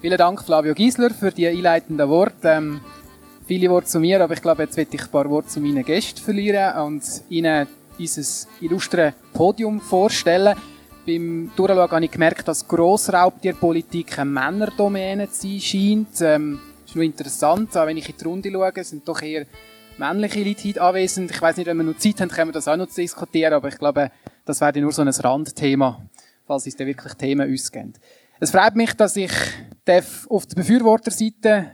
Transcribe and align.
Vielen 0.00 0.16
Dank, 0.16 0.42
Flavio 0.42 0.72
Giesler, 0.72 1.10
für 1.10 1.30
die 1.30 1.46
einleitenden 1.46 2.08
Worte. 2.08 2.48
Ähm, 2.48 2.80
viele 3.46 3.68
Worte 3.68 3.86
zu 3.86 4.00
mir, 4.00 4.24
aber 4.24 4.32
ich 4.32 4.40
glaube, 4.40 4.62
jetzt 4.62 4.78
werde 4.78 4.94
ich 4.94 5.02
ein 5.02 5.10
paar 5.10 5.28
Worte 5.28 5.48
zu 5.48 5.60
meinen 5.60 5.84
Gästen 5.84 6.22
verlieren 6.22 6.74
und 6.86 7.02
ihnen 7.28 7.66
dieses 7.98 8.48
illustre 8.62 9.12
Podium 9.34 9.78
vorstellen. 9.78 10.56
Beim 11.06 11.50
Durchschauen 11.54 11.90
habe 11.90 12.04
ich 12.06 12.10
gemerkt, 12.10 12.48
dass 12.48 12.66
Grossraubtierpolitik 12.66 14.18
eine 14.18 14.30
Männerdomäne 14.30 15.30
zu 15.30 15.42
sein 15.42 15.60
scheint. 15.60 16.20
Ähm, 16.22 16.60
ist 16.86 16.96
nur 16.96 17.04
interessant, 17.04 17.76
auch 17.76 17.86
wenn 17.86 17.98
ich 17.98 18.08
in 18.08 18.14
die 18.16 18.24
Runde 18.24 18.50
schaue, 18.50 18.84
sind 18.84 19.06
doch 19.06 19.20
eher 19.20 19.44
männliche 19.98 20.42
Leute 20.42 20.66
heute 20.66 20.82
anwesend. 20.82 21.30
Ich 21.30 21.42
weiß 21.42 21.58
nicht, 21.58 21.66
wenn 21.66 21.76
wir 21.76 21.84
noch 21.84 21.98
Zeit 21.98 22.22
haben, 22.22 22.30
können 22.30 22.48
wir 22.48 22.54
das 22.54 22.68
auch 22.68 22.76
noch 22.78 22.88
diskutieren, 22.88 23.52
aber 23.52 23.68
ich 23.68 23.76
glaube, 23.76 24.10
das 24.46 24.62
wäre 24.62 24.80
nur 24.80 24.92
so 24.92 25.02
ein 25.02 25.08
Randthema, 25.08 26.00
falls 26.46 26.66
es 26.66 26.74
dann 26.74 26.86
wirklich 26.86 27.12
Themen 27.12 27.52
ausgehen. 27.52 27.92
Es 28.42 28.52
freut 28.52 28.74
mich, 28.74 28.94
dass 28.94 29.16
ich 29.16 29.32
auf 30.30 30.46
der 30.46 30.54
Befürworterseite 30.54 31.72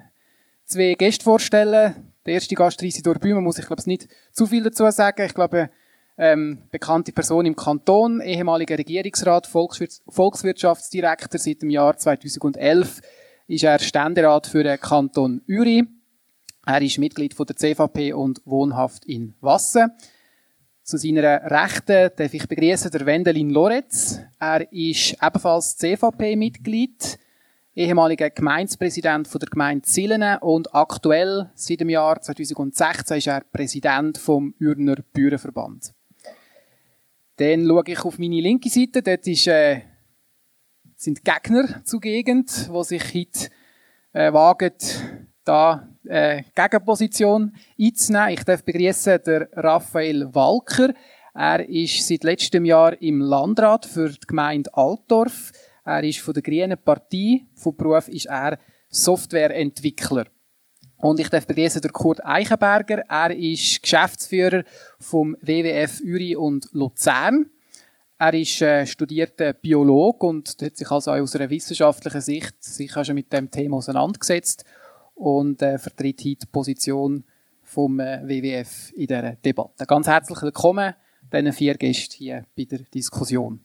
zwei 0.65 0.95
Gäste 0.95 1.23
vorstellen 1.23 1.95
Der 2.27 2.35
erste 2.35 2.57
Gast, 2.57 2.83
Isidor 2.83 3.15
Bühmer, 3.21 3.41
muss 3.41 3.61
ich 3.61 3.67
glaube 3.67 3.83
ich 3.83 3.87
nicht 3.87 4.09
zu 4.33 4.47
viel 4.47 4.65
dazu 4.65 4.91
sagen. 4.91 5.27
Ich 5.27 5.35
glaube, 5.35 5.71
ähm, 6.19 6.65
bekannte 6.73 7.13
Person 7.13 7.47
im 7.47 7.55
Kanton, 7.55 8.21
ehemaliger 8.21 8.77
Regierungsrat, 8.77 9.47
Volkswirts 9.47 10.03
Volkswirtschaftsdirektor 10.09 11.39
seit 11.39 11.63
dem 11.63 11.71
Jahr 11.71 11.97
2011 11.97 13.01
ist 13.47 13.63
er 13.63 13.79
Ständerat 13.79 14.49
für 14.49 14.65
den 14.65 14.81
Kanton 14.81 15.43
Uri. 15.49 15.87
Er 16.67 16.83
ist 16.83 16.99
Mitglied 16.99 17.35
von 17.35 17.47
der 17.47 17.55
CVP 17.55 18.13
und 18.13 18.43
wohnhaft 18.45 19.05
in 19.05 19.35
Wassen. 19.41 19.93
Zu 20.87 20.99
seiner 20.99 21.43
Rechten 21.51 22.11
darf 22.15 22.33
ich 22.33 22.47
begrüßen 22.47 22.93
der 22.93 23.05
Wendelin 23.07 23.51
Loretz. 23.51 24.21
Er 24.39 24.73
ist 24.73 25.17
ebenfalls 25.21 25.77
CVP-Mitglied, 25.79 27.19
ehemaliger 27.75 28.31
Gemeindepräsident 28.31 29.29
der 29.35 29.49
Gemeinde 29.49 29.83
Zillenen 29.83 30.39
und 30.39 30.73
aktuell 30.73 31.51
seit 31.57 31.81
dem 31.81 31.89
Jahr 31.89 32.21
2016 32.21 33.17
ist 33.17 33.27
er 33.27 33.41
Präsident 33.41 34.17
vom 34.17 34.55
Ürner 34.61 34.99
Bauernverband. 35.13 35.93
Dann 37.35 37.67
schaue 37.67 37.83
ich 37.89 38.05
auf 38.05 38.21
meine 38.21 38.41
linke 38.41 38.71
Seite. 38.71 39.03
Dort 39.03 39.27
ist, 39.27 39.49
äh, 39.49 39.81
sind 40.95 41.25
Gegner 41.25 41.83
zugegen, 41.83 42.47
die 42.47 42.85
sich 42.85 43.13
heute 43.13 43.49
äh, 44.13 44.33
wagen, 44.33 44.75
da 45.47 45.89
äh, 46.05 46.43
Gegenposition 46.55 47.55
einzunehmen. 47.81 48.31
Ich 48.31 48.45
darf 48.45 48.65
begrüßen 48.65 49.21
der 49.25 49.49
Raphael 49.53 50.35
Walker. 50.35 50.93
Er 51.35 51.69
ist 51.69 52.07
seit 52.07 52.25
letztem 52.25 52.65
Jahr 52.65 53.01
im 53.01 53.21
Landrat 53.21 53.87
für 53.87 54.11
die 54.11 54.27
Gemeinde 54.27 54.73
Altdorf. 54.75 55.53
Er 55.85 56.03
ist 56.03 56.21
von 56.21 56.35
der 56.35 56.43
Grünen 56.43 56.79
Partei. 56.83 57.47
Von 57.55 57.77
Beruf 57.77 58.09
ist 58.09 58.27
er 58.27 58.59
Softwareentwickler. 58.89 60.27
Und 60.99 61.21
ich 61.21 61.29
darf 61.29 61.47
begrüßen 61.47 61.83
der 61.83 61.91
Kurt 61.91 62.25
Eichenberger. 62.25 63.05
Er 63.09 63.37
ist 63.37 63.83
Geschäftsführer 63.83 64.65
vom 64.99 65.37
WWF 65.43 66.01
Uri 66.01 66.35
und 66.35 66.69
Luzern. 66.73 67.51
Er 68.19 68.33
ist 68.33 68.63
äh, 68.63 68.87
studierter 68.87 69.53
Biologe 69.53 70.27
und 70.27 70.57
hat 70.63 70.77
sich 70.77 70.91
also 70.91 71.11
auch 71.11 71.19
aus 71.21 71.37
einer 71.37 71.51
wissenschaftlichen 71.51 72.23
Sicht 72.23 72.65
sich 72.65 72.97
auch 72.97 73.05
schon 73.05 73.15
mit 73.15 73.31
dem 73.31 73.51
Thema 73.51 73.77
auseinandergesetzt 73.77 74.65
und 75.17 75.63
äh, 75.63 75.79
vertritt 75.79 76.21
heute 76.21 76.37
die 76.37 76.47
Position 76.47 77.25
vom 77.63 77.99
äh, 77.99 78.23
WWF 78.23 78.93
in 78.93 79.07
dieser 79.07 79.33
Debatte. 79.33 79.85
Ganz 79.87 80.07
herzlich 80.07 80.41
willkommen 80.43 80.95
diesen 81.33 81.53
vier 81.53 81.75
Gästen 81.75 82.15
hier 82.17 82.45
bei 82.57 82.65
der 82.65 82.81
Diskussion. 82.81 83.61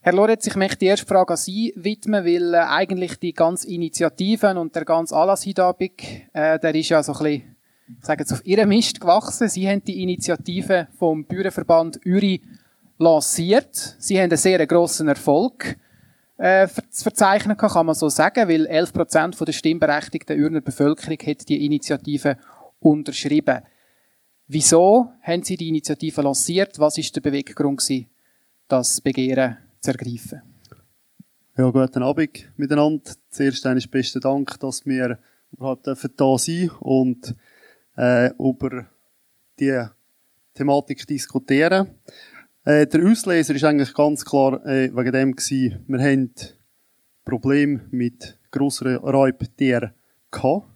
Herr 0.00 0.12
Lorenz, 0.12 0.46
ich 0.46 0.56
möchte 0.56 0.78
die 0.78 0.86
erste 0.86 1.06
Frage 1.06 1.32
an 1.32 1.36
Sie 1.36 1.72
widmen, 1.76 2.24
weil 2.24 2.54
äh, 2.54 2.58
eigentlich 2.58 3.16
die 3.18 3.32
ganze 3.32 3.68
Initiativen 3.68 4.58
und 4.58 4.74
der 4.74 4.84
ganze 4.84 5.16
Anlass 5.16 5.46
heute 5.46 5.64
Abend, 5.64 5.92
äh, 6.32 6.58
der 6.58 6.74
ist 6.74 6.88
ja 6.88 7.02
so 7.02 7.12
ein 7.12 7.18
bisschen, 7.18 7.56
ich 8.00 8.04
sage 8.04 8.22
jetzt, 8.22 8.32
auf 8.32 8.44
Ihrem 8.44 8.70
Mist 8.70 9.00
gewachsen. 9.00 9.48
Sie 9.48 9.68
haben 9.68 9.84
die 9.84 10.02
Initiative 10.02 10.88
vom 10.98 11.24
Bauernverband 11.24 12.00
Uri 12.04 12.42
lanciert. 12.98 13.96
Sie 13.98 14.16
haben 14.16 14.24
einen 14.24 14.36
sehr 14.36 14.66
grossen 14.66 15.08
Erfolg 15.08 15.76
äh, 16.36 16.66
zu 16.66 17.02
verzeichnen 17.02 17.56
kann, 17.56 17.70
kann 17.70 17.86
man 17.86 17.94
so 17.94 18.08
sagen, 18.08 18.48
weil 18.48 18.66
11 18.66 18.92
Prozent 18.92 19.40
der 19.40 19.52
stimmberechtigten 19.52 20.40
Urner 20.40 20.60
Bevölkerung 20.60 21.18
hat 21.18 21.48
die 21.48 21.64
Initiative 21.64 22.36
unterschrieben. 22.80 23.62
Wieso 24.46 25.12
haben 25.22 25.42
Sie 25.42 25.56
die 25.56 25.68
Initiative 25.68 26.20
lanciert? 26.20 26.78
Was 26.78 26.98
ist 26.98 27.14
der 27.16 27.22
Beweggrund 27.22 27.82
das 28.68 29.00
Begehren 29.00 29.56
zu 29.80 29.90
ergreifen? 29.92 30.42
Ja, 31.56 31.70
guten 31.70 32.02
Abend 32.02 32.52
miteinander. 32.56 33.12
Zuerst 33.30 33.64
einmal 33.64 33.84
besten 33.88 34.20
Dank, 34.20 34.58
dass 34.58 34.84
wir 34.84 35.18
überhaupt 35.52 35.86
da 35.86 36.38
sein 36.38 36.70
und 36.80 37.34
äh, 37.96 38.30
über 38.38 38.86
die 39.58 39.86
Thematik 40.52 41.06
diskutieren. 41.06 41.88
Äh, 42.66 42.86
der 42.86 43.04
Auslöser 43.04 43.54
ist 43.54 43.64
eigentlich 43.64 43.92
ganz 43.92 44.24
klar 44.24 44.64
äh, 44.64 44.90
wegen 44.94 45.12
dem 45.12 45.36
gewesen, 45.36 45.84
wir 45.86 45.98
haben 45.98 46.34
Probleme 47.22 47.82
mit 47.90 48.38
grossen 48.50 48.96
Räubtieren 48.96 49.92
gehabt. 50.30 50.66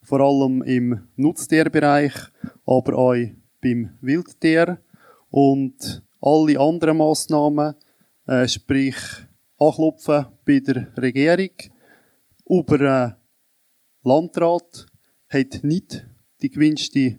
Vor 0.00 0.20
allem 0.20 0.62
im 0.62 1.06
Nutztierbereich, 1.16 2.14
aber 2.64 2.96
auch 2.96 3.14
beim 3.60 3.90
Wildtier. 4.00 4.78
Und 5.28 6.02
alle 6.22 6.58
anderen 6.58 6.96
Massnahmen, 6.96 7.74
äh, 8.26 8.48
sprich 8.48 8.96
Anklopfen 9.58 10.26
bei 10.46 10.60
der 10.60 10.96
Regierung 10.96 11.50
über 12.48 12.80
einen 12.80 13.14
Landrat, 14.02 14.86
hat 15.28 15.62
nicht 15.62 16.06
die 16.40 16.48
gewünschte 16.48 17.18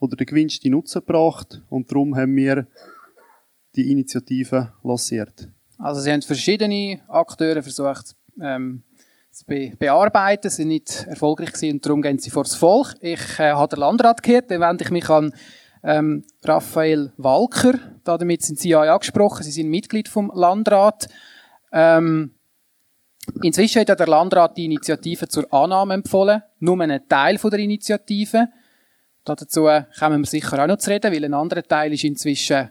oder 0.00 0.16
den 0.16 0.26
gewünschten 0.26 0.72
Nutzen 0.72 1.00
gebracht. 1.00 1.62
Und 1.70 1.90
darum 1.90 2.14
haben 2.14 2.36
wir 2.36 2.66
die 3.78 3.92
Initiative 3.92 4.72
lanciert? 4.82 5.48
Also 5.78 6.00
Sie 6.00 6.10
haben 6.10 6.22
verschiedene 6.22 7.00
Akteure 7.08 7.62
versucht 7.62 8.16
ähm, 8.40 8.82
zu 9.30 9.46
be 9.46 9.72
bearbeiten, 9.78 10.50
sind 10.50 10.68
nicht 10.68 11.06
erfolgreich 11.06 11.52
gewesen 11.52 11.76
und 11.76 11.86
darum 11.86 12.02
gehen 12.02 12.18
sie 12.18 12.30
vor 12.30 12.42
das 12.42 12.56
Volk. 12.56 12.96
Ich 13.00 13.38
äh, 13.38 13.52
habe 13.52 13.68
den 13.68 13.80
Landrat 13.80 14.22
gehört, 14.22 14.50
dann 14.50 14.60
wende 14.60 14.84
ich 14.84 14.90
mich 14.90 15.08
an 15.08 15.32
ähm, 15.84 16.24
Raphael 16.44 17.12
Walker. 17.16 17.74
Damit 18.02 18.42
sind 18.42 18.58
Sie 18.58 18.70
ja 18.70 18.82
angesprochen, 18.82 19.44
Sie 19.44 19.52
sind 19.52 19.68
Mitglied 19.68 20.08
vom 20.08 20.32
Landrat. 20.34 21.08
Ähm, 21.72 22.34
inzwischen 23.42 23.80
hat 23.80 23.88
der 23.88 24.06
Landrat 24.06 24.56
die 24.56 24.64
Initiative 24.64 25.28
zur 25.28 25.52
Annahme 25.52 25.94
empfohlen, 25.94 26.42
nur 26.58 26.80
einen 26.80 27.08
Teil 27.08 27.36
der 27.36 27.58
Initiative. 27.60 28.48
Dazu 29.24 29.68
kommen 29.98 30.22
wir 30.22 30.26
sicher 30.26 30.62
auch 30.62 30.66
noch 30.66 30.78
zu 30.78 30.90
reden, 30.90 31.12
weil 31.12 31.24
ein 31.24 31.34
anderer 31.34 31.62
Teil 31.62 31.92
ist 31.92 32.02
inzwischen 32.02 32.70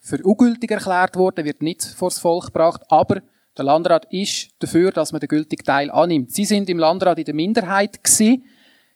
für 0.00 0.22
ungültig 0.22 0.70
erklärt 0.70 1.16
worden, 1.16 1.44
wird 1.44 1.62
nicht 1.62 1.84
vors 1.84 2.18
Volk 2.18 2.46
gebracht, 2.46 2.82
aber 2.88 3.20
der 3.56 3.64
Landrat 3.64 4.06
ist 4.12 4.50
dafür, 4.60 4.92
dass 4.92 5.12
man 5.12 5.20
den 5.20 5.28
gültigen 5.28 5.64
Teil 5.64 5.90
annimmt. 5.90 6.32
Sie 6.32 6.44
sind 6.44 6.70
im 6.70 6.78
Landrat 6.78 7.18
in 7.18 7.24
der 7.24 7.34
Minderheit 7.34 8.02
gewesen. 8.04 8.44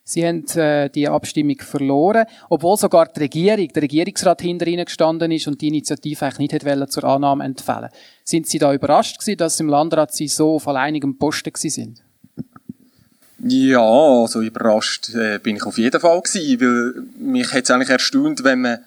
Sie 0.04 0.26
haben 0.26 0.46
äh, 0.56 0.88
die 0.90 1.08
Abstimmung 1.08 1.58
verloren, 1.60 2.26
obwohl 2.48 2.76
sogar 2.76 3.06
die 3.06 3.20
Regierung, 3.20 3.68
der 3.68 3.82
Regierungsrat 3.82 4.42
hinter 4.42 4.66
ihnen 4.66 4.84
gestanden 4.84 5.30
ist 5.30 5.46
und 5.46 5.60
die 5.60 5.68
Initiative 5.68 6.24
eigentlich 6.24 6.38
nicht 6.38 6.52
hätte 6.52 6.88
zur 6.88 7.04
Annahme 7.04 7.44
empfehlen. 7.44 7.88
Sind 8.24 8.48
Sie 8.48 8.58
da 8.58 8.72
überrascht 8.72 9.18
gewesen, 9.20 9.38
dass 9.38 9.60
im 9.60 9.68
Landrat 9.68 10.12
Sie 10.12 10.28
so 10.28 10.56
auf 10.56 10.66
alleinigem 10.66 11.18
Posten 11.18 11.52
gewesen 11.52 11.70
sind? 11.70 12.02
Ja, 13.44 13.80
also 13.80 14.40
überrascht 14.40 15.14
äh, 15.14 15.38
bin 15.38 15.56
ich 15.56 15.64
auf 15.64 15.78
jeden 15.78 16.00
Fall 16.00 16.20
gewesen, 16.20 16.60
weil 16.60 17.02
mich 17.18 17.52
hätte 17.52 17.64
es 17.64 17.70
eigentlich 17.70 17.90
erstaunt, 17.90 18.44
wenn 18.44 18.60
man 18.60 18.78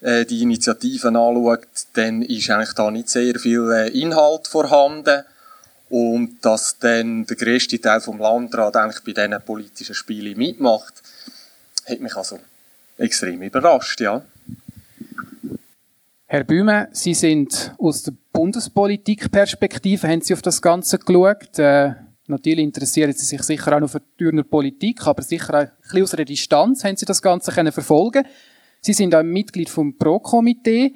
äh, 0.00 0.24
die 0.24 0.42
Initiativen 0.42 1.16
anschaut, 1.16 1.68
dann 1.94 2.22
ist 2.22 2.50
eigentlich 2.50 2.74
da 2.74 2.90
nicht 2.90 3.08
sehr 3.08 3.38
viel 3.38 3.70
äh, 3.70 3.88
Inhalt 3.88 4.46
vorhanden. 4.46 5.22
Und 5.88 6.44
dass 6.44 6.78
dann 6.78 7.26
der 7.26 7.36
grösste 7.36 7.80
Teil 7.80 8.00
vom 8.00 8.18
Landrat 8.18 8.76
eigentlich 8.76 9.04
bei 9.04 9.12
diesen 9.12 9.40
politischen 9.42 9.94
Spielen 9.94 10.36
mitmacht, 10.36 10.94
hat 11.88 12.00
mich 12.00 12.16
also 12.16 12.40
extrem 12.98 13.42
überrascht, 13.42 14.00
ja. 14.00 14.22
Herr 16.28 16.42
Bühme, 16.42 16.88
Sie 16.90 17.14
sind 17.14 17.72
aus 17.78 18.02
der 18.02 18.12
Bundespolitikperspektive, 18.32 20.08
haben 20.08 20.22
Sie 20.22 20.34
auf 20.34 20.42
das 20.42 20.60
Ganze 20.60 20.98
geschaut? 20.98 21.56
Äh, 21.56 21.92
natürlich 22.26 22.64
interessieren 22.64 23.12
Sie 23.12 23.24
sich 23.24 23.42
sicher 23.42 23.76
auch 23.76 23.80
noch 23.80 23.90
für 23.90 24.00
die 24.00 24.16
Thürner 24.18 24.42
Politik, 24.42 25.06
aber 25.06 25.22
sicher 25.22 25.54
auch 25.54 25.58
ein 25.58 25.70
bisschen 25.82 26.02
aus 26.02 26.14
einer 26.14 26.24
Distanz 26.24 26.82
haben 26.82 26.96
Sie 26.96 27.06
das 27.06 27.22
Ganze 27.22 27.52
können 27.52 27.70
verfolgen 27.70 28.26
Sie 28.86 28.92
sind 28.92 29.16
auch 29.16 29.24
Mitglied 29.24 29.68
vom 29.68 29.98
Pro-Komitee. 29.98 30.94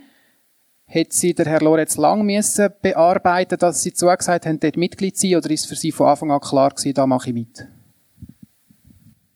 Hat 0.86 1.12
Sie 1.12 1.34
der 1.34 1.46
Herr 1.46 1.60
Lorenz 1.60 1.96
lang 1.96 2.24
müssen 2.24 2.68
bearbeiten, 2.80 3.58
dass 3.58 3.82
Sie 3.82 3.92
zugesagt 3.92 4.46
haben, 4.46 4.60
dort 4.60 4.76
Mitglied 4.76 5.16
zu 5.16 5.26
sein, 5.26 5.38
oder 5.38 5.50
ist 5.50 5.62
es 5.62 5.66
für 5.66 5.74
Sie 5.74 5.90
von 5.90 6.06
Anfang 6.06 6.30
an 6.30 6.38
klar 6.38 6.70
gewesen, 6.70 6.94
da 6.94 7.04
mache 7.08 7.30
ich 7.30 7.34
mit? 7.34 7.66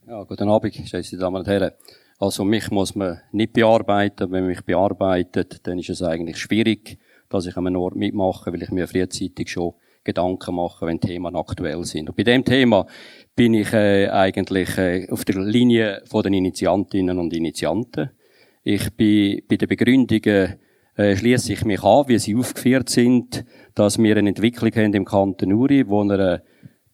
Ja, 0.06 0.22
guten 0.22 0.48
Abend, 0.48 0.72
geschätzte 0.72 1.16
Damen 1.16 1.38
und 1.38 1.48
Herren. 1.48 1.72
Also 2.20 2.44
mich 2.44 2.70
muss 2.70 2.94
man 2.94 3.20
nicht 3.32 3.54
bearbeiten. 3.54 4.30
Wenn 4.30 4.44
man 4.44 4.50
mich 4.50 4.64
bearbeitet, 4.64 5.66
dann 5.66 5.80
ist 5.80 5.90
es 5.90 6.00
eigentlich 6.02 6.38
schwierig, 6.38 7.00
dass 7.30 7.46
ich 7.46 7.56
an 7.56 7.66
einem 7.66 7.80
Ort 7.80 7.96
mitmache, 7.96 8.52
weil 8.52 8.62
ich 8.62 8.70
mir 8.70 8.86
frühzeitig 8.86 9.50
schon 9.50 9.74
Gedanken 10.04 10.54
machen, 10.54 10.86
wenn 10.86 11.00
Themen 11.00 11.34
aktuell 11.34 11.82
sind. 11.82 12.08
Und 12.08 12.16
bei 12.16 12.22
dem 12.22 12.44
Thema 12.44 12.86
bin 13.34 13.52
ich 13.54 13.72
äh, 13.72 14.10
eigentlich 14.10 14.78
äh, 14.78 15.08
auf 15.10 15.24
der 15.24 15.40
Linie 15.40 16.02
von 16.06 16.22
den 16.22 16.34
Initiantinnen 16.34 17.18
und 17.18 17.32
Initianten. 17.32 18.10
Ich 18.66 18.90
bin 18.94 19.42
bei 19.46 19.56
den 19.56 19.68
Begründungen 19.68 20.54
äh, 20.96 21.16
schließe 21.16 21.52
ich 21.52 21.66
mich 21.66 21.82
an, 21.82 22.08
wie 22.08 22.18
sie 22.18 22.34
aufgeführt 22.34 22.88
sind, 22.88 23.44
dass 23.74 23.98
wir 23.98 24.16
eine 24.16 24.30
Entwicklung 24.30 24.72
haben 24.74 24.94
im 24.94 25.04
Kanton 25.04 25.52
Uri, 25.52 25.86
wo 25.86 26.00
eine 26.00 26.42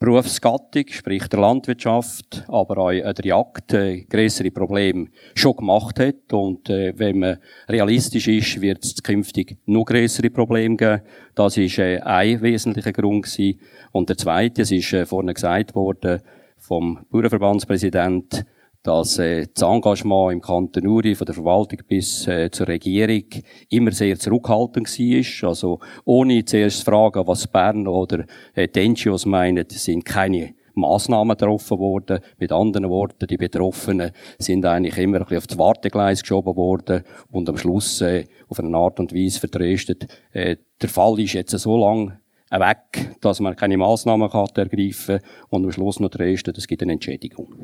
Berufsgattung, 0.00 0.87
sprich 0.88 1.28
der 1.28 1.38
Landwirtschaft, 1.38 2.44
aber 2.49 2.78
auch 2.78 2.90
der 2.90 3.25
Jagd, 3.25 3.72
äh, 3.72 4.00
größere 4.00 4.50
Probleme 4.50 5.11
schon 5.37 5.55
gemacht 5.55 6.00
hat. 6.00 6.32
Und 6.32 6.69
äh, 6.70 6.93
wenn 6.96 7.20
man 7.20 7.38
realistisch 7.69 8.26
ist, 8.26 8.61
wird 8.61 8.82
es 8.84 9.00
künftig 9.05 9.56
noch 9.66 9.84
größere 9.84 10.31
Probleme 10.31 10.75
geben. 10.75 11.02
Das 11.37 11.56
ist 11.56 11.78
äh, 11.78 12.00
ein 12.00 12.43
wesentlicher 12.43 12.93
Grund 12.93 13.26
gewesen. 13.26 13.61
Und 13.93 14.08
der 14.08 14.16
zweite, 14.16 14.62
es 14.62 14.73
ist 14.73 14.93
äh, 14.93 15.06
vorhin 15.06 15.32
gesagt 15.32 15.76
worden 15.76 16.20
vom 16.58 17.06
Bauernverbandspräsident, 17.11 18.44
dass 18.82 19.19
äh, 19.19 19.47
das 19.53 19.62
Engagement 19.62 20.32
im 20.32 20.41
Kanton 20.41 20.87
Uri 20.87 21.15
von 21.15 21.27
der 21.27 21.35
Verwaltung 21.35 21.81
bis 21.87 22.27
äh, 22.27 22.50
zur 22.50 22.69
Regierung 22.69 23.25
immer 23.69 23.93
sehr 23.93 24.19
zurückhaltend 24.19 24.88
war. 24.88 25.49
Also 25.49 25.81
ohne 26.05 26.44
zuerst 26.44 26.79
zu 26.79 26.85
fragen, 26.85 27.27
was 27.27 27.47
Bern 27.47 27.87
oder 27.87 28.25
äh, 28.55 28.69
die 28.69 28.88
NGOs 28.88 29.27
meinen, 29.27 29.67
sind 29.69 30.05
keine 30.05 30.55
Massnahmen 30.75 31.37
getroffen 31.37 31.79
worden. 31.79 32.21
Mit 32.38 32.53
anderen 32.53 32.88
Worten, 32.88 33.27
die 33.27 33.37
Betroffenen 33.37 34.12
sind 34.38 34.65
eigentlich 34.65 34.97
immer 34.99 35.19
ein 35.19 35.25
bisschen 35.25 35.38
auf 35.38 35.47
das 35.47 35.59
Wartegleis 35.59 36.23
geschoben 36.23 36.56
worden 36.56 37.05
und 37.31 37.49
am 37.49 37.59
Schluss 37.59 38.00
äh, 38.00 38.25
auf 38.49 38.59
eine 38.61 38.76
Art 38.76 38.99
und 38.99 39.15
Weise 39.15 39.41
vertröstet. 39.41 40.06
Äh, 40.33 40.56
der 40.81 40.88
Fall 40.88 41.21
ist 41.21 41.35
jetzt 41.35 41.50
so 41.50 41.76
lang 41.76 42.19
weg, 42.50 43.17
dass 43.21 43.41
man 43.41 43.55
keine 43.56 43.76
Massnahmen 43.76 44.31
kann 44.31 44.49
ergreifen 44.55 45.19
kann 45.19 45.29
und 45.50 45.65
am 45.65 45.73
Schluss 45.73 46.00
noch 46.00 46.09
tröstet, 46.09 46.59
es 46.59 46.67
gibt 46.67 46.83
eine 46.83 46.93
Entschädigung. 46.93 47.55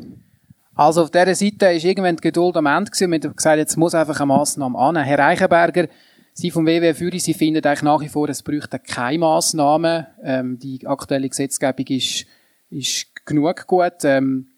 Also 0.77 1.03
auf 1.03 1.11
dieser 1.11 1.35
Seite 1.35 1.73
ist 1.73 1.85
irgendwann 1.85 2.17
die 2.17 2.21
Geduld 2.21 2.55
am 2.57 2.67
Ende 2.67 2.91
gewesen. 2.91 3.11
Wir 3.11 3.21
haben 3.21 3.35
gesagt, 3.35 3.57
jetzt 3.57 3.77
muss 3.79 3.95
einfach 3.95 4.21
eine 4.21 4.27
Massnahme 4.27 4.79
an. 4.79 4.97
Herr 4.97 5.19
Reichenberger, 5.19 5.89
Sie 6.35 6.51
vom 6.51 6.67
WWF 6.67 7.01
Uri, 7.01 7.19
Sie 7.19 7.33
finden 7.33 7.65
eigentlich 7.65 7.83
nach 7.83 8.03
wie 8.03 8.11
vor, 8.11 8.29
es 8.29 8.43
bräuchte 8.43 8.79
keine 8.79 9.21
Massnahmen. 9.21 10.07
Ähm, 10.23 10.59
die 10.59 10.87
aktuelle 10.87 11.31
Gesetzgebung 11.31 11.87
ist, 11.87 12.27
ist 12.69 13.07
genug 13.25 13.67
gut. 13.67 14.05
Ähm, 14.05 14.49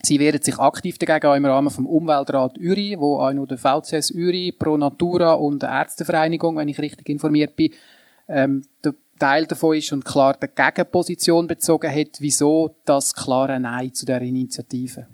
Sie 0.00 0.20
wehren 0.20 0.40
sich 0.40 0.56
aktiv 0.56 0.98
dagegen, 0.98 1.26
auch 1.26 1.34
im 1.34 1.44
Rahmen 1.44 1.70
vom 1.70 1.84
Umweltrat 1.84 2.56
Uri, 2.56 2.94
wo 2.96 3.18
auch 3.18 3.32
noch 3.32 3.46
der 3.46 3.58
VCS 3.58 4.12
Uri, 4.12 4.54
Pro 4.56 4.76
Natura 4.76 5.32
und 5.32 5.62
die 5.62 5.66
Ärztevereinigung, 5.66 6.58
wenn 6.58 6.68
ich 6.68 6.78
richtig 6.78 7.08
informiert 7.08 7.56
bin, 7.56 7.72
ähm, 8.28 8.64
der 8.84 8.94
Teil 9.18 9.46
davon 9.46 9.76
ist 9.76 9.92
und 9.92 10.04
klar 10.04 10.38
die 10.40 10.46
Gegenposition 10.46 11.48
bezogen 11.48 11.90
hat. 11.90 12.20
Wieso 12.20 12.76
das 12.84 13.14
klare 13.16 13.58
Nein 13.58 13.92
zu 13.92 14.06
der 14.06 14.22
Initiative? 14.22 15.08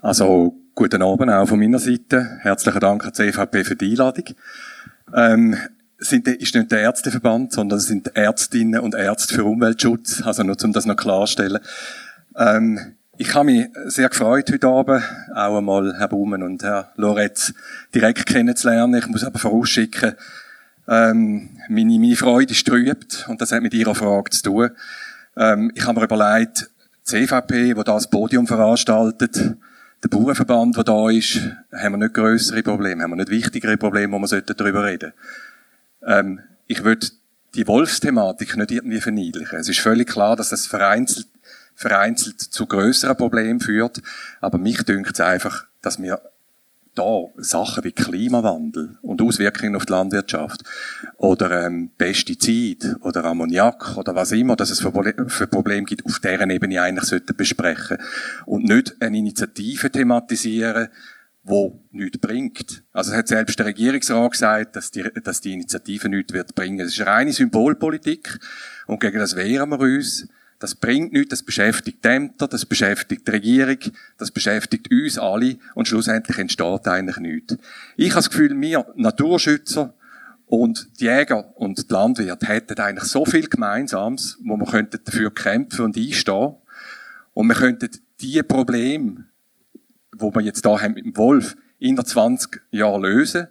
Also, 0.00 0.54
guten 0.76 1.02
Abend 1.02 1.30
auch 1.30 1.48
von 1.48 1.58
meiner 1.58 1.80
Seite. 1.80 2.38
Herzlichen 2.40 2.78
Dank 2.78 3.04
an 3.04 3.10
die 3.10 3.32
CVP 3.32 3.64
für 3.64 3.74
die 3.74 3.90
Einladung. 3.90 4.26
Ähm, 5.12 5.56
sind, 5.98 6.28
ist 6.28 6.54
nicht 6.54 6.70
der 6.70 6.82
Ärzteverband, 6.82 7.52
sondern 7.52 7.78
es 7.80 7.86
sind 7.86 8.16
Ärztinnen 8.16 8.80
und 8.80 8.94
Ärzte 8.94 9.34
für 9.34 9.44
Umweltschutz. 9.44 10.22
Also 10.22 10.44
nur, 10.44 10.56
um 10.62 10.72
das 10.72 10.86
noch 10.86 10.94
klarstellen. 10.94 11.58
Ähm, 12.36 12.94
ich 13.16 13.34
habe 13.34 13.46
mich 13.46 13.66
sehr 13.86 14.08
gefreut 14.08 14.48
heute 14.52 14.68
Abend, 14.68 15.02
auch 15.34 15.58
einmal 15.58 15.92
Herr 15.98 16.06
Baumann 16.06 16.44
und 16.44 16.62
Herr 16.62 16.92
Loretz 16.94 17.52
direkt 17.92 18.26
kennenzulernen. 18.26 19.00
Ich 19.00 19.08
muss 19.08 19.24
aber 19.24 19.40
vorausschicken, 19.40 20.14
ähm, 20.86 21.50
meine, 21.68 21.98
meine 21.98 22.14
Freude 22.14 22.52
ist 22.52 22.64
trübt 22.64 23.26
und 23.28 23.40
das 23.40 23.50
hat 23.50 23.62
mit 23.62 23.74
Ihrer 23.74 23.96
Frage 23.96 24.30
zu 24.30 24.42
tun. 24.42 24.70
Ähm, 25.36 25.72
ich 25.74 25.84
habe 25.84 25.98
mir 25.98 26.06
überlegt, 26.06 26.70
die 27.00 27.26
CVP, 27.26 27.76
wo 27.76 27.82
das 27.82 28.08
Podium 28.08 28.46
veranstaltet, 28.46 29.56
der 30.02 30.08
Bauernverband, 30.08 30.76
der 30.76 30.84
da 30.84 31.10
ist, 31.10 31.40
haben 31.72 31.92
wir 31.92 31.98
nicht 31.98 32.14
größere 32.14 32.62
Probleme, 32.62 33.02
haben 33.02 33.10
wir 33.10 33.16
nicht 33.16 33.30
wichtigere 33.30 33.76
Probleme, 33.76 34.12
wo 34.12 34.20
wir 34.20 34.40
darüber 34.42 34.84
reden 34.84 35.12
ähm, 36.06 36.40
Ich 36.66 36.84
würde 36.84 37.08
die 37.54 37.66
Wolfsthematik 37.66 38.56
nicht 38.56 38.70
irgendwie 38.70 39.00
verniedlichen. 39.00 39.58
Es 39.58 39.68
ist 39.68 39.80
völlig 39.80 40.08
klar, 40.08 40.36
dass 40.36 40.50
das 40.50 40.66
vereinzelt, 40.66 41.26
vereinzelt 41.74 42.40
zu 42.40 42.66
größeren 42.66 43.16
Problemen 43.16 43.60
führt, 43.60 44.02
aber 44.40 44.58
mich 44.58 44.82
dünkt 44.84 45.12
es 45.12 45.20
einfach, 45.20 45.66
dass 45.82 46.00
wir 46.00 46.20
da 46.98 47.26
Sachen 47.36 47.84
wie 47.84 47.92
Klimawandel 47.92 48.98
und 49.02 49.22
Auswirkungen 49.22 49.76
auf 49.76 49.86
die 49.86 49.92
Landwirtschaft 49.92 50.62
oder 51.16 51.66
ähm, 51.66 51.90
Pestizid 51.96 52.96
oder 53.00 53.24
Ammoniak 53.24 53.96
oder 53.96 54.14
was 54.14 54.32
immer, 54.32 54.56
dass 54.56 54.70
es 54.70 54.80
für, 54.80 54.92
für 55.28 55.46
Probleme 55.46 55.84
gibt, 55.84 56.04
auf 56.04 56.18
deren 56.18 56.50
Ebene 56.50 56.82
eigentlich 56.82 57.04
sollten 57.04 57.36
besprechen 57.36 57.98
und 58.46 58.64
nicht 58.64 58.96
eine 59.00 59.18
Initiative 59.18 59.90
thematisieren, 59.90 60.88
wo 61.42 61.82
nichts 61.92 62.18
bringt. 62.18 62.84
Also 62.92 63.12
es 63.12 63.16
hat 63.16 63.28
selbst 63.28 63.58
der 63.58 63.66
Regierungsrat 63.66 64.32
gesagt, 64.32 64.76
dass 64.76 64.90
die, 64.90 65.04
dass 65.22 65.40
die 65.40 65.54
Initiative 65.54 66.08
nichts 66.08 66.32
wird 66.32 66.54
bringen. 66.54 66.80
Es 66.80 66.98
ist 66.98 67.06
reine 67.06 67.32
Symbolpolitik 67.32 68.38
und 68.86 69.00
gegen 69.00 69.18
das 69.18 69.36
wehren 69.36 69.70
wir 69.70 69.80
uns. 69.80 70.28
Das 70.58 70.74
bringt 70.74 71.12
nichts, 71.12 71.30
das 71.30 71.42
beschäftigt 71.44 72.04
die 72.04 72.08
Ämter, 72.08 72.48
das 72.48 72.66
beschäftigt 72.66 73.26
die 73.26 73.30
Regierung, 73.30 73.78
das 74.16 74.32
beschäftigt 74.32 74.90
uns 74.90 75.16
alle 75.16 75.56
und 75.74 75.86
schlussendlich 75.86 76.38
entsteht 76.38 76.88
eigentlich 76.88 77.18
nichts. 77.18 77.56
Ich 77.96 78.10
habe 78.10 78.16
das 78.16 78.30
Gefühl, 78.30 78.60
wir 78.60 78.86
Naturschützer 78.96 79.94
und 80.46 80.88
die 80.98 81.04
Jäger 81.04 81.56
und 81.56 81.78
die 81.78 81.92
Landwirte 81.92 82.46
hätten 82.46 82.78
eigentlich 82.80 83.08
so 83.08 83.24
viel 83.24 83.48
Gemeinsames, 83.48 84.38
wo 84.42 84.56
wir 84.56 84.82
dafür 84.82 85.32
kämpfen 85.32 85.84
und 85.84 85.96
einstehen. 85.96 86.54
Und 87.34 87.46
wir 87.46 87.54
könnten 87.54 87.90
die 88.20 88.42
Probleme, 88.42 89.26
wo 90.16 90.34
wir 90.34 90.40
jetzt 90.40 90.64
da 90.64 90.80
haben 90.80 90.94
mit 90.94 91.04
dem 91.04 91.16
Wolf, 91.16 91.56
in 91.78 91.94
der 91.94 92.04
20 92.04 92.62
Jahren 92.72 93.02
lösen. 93.02 93.46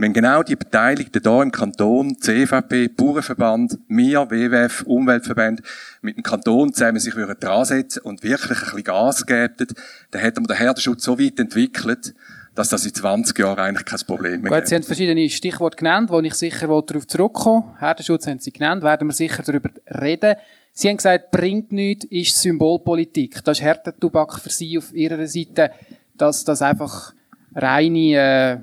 Wenn 0.00 0.12
genau 0.12 0.44
die 0.44 0.54
Beteiligten 0.54 1.20
da 1.20 1.42
im 1.42 1.50
Kanton, 1.50 2.16
CVP, 2.20 2.86
Bauernverband, 2.86 3.78
wir, 3.88 4.30
WWF, 4.30 4.84
Umweltverband, 4.86 5.60
mit 6.02 6.16
dem 6.16 6.22
Kanton 6.22 6.72
zusammen 6.72 7.00
sich 7.00 7.16
würden 7.16 7.34
dran 7.40 7.64
setzen 7.64 8.02
und 8.04 8.22
wirklich 8.22 8.58
ein 8.58 8.64
bisschen 8.64 8.84
Gas 8.84 9.26
geben, 9.26 9.66
dann 10.12 10.20
hätten 10.20 10.44
wir 10.44 10.46
den 10.46 10.56
Herdenschutz 10.56 11.02
so 11.02 11.18
weit 11.18 11.40
entwickelt, 11.40 12.14
dass 12.54 12.68
das 12.68 12.86
in 12.86 12.94
20 12.94 13.36
Jahren 13.40 13.58
eigentlich 13.58 13.84
kein 13.84 13.98
Problem 14.06 14.42
mehr 14.42 14.62
ist. 14.62 14.68
Sie 14.68 14.76
haben 14.76 14.84
verschiedene 14.84 15.28
Stichworte 15.28 15.76
genannt, 15.76 16.10
wo 16.10 16.20
ich 16.20 16.34
sicher 16.34 16.68
darauf 16.68 17.06
zurückkommen 17.08 17.76
Herdenschutz 17.80 18.28
haben 18.28 18.38
Sie 18.38 18.52
genannt, 18.52 18.84
werden 18.84 19.08
wir 19.08 19.14
sicher 19.14 19.42
darüber 19.42 19.70
reden. 20.00 20.36
Sie 20.72 20.88
haben 20.88 20.98
gesagt, 20.98 21.32
bringt 21.32 21.72
nichts, 21.72 22.04
ist 22.04 22.40
Symbolpolitik. 22.40 23.42
Das 23.42 23.58
ist 23.58 23.64
Härtetubak 23.64 24.38
für 24.38 24.50
Sie 24.50 24.78
auf 24.78 24.94
Ihrer 24.94 25.26
Seite, 25.26 25.72
dass 26.16 26.44
das 26.44 26.62
einfach 26.62 27.14
reine 27.54 28.14
äh, 28.14 28.58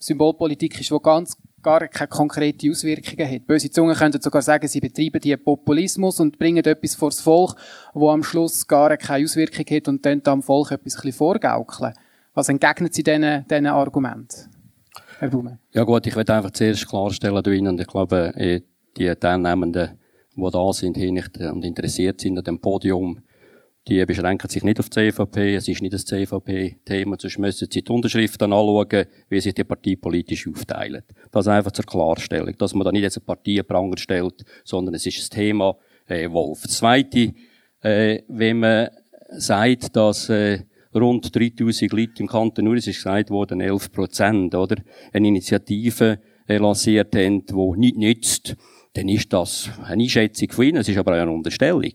Symbolpolitik 0.00 0.80
ist, 0.80 0.90
die 0.90 0.98
ganz 1.02 1.36
gar 1.62 1.86
keine 1.88 2.08
konkrete 2.08 2.70
Auswirkungen 2.70 3.30
hat. 3.30 3.46
Böse 3.46 3.70
Zungen 3.70 3.94
könnten 3.94 4.20
sogar 4.20 4.40
sagen, 4.40 4.66
sie 4.66 4.80
betreiben 4.80 5.20
hier 5.22 5.36
Populismus 5.36 6.18
und 6.18 6.38
bringen 6.38 6.64
etwas 6.64 6.94
vor 6.94 7.10
das 7.10 7.20
Volk, 7.20 7.54
wo 7.92 8.10
am 8.10 8.22
Schluss 8.22 8.66
gar 8.66 8.96
keine 8.96 9.24
Auswirkung 9.24 9.66
hat 9.68 9.88
und 9.88 10.04
dann 10.06 10.22
am 10.24 10.42
Volk 10.42 10.70
etwas 10.70 11.14
vorgaukeln. 11.14 11.92
Was 12.32 12.48
entgegnet 12.48 12.94
Sie 12.94 13.02
diesen, 13.02 13.46
diesen 13.46 13.66
Argumenten? 13.66 14.48
Herr 15.18 15.28
Blume? 15.28 15.58
Ja 15.72 15.84
gut, 15.84 16.06
ich 16.06 16.16
werde 16.16 16.34
einfach 16.34 16.52
zuerst 16.52 16.88
klarstellen, 16.88 17.66
und 17.66 17.80
ich 17.80 17.86
glaube, 17.86 18.32
eh, 18.36 18.62
die 18.96 19.14
Teilnehmenden, 19.14 19.98
die 20.34 20.50
da 20.50 20.72
sind, 20.72 20.96
und 20.96 21.64
interessiert 21.64 22.20
sind 22.20 22.38
an 22.38 22.44
dem 22.44 22.60
Podium, 22.60 23.20
die 23.88 24.04
beschränken 24.04 24.48
sich 24.48 24.62
nicht 24.62 24.78
auf 24.78 24.90
die 24.90 25.10
CVP, 25.10 25.54
es 25.54 25.66
ist 25.66 25.80
nicht 25.80 25.94
das 25.94 26.04
CVP-Thema, 26.04 27.16
sonst 27.18 27.38
müssen 27.38 27.68
sie 27.70 27.82
die 27.82 27.92
Unterschriften 27.92 28.52
anschauen, 28.52 29.06
wie 29.28 29.40
sich 29.40 29.54
die 29.54 29.64
Partei 29.64 29.96
politisch 29.96 30.46
aufteilen. 30.46 31.02
Das 31.30 31.48
einfach 31.48 31.72
zur 31.72 31.86
Klarstellung, 31.86 32.56
dass 32.58 32.74
man 32.74 32.84
da 32.84 32.92
nicht 32.92 33.02
jetzt 33.02 33.16
eine 33.18 33.24
Partei 33.24 33.62
Pranger 33.62 33.96
stellt, 33.96 34.44
sondern 34.64 34.94
es 34.94 35.06
ist 35.06 35.18
das 35.18 35.30
Thema 35.30 35.76
äh, 36.06 36.30
Wolf. 36.30 36.62
Das 36.62 36.78
Zweite, 36.78 37.32
äh, 37.80 38.22
wenn 38.28 38.60
man 38.60 38.90
sagt, 39.30 39.96
dass 39.96 40.28
äh, 40.28 40.60
rund 40.94 41.34
3000 41.34 41.92
Leute 41.92 42.20
im 42.22 42.26
Kanton 42.26 42.64
nur, 42.64 42.76
es 42.76 42.86
ist 42.86 42.96
gesagt 42.96 43.30
worden, 43.30 43.60
11 43.60 43.92
Prozent, 43.92 44.54
oder, 44.54 44.76
eine 45.12 45.28
Initiative 45.28 46.20
äh, 46.46 46.58
lanciert 46.58 47.14
haben, 47.14 47.46
die 47.46 47.78
nicht 47.78 47.96
nützt, 47.96 48.56
dann 48.92 49.08
ist 49.08 49.32
das 49.32 49.70
eine 49.84 50.02
Einschätzung 50.02 50.50
von 50.50 50.64
ihnen, 50.64 50.78
es 50.78 50.88
ist 50.88 50.98
aber 50.98 51.12
auch 51.12 51.22
eine 51.22 51.30
Unterstellung. 51.30 51.94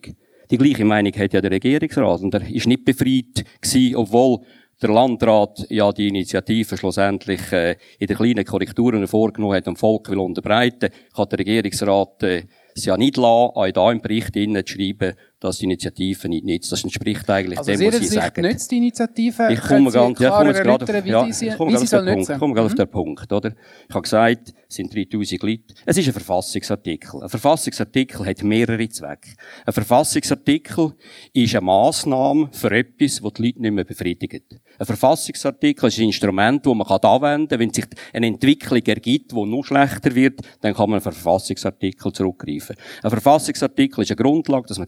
Die 0.52 0.58
gleiche 0.58 0.86
Meinung 0.86 1.14
hat 1.14 1.34
ja 1.34 1.42
der 1.42 1.52
Regierungsrat. 1.52 2.22
Und 2.22 2.34
er 2.34 2.50
ist 2.50 2.68
nicht 2.68 2.86
befreit 2.86 3.46
gewesen, 3.62 3.96
obwohl 3.96 4.40
der 4.82 4.90
Landrat 4.90 5.66
ja 5.70 5.92
die 5.92 6.10
Initiative 6.10 6.78
schlussendlich 6.78 7.52
äh, 7.52 7.78
in 7.98 8.08
den 8.08 8.18
kleinen 8.18 8.46
Korrekturen 8.46 9.08
vorgenommen 9.08 9.56
hat 9.56 9.68
und 9.68 9.80
Volk 9.80 10.10
will 10.10 10.20
unterbreiten, 10.20 10.90
kann 11.16 11.30
der 11.30 11.40
Regierungsrat 11.40 12.24
äh, 12.24 12.44
es 12.76 12.86
ja 12.86 12.98
nicht 12.98 13.16
lassen, 13.16 13.56
auch 13.56 13.72
da 13.72 13.92
im 13.92 14.02
Bericht 14.02 14.36
innen 14.36 14.66
zu 14.66 14.74
schreiben, 14.74 15.16
dass 15.46 15.58
die 15.60 15.66
Initiative 15.66 16.28
nicht 16.28 16.46
nützt. 16.46 16.72
Das 16.72 16.84
entspricht 16.84 17.30
eigentlich 17.30 17.58
also 17.58 17.72
dem, 17.72 17.94
was 17.94 18.00
Sie 18.00 18.08
sagen. 18.08 18.42
nützt 18.42 18.72
die 18.72 18.78
Initiative? 18.78 19.48
Ich 19.52 19.62
komme 19.62 19.92
ganz, 19.92 20.20
ja, 20.20 20.30
komme 20.32 20.54
gerade, 20.54 20.86
gerade, 20.86 21.06
wie, 21.06 21.10
ja, 21.10 21.28
ich 21.28 21.58
komme 21.58 21.78
sie 21.78 21.96
auf 21.96 22.04
den? 22.04 22.16
Punkt, 22.16 22.40
komme 22.40 22.54
gerade 22.54 22.66
auf 22.66 22.76
den 22.76 22.88
Punkt, 22.88 23.32
oder? 23.32 23.54
Ich 23.88 23.94
habe 23.94 24.02
gesagt, 24.02 24.54
es 24.68 24.76
sind 24.76 24.94
3000 24.94 25.44
Leute. 25.44 25.74
Es 25.86 25.98
ist 25.98 26.08
ein 26.08 26.14
Verfassungsartikel. 26.14 27.22
Ein 27.22 27.30
Verfassungsartikel 27.30 28.26
hat 28.26 28.44
mehrere 28.44 28.90
Zwecke. 28.90 29.32
Ein 29.66 29.74
Verfassungsartikel 29.74 30.94
ist 31.34 31.56
eine 31.56 31.66
Massnahme 31.66 32.50
für 32.52 32.72
etwas, 32.72 33.22
das 33.22 33.34
die 33.34 33.44
Leute 33.44 33.62
nicht 33.62 33.72
mehr 33.72 33.84
befriedigt. 33.84 34.60
Ein 34.78 34.86
Verfassungsartikel 34.86 35.88
ist 35.88 36.00
ein 36.00 36.06
Instrument, 36.06 36.66
das 36.66 36.74
man 36.74 36.88
anwenden 36.88 37.48
kann. 37.48 37.60
Wenn 37.60 37.74
sich 37.74 37.86
eine 38.14 38.28
Entwicklung 38.28 38.82
ergibt, 38.86 39.32
die 39.32 39.46
noch 39.46 39.64
schlechter 39.64 40.14
wird, 40.16 40.42
dann 40.62 40.74
kann 40.74 40.90
man 40.90 40.98
auf 40.98 41.08
einen 41.08 41.14
Verfassungsartikel 41.14 42.12
zurückgreifen. 42.12 42.76
Ein 43.04 43.10
Verfassungsartikel 43.10 44.04
ist 44.04 44.12
eine 44.12 44.18
Grundlage, 44.18 44.68
dass 44.68 44.78
man 44.78 44.88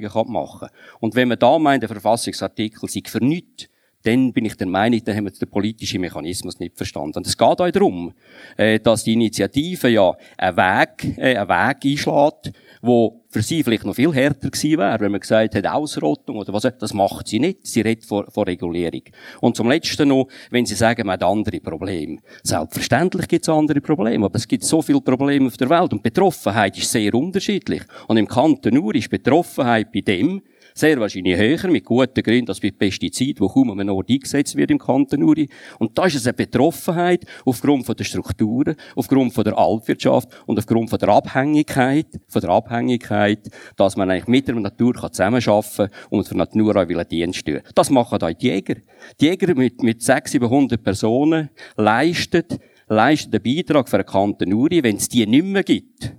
Gesetzgebungen 0.00 0.32
machen. 0.32 0.68
Und 1.00 1.14
wenn 1.14 1.28
man 1.28 1.38
da 1.38 1.58
meint, 1.58 1.82
der 1.82 1.88
Verfassungsartikel 1.88 2.88
sei 2.88 3.02
für 3.06 3.24
nichts, 3.24 3.68
dann 4.04 4.32
bin 4.32 4.44
ich 4.44 4.56
der 4.56 4.66
Meinung, 4.66 5.00
dann 5.04 5.16
haben 5.16 5.24
wir 5.24 5.30
den 5.30 5.48
politischen 5.48 6.00
Mechanismus 6.00 6.58
nicht 6.58 6.76
verstanden. 6.76 7.18
Und 7.18 7.26
es 7.26 7.38
geht 7.38 7.60
auch 7.60 7.70
darum, 7.70 8.12
äh, 8.56 8.80
dass 8.80 9.04
die 9.04 9.12
Initiative 9.12 9.88
ja 9.88 10.12
einen 10.36 10.56
Weg, 10.56 11.18
äh, 11.18 11.36
einen 11.36 11.48
Weg 11.48 11.84
einschlägt, 11.84 12.52
wo 12.82 13.24
für 13.28 13.42
sie 13.42 13.62
vielleicht 13.62 13.84
noch 13.84 13.94
viel 13.94 14.12
härter 14.12 14.50
gewesen 14.50 14.78
wäre, 14.78 15.00
wenn 15.00 15.12
man 15.12 15.20
gesagt 15.20 15.54
hätte, 15.54 15.72
Ausrottung 15.72 16.36
oder 16.36 16.52
was. 16.52 16.66
Das 16.78 16.92
macht 16.92 17.28
sie 17.28 17.38
nicht. 17.38 17.66
Sie 17.66 17.80
redet 17.80 18.04
von, 18.04 18.26
von 18.28 18.44
Regulierung. 18.44 19.02
Und 19.40 19.56
zum 19.56 19.68
Letzten 19.68 20.08
noch, 20.08 20.26
wenn 20.50 20.66
sie 20.66 20.74
sagen, 20.74 21.06
man 21.06 21.14
hat 21.14 21.22
andere 21.22 21.60
Probleme. 21.60 22.18
Selbstverständlich 22.42 23.28
gibt 23.28 23.44
es 23.44 23.48
andere 23.48 23.80
Probleme, 23.80 24.26
aber 24.26 24.36
es 24.36 24.48
gibt 24.48 24.64
so 24.64 24.82
viele 24.82 25.00
Probleme 25.00 25.46
auf 25.46 25.56
der 25.56 25.70
Welt. 25.70 25.92
Und 25.92 26.02
Betroffenheit 26.02 26.76
ist 26.76 26.90
sehr 26.90 27.14
unterschiedlich. 27.14 27.82
Und 28.08 28.16
im 28.16 28.26
Kanton 28.26 28.76
Ur 28.76 28.94
ist 28.96 29.08
Betroffenheit 29.08 29.92
bei 29.92 30.00
dem, 30.00 30.42
sehr 30.74 30.98
wahrscheinlich 31.00 31.36
höher, 31.36 31.70
mit 31.70 31.84
guten 31.84 32.22
Gründen, 32.22 32.48
als 32.48 32.60
bei 32.60 32.70
Pestiziden, 32.70 33.40
wo 33.40 33.48
kaum 33.48 33.70
an 33.70 33.80
einem 33.80 33.94
Ort 33.94 34.10
eingesetzt 34.10 34.56
wird 34.56 34.70
im 34.70 34.78
Kanton 34.78 35.22
Uri. 35.22 35.48
Und 35.78 35.96
da 35.96 36.06
ist 36.06 36.16
es 36.16 36.26
eine 36.26 36.34
Betroffenheit 36.34 37.24
aufgrund 37.44 37.86
von 37.86 37.96
der 37.96 38.04
Strukturen, 38.04 38.76
aufgrund 38.96 39.32
von 39.32 39.44
der 39.44 39.56
Altwirtschaft 39.56 40.28
und 40.46 40.58
aufgrund 40.58 40.90
von 40.90 40.98
der 40.98 41.08
Abhängigkeit, 41.08 42.06
von 42.28 42.40
der 42.40 42.50
Abhängigkeit, 42.50 43.50
dass 43.76 43.96
man 43.96 44.10
eigentlich 44.10 44.28
mit 44.28 44.48
der 44.48 44.54
Natur 44.56 44.94
zusammenarbeiten 44.94 45.76
kann 45.76 45.90
und 46.10 46.26
für 46.26 46.34
die 46.34 46.38
Natur 46.38 46.76
auch 46.76 46.88
einen 46.88 47.08
Dienst 47.08 47.46
tun. 47.46 47.60
Das 47.74 47.90
machen 47.90 48.22
auch 48.22 48.32
die 48.32 48.46
Jäger. 48.46 48.76
Die 49.20 49.26
Jäger 49.26 49.54
mit, 49.54 49.82
mit 49.82 50.02
600, 50.02 50.42
700 50.42 50.82
Personen 50.82 51.50
leisten, 51.76 52.44
leisten 52.88 53.34
einen 53.34 53.42
Beitrag 53.42 53.88
für 53.88 53.96
einen 53.96 54.06
Kanton 54.06 54.52
Uri. 54.52 54.82
Wenn 54.82 54.96
es 54.96 55.08
die 55.08 55.26
nicht 55.26 55.44
mehr 55.44 55.62
gibt, 55.62 56.12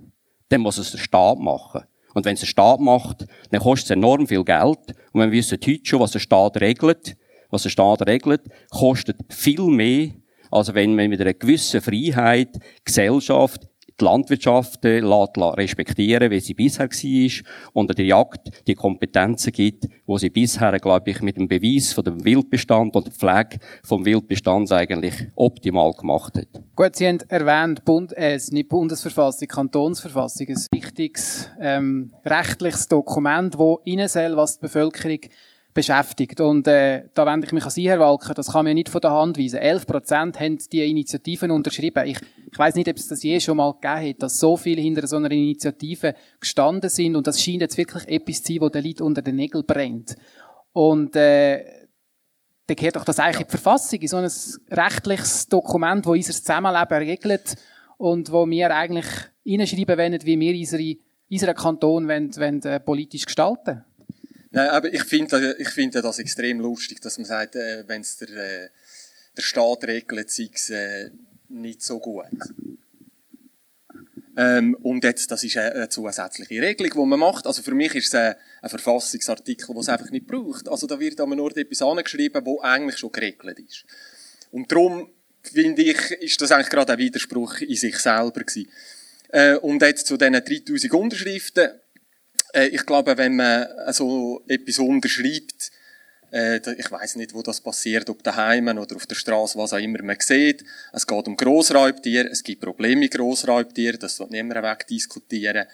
dann 0.48 0.60
muss 0.60 0.78
es 0.78 0.92
der 0.92 0.98
Staat 0.98 1.38
machen. 1.38 1.82
Und 2.14 2.24
wenn 2.24 2.34
es 2.34 2.40
der 2.40 2.46
Staat 2.46 2.80
macht, 2.80 3.26
dann 3.50 3.60
kostet 3.60 3.86
es 3.86 3.96
enorm 3.96 4.26
viel 4.26 4.44
Geld. 4.44 4.94
Und 5.12 5.20
wir 5.20 5.30
wissen 5.30 5.58
heute 5.60 5.80
schon, 5.84 6.00
was 6.00 6.12
der 6.12 6.20
Staat 6.20 6.60
regelt. 6.60 7.16
Was 7.50 7.62
der 7.62 7.70
Staat 7.70 8.06
regelt, 8.06 8.42
kostet 8.70 9.16
viel 9.28 9.62
mehr, 9.62 10.08
als 10.50 10.74
wenn 10.74 10.96
man 10.96 11.08
mit 11.08 11.20
einer 11.20 11.34
gewissen 11.34 11.80
Freiheit 11.80 12.58
Gesellschaft, 12.84 13.68
die 14.00 14.04
Landwirtschaft 14.04 14.84
äh, 14.84 15.00
respektieren, 15.00 16.30
wie 16.30 16.40
sie 16.40 16.54
bisher 16.54 16.88
war, 16.88 17.44
und 17.72 17.96
der 17.96 18.04
Jagd 18.04 18.66
die 18.66 18.74
Kompetenzen 18.74 19.52
gibt, 19.52 19.86
wo 20.06 20.18
sie 20.18 20.30
bisher, 20.30 20.78
glaube 20.78 21.10
ich, 21.10 21.22
mit 21.22 21.36
dem 21.36 21.48
Beweis 21.48 21.92
von 21.92 22.04
dem 22.04 22.24
Wildbestand 22.24 22.96
und 22.96 23.06
der 23.06 23.12
Pflege 23.12 23.64
vom 23.82 24.04
Wildbestand 24.04 24.72
eigentlich 24.72 25.14
optimal 25.36 25.92
gemacht 25.92 26.36
hat. 26.36 26.62
Gut, 26.74 26.96
Sie 26.96 27.06
haben 27.06 27.20
erwähnt, 27.28 27.84
Bund, 27.84 28.12
äh, 28.16 28.38
nicht 28.50 28.68
Bundesverfassung, 28.68 29.48
Kantonsverfassung, 29.48 30.48
ein 30.48 30.66
wichtiges 30.72 31.48
ähm, 31.60 32.12
rechtliches 32.24 32.88
Dokument, 32.88 33.54
das 33.54 33.76
innen 33.84 34.08
soll, 34.08 34.36
was 34.36 34.58
die 34.58 34.62
Bevölkerung 34.62 35.20
beschäftigt. 35.74 36.40
Und 36.40 36.66
äh, 36.68 37.08
da 37.12 37.26
wende 37.26 37.46
ich 37.46 37.52
mich 37.52 37.64
an 37.64 37.70
Sie, 37.70 37.88
Herr 37.88 38.00
Walker, 38.00 38.32
das 38.32 38.52
kann 38.52 38.64
mir 38.64 38.74
nicht 38.74 38.88
von 38.88 39.00
der 39.00 39.10
Hand 39.10 39.36
weisen. 39.36 39.58
11 39.58 39.86
Prozent 39.86 40.40
haben 40.40 40.58
die 40.72 40.88
Initiativen 40.88 41.50
unterschrieben. 41.50 42.06
Ich, 42.06 42.18
ich 42.50 42.58
weiß 42.58 42.76
nicht, 42.76 42.88
ob 42.88 42.96
es 42.96 43.08
das 43.08 43.22
je 43.22 43.38
schon 43.40 43.56
mal 43.56 43.72
gegeben 43.72 44.10
hat, 44.10 44.22
dass 44.22 44.38
so 44.38 44.56
viele 44.56 44.80
hinter 44.80 45.06
so 45.06 45.16
einer 45.16 45.30
Initiative 45.30 46.14
gestanden 46.40 46.88
sind 46.88 47.16
und 47.16 47.26
das 47.26 47.42
scheint 47.42 47.60
jetzt 47.60 47.76
wirklich 47.76 48.08
etwas 48.08 48.42
zu 48.42 48.52
sein, 48.52 48.60
wo 48.62 48.68
den 48.68 48.84
Leuten 48.84 49.02
unter 49.02 49.20
den 49.20 49.36
Nägeln 49.36 49.66
brennt. 49.66 50.16
Und 50.72 51.16
äh, 51.16 51.64
dann 52.66 52.76
gehört 52.76 52.96
doch 52.96 53.04
das 53.04 53.18
eigentlich 53.18 53.40
in 53.40 53.46
die 53.46 53.50
Verfassung, 53.50 54.00
in 54.00 54.08
so 54.08 54.16
ein 54.16 54.30
rechtliches 54.70 55.48
Dokument, 55.48 56.06
das 56.06 56.12
unser 56.12 56.32
Zusammenleben 56.32 56.98
regelt 56.98 57.56
und 57.98 58.32
wo 58.32 58.48
wir 58.48 58.74
eigentlich 58.74 59.06
hineinschreiben 59.42 59.98
wollen, 59.98 60.18
wie 60.24 60.40
wir 60.40 60.54
unsere, 60.56 60.96
unseren 61.30 61.54
Kanton 61.54 62.08
wollen, 62.08 62.34
wollen, 62.36 62.62
äh, 62.62 62.80
politisch 62.80 63.26
gestalten 63.26 63.84
Nein, 64.54 64.68
aber 64.68 64.94
ich 64.94 65.02
finde 65.02 65.56
ich 65.58 65.68
finde 65.70 66.00
das 66.00 66.20
extrem 66.20 66.60
lustig, 66.60 67.00
dass 67.00 67.18
man 67.18 67.24
sagt, 67.24 67.56
äh, 67.56 67.82
wenn 67.88 68.02
es 68.02 68.18
der, 68.18 68.28
äh, 68.28 68.68
der 69.36 69.42
Staat 69.42 69.82
regelt, 69.82 70.30
sei 70.30 70.48
es 70.54 70.70
äh, 70.70 71.10
nicht 71.48 71.82
so 71.82 71.98
gut. 71.98 72.26
Ähm, 74.36 74.76
und 74.82 75.02
jetzt, 75.02 75.28
das 75.32 75.42
ist 75.42 75.56
eine, 75.56 75.88
zusätzliche 75.88 76.62
Regelung, 76.62 76.92
die 76.92 77.10
man 77.10 77.18
macht. 77.18 77.48
Also 77.48 77.62
für 77.62 77.74
mich 77.74 77.96
ist 77.96 78.14
es 78.14 78.14
ein, 78.14 78.36
Verfassungsartikel, 78.68 79.66
den 79.66 79.76
es 79.76 79.88
einfach 79.88 80.10
nicht 80.10 80.28
braucht. 80.28 80.68
Also 80.68 80.86
da 80.86 81.00
wird 81.00 81.20
an 81.20 81.40
Ort 81.40 81.56
etwas 81.56 81.82
angeschrieben, 81.82 82.46
wo 82.46 82.60
eigentlich 82.60 82.98
schon 82.98 83.10
geregelt 83.10 83.58
ist. 83.58 83.84
Und 84.52 84.70
darum, 84.70 85.10
finde 85.42 85.82
ich, 85.82 86.12
ist 86.12 86.40
das 86.40 86.52
eigentlich 86.52 86.70
gerade 86.70 86.92
ein 86.92 86.98
Widerspruch 87.00 87.58
in 87.58 87.74
sich 87.74 87.98
selber 87.98 88.44
gewesen. 88.44 88.70
Äh, 89.30 89.56
und 89.56 89.82
jetzt 89.82 90.06
zu 90.06 90.16
diesen 90.16 90.32
3000 90.32 90.92
Unterschriften. 90.92 91.70
Äh, 92.54 92.68
ich 92.68 92.86
glaube, 92.86 93.16
wenn 93.18 93.36
man 93.36 93.66
so 93.92 94.42
etwas 94.46 94.78
unterschreibt, 94.78 95.72
äh, 96.32 96.60
ich 96.78 96.90
weiß 96.90 97.16
nicht, 97.16 97.34
wo 97.34 97.42
das 97.42 97.60
passiert, 97.60 98.08
ob 98.08 98.22
daheim 98.22 98.68
oder 98.68 98.96
auf 98.96 99.06
der 99.06 99.16
Straße, 99.16 99.58
was 99.58 99.72
auch 99.72 99.78
immer 99.78 100.02
man 100.02 100.16
sieht. 100.20 100.64
Es 100.92 101.06
geht 101.06 101.26
um 101.26 101.36
Grossraubtiere, 101.36 102.28
es 102.28 102.42
gibt 102.42 102.62
Probleme 102.62 103.00
mit 103.00 103.12
Grossraubtieren, 103.12 103.98
das 103.98 104.18
wird 104.18 104.30
niemand 104.30 104.62
wegdiskutieren. 104.62 105.66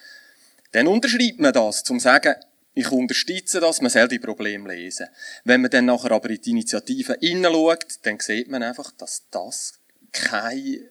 Dann 0.73 0.87
unterschreibt 0.87 1.41
man 1.41 1.53
das, 1.53 1.83
zum 1.83 1.99
zu 1.99 2.05
sagen, 2.05 2.35
ich 2.75 2.91
unterstütze 2.91 3.59
das, 3.59 3.81
man 3.81 3.91
soll 3.91 4.09
die 4.09 4.21
Probleme 4.21 4.73
lesen. 4.73 5.09
Wenn 5.45 5.61
man 5.61 5.71
dann 5.71 5.87
nachher 5.87 6.13
aber 6.13 6.31
in 6.31 6.41
die 6.41 6.51
Initiative 6.51 7.17
hineinschaut, 7.21 7.99
dann 8.03 8.21
sieht 8.21 8.49
man 8.49 8.63
einfach, 8.63 8.93
dass 8.93 9.25
das 9.31 9.75
kein 10.13 10.89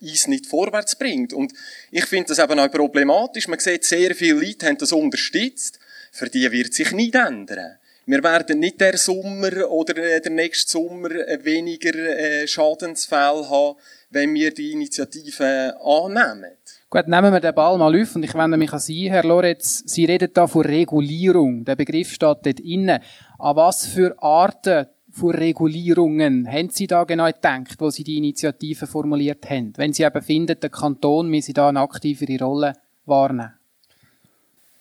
uns 0.00 0.26
nicht 0.26 0.46
vorwärts 0.46 0.96
bringt. 0.96 1.32
Und 1.32 1.52
ich 1.90 2.04
finde 2.06 2.28
das 2.28 2.38
eben 2.38 2.58
auch 2.58 2.70
problematisch. 2.70 3.48
Man 3.48 3.58
sieht, 3.58 3.84
sehr 3.84 4.14
viele 4.14 4.40
Leute 4.40 4.66
haben 4.66 4.78
das 4.78 4.92
unterstützt. 4.92 5.78
Für 6.12 6.28
die 6.28 6.50
wird 6.50 6.74
sich 6.74 6.92
nicht 6.92 7.14
ändern. 7.14 7.78
Wir 8.06 8.22
werden 8.22 8.60
nicht 8.60 8.80
der 8.80 8.96
Sommer 8.96 9.70
oder 9.70 10.20
der 10.20 10.32
nächste 10.32 10.70
Sommer 10.70 11.10
weniger 11.10 11.94
äh, 11.94 12.48
Schadensfälle 12.48 13.50
haben, 13.50 13.78
wenn 14.08 14.32
wir 14.32 14.54
die 14.54 14.72
Initiative 14.72 15.76
annehmen. 15.78 16.56
Gut, 16.88 17.06
nehmen 17.06 17.30
wir 17.34 17.40
den 17.40 17.54
Ball 17.54 17.76
mal 17.76 18.00
auf 18.00 18.16
und 18.16 18.22
ich 18.22 18.32
wende 18.32 18.56
mich 18.56 18.72
an 18.72 18.78
Sie, 18.78 19.10
Herr 19.10 19.24
Lorenz. 19.24 19.82
Sie 19.84 20.06
reden 20.06 20.30
da 20.32 20.46
von 20.46 20.64
Regulierung. 20.64 21.66
Der 21.66 21.76
Begriff 21.76 22.08
steht 22.08 22.22
dort 22.22 22.46
innen. 22.46 22.98
An 23.38 23.56
was 23.56 23.84
für 23.84 24.16
Arten 24.22 24.86
von 25.18 25.34
Regulierungen 25.34 26.46
haben 26.50 26.70
Sie 26.70 26.86
da 26.86 27.04
genau 27.04 27.26
gedacht, 27.26 27.74
wo 27.78 27.90
Sie 27.90 28.04
die 28.04 28.18
Initiative 28.18 28.86
formuliert 28.86 29.50
haben? 29.50 29.72
Wenn 29.76 29.92
Sie 29.92 30.04
eben 30.04 30.22
finden, 30.22 30.58
der 30.60 30.70
Kanton 30.70 31.28
müsse 31.28 31.52
da 31.52 31.68
eine 31.68 31.80
aktivere 31.80 32.38
Rolle 32.42 32.74
wahrnehmen. 33.04 33.52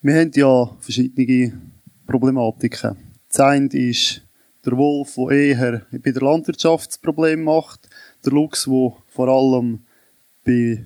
Wir 0.01 0.19
haben 0.19 0.31
ja 0.35 0.69
verschiedene 0.79 1.59
Problematiken. 2.05 2.95
Das 3.29 3.39
eine 3.39 3.67
ist 3.67 4.21
der 4.63 4.77
Wolf, 4.77 5.15
der 5.15 5.31
eher 5.31 5.81
bei 5.91 6.11
der 6.11 6.21
Landwirtschaft 6.21 6.89
das 6.89 6.97
Problem 6.99 7.43
macht. 7.43 7.89
Der 8.23 8.31
Luchs, 8.31 8.65
der 8.65 8.93
vor 9.07 9.27
allem 9.27 9.79
bei 10.45 10.83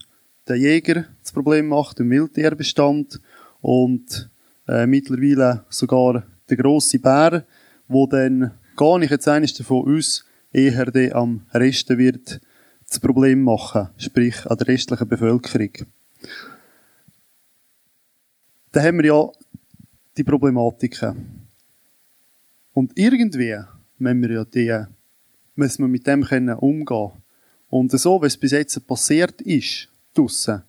den 0.48 0.62
Jägern 0.62 1.08
das 1.22 1.34
Problem 1.34 1.68
macht, 1.68 2.00
im 2.00 2.10
Wildtierbestand. 2.10 3.20
Und 3.60 4.30
äh, 4.68 4.88
mittlerweile 4.88 5.66
sogar 5.70 6.24
der 6.50 6.58
grosse 6.58 7.00
Bär, 7.00 7.46
wo 7.88 8.08
dann 8.08 8.52
gar 8.76 9.00
nicht 9.00 9.12
jetzt 9.12 9.28
eines 9.28 9.58
von 9.62 9.84
uns 9.84 10.26
eher 10.52 10.86
der 10.86 11.16
am 11.16 11.46
Resten 11.54 11.98
wird 11.98 12.42
das 12.88 13.00
Problem 13.00 13.44
machen, 13.44 13.90
sprich 13.98 14.46
an 14.46 14.58
der 14.58 14.68
restlichen 14.68 15.08
Bevölkerung. 15.08 15.72
Da 18.72 18.84
haben 18.84 18.98
wir 18.98 19.06
ja 19.06 19.30
die 20.18 20.24
Problematiken. 20.24 21.48
Und 22.74 22.92
irgendwie 22.96 23.58
müssen 23.98 24.22
wir 24.22 24.32
ja 24.32 24.46
die, 24.46 24.86
müssen 25.56 25.84
wir 25.84 25.88
mit 25.88 26.08
dem 26.08 26.24
können 26.24 26.56
umgehen. 26.56 27.12
Und 27.70 27.92
so, 27.92 28.22
wie 28.22 28.28
es 28.28 28.38
bis 28.38 28.52
jetzt 28.52 28.86
passiert 28.88 29.42
ist, 29.42 29.90
draussen, 30.14 30.64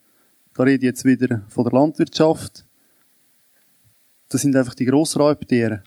da 0.54 0.62
rede 0.62 0.76
ich 0.76 0.82
jetzt 0.82 1.04
wieder 1.04 1.42
von 1.48 1.64
der 1.64 1.72
Landwirtschaft, 1.72 2.64
das 4.28 4.42
sind 4.42 4.56
einfach 4.56 4.74
die 4.74 4.86
Grossraubtiere. 4.86 5.82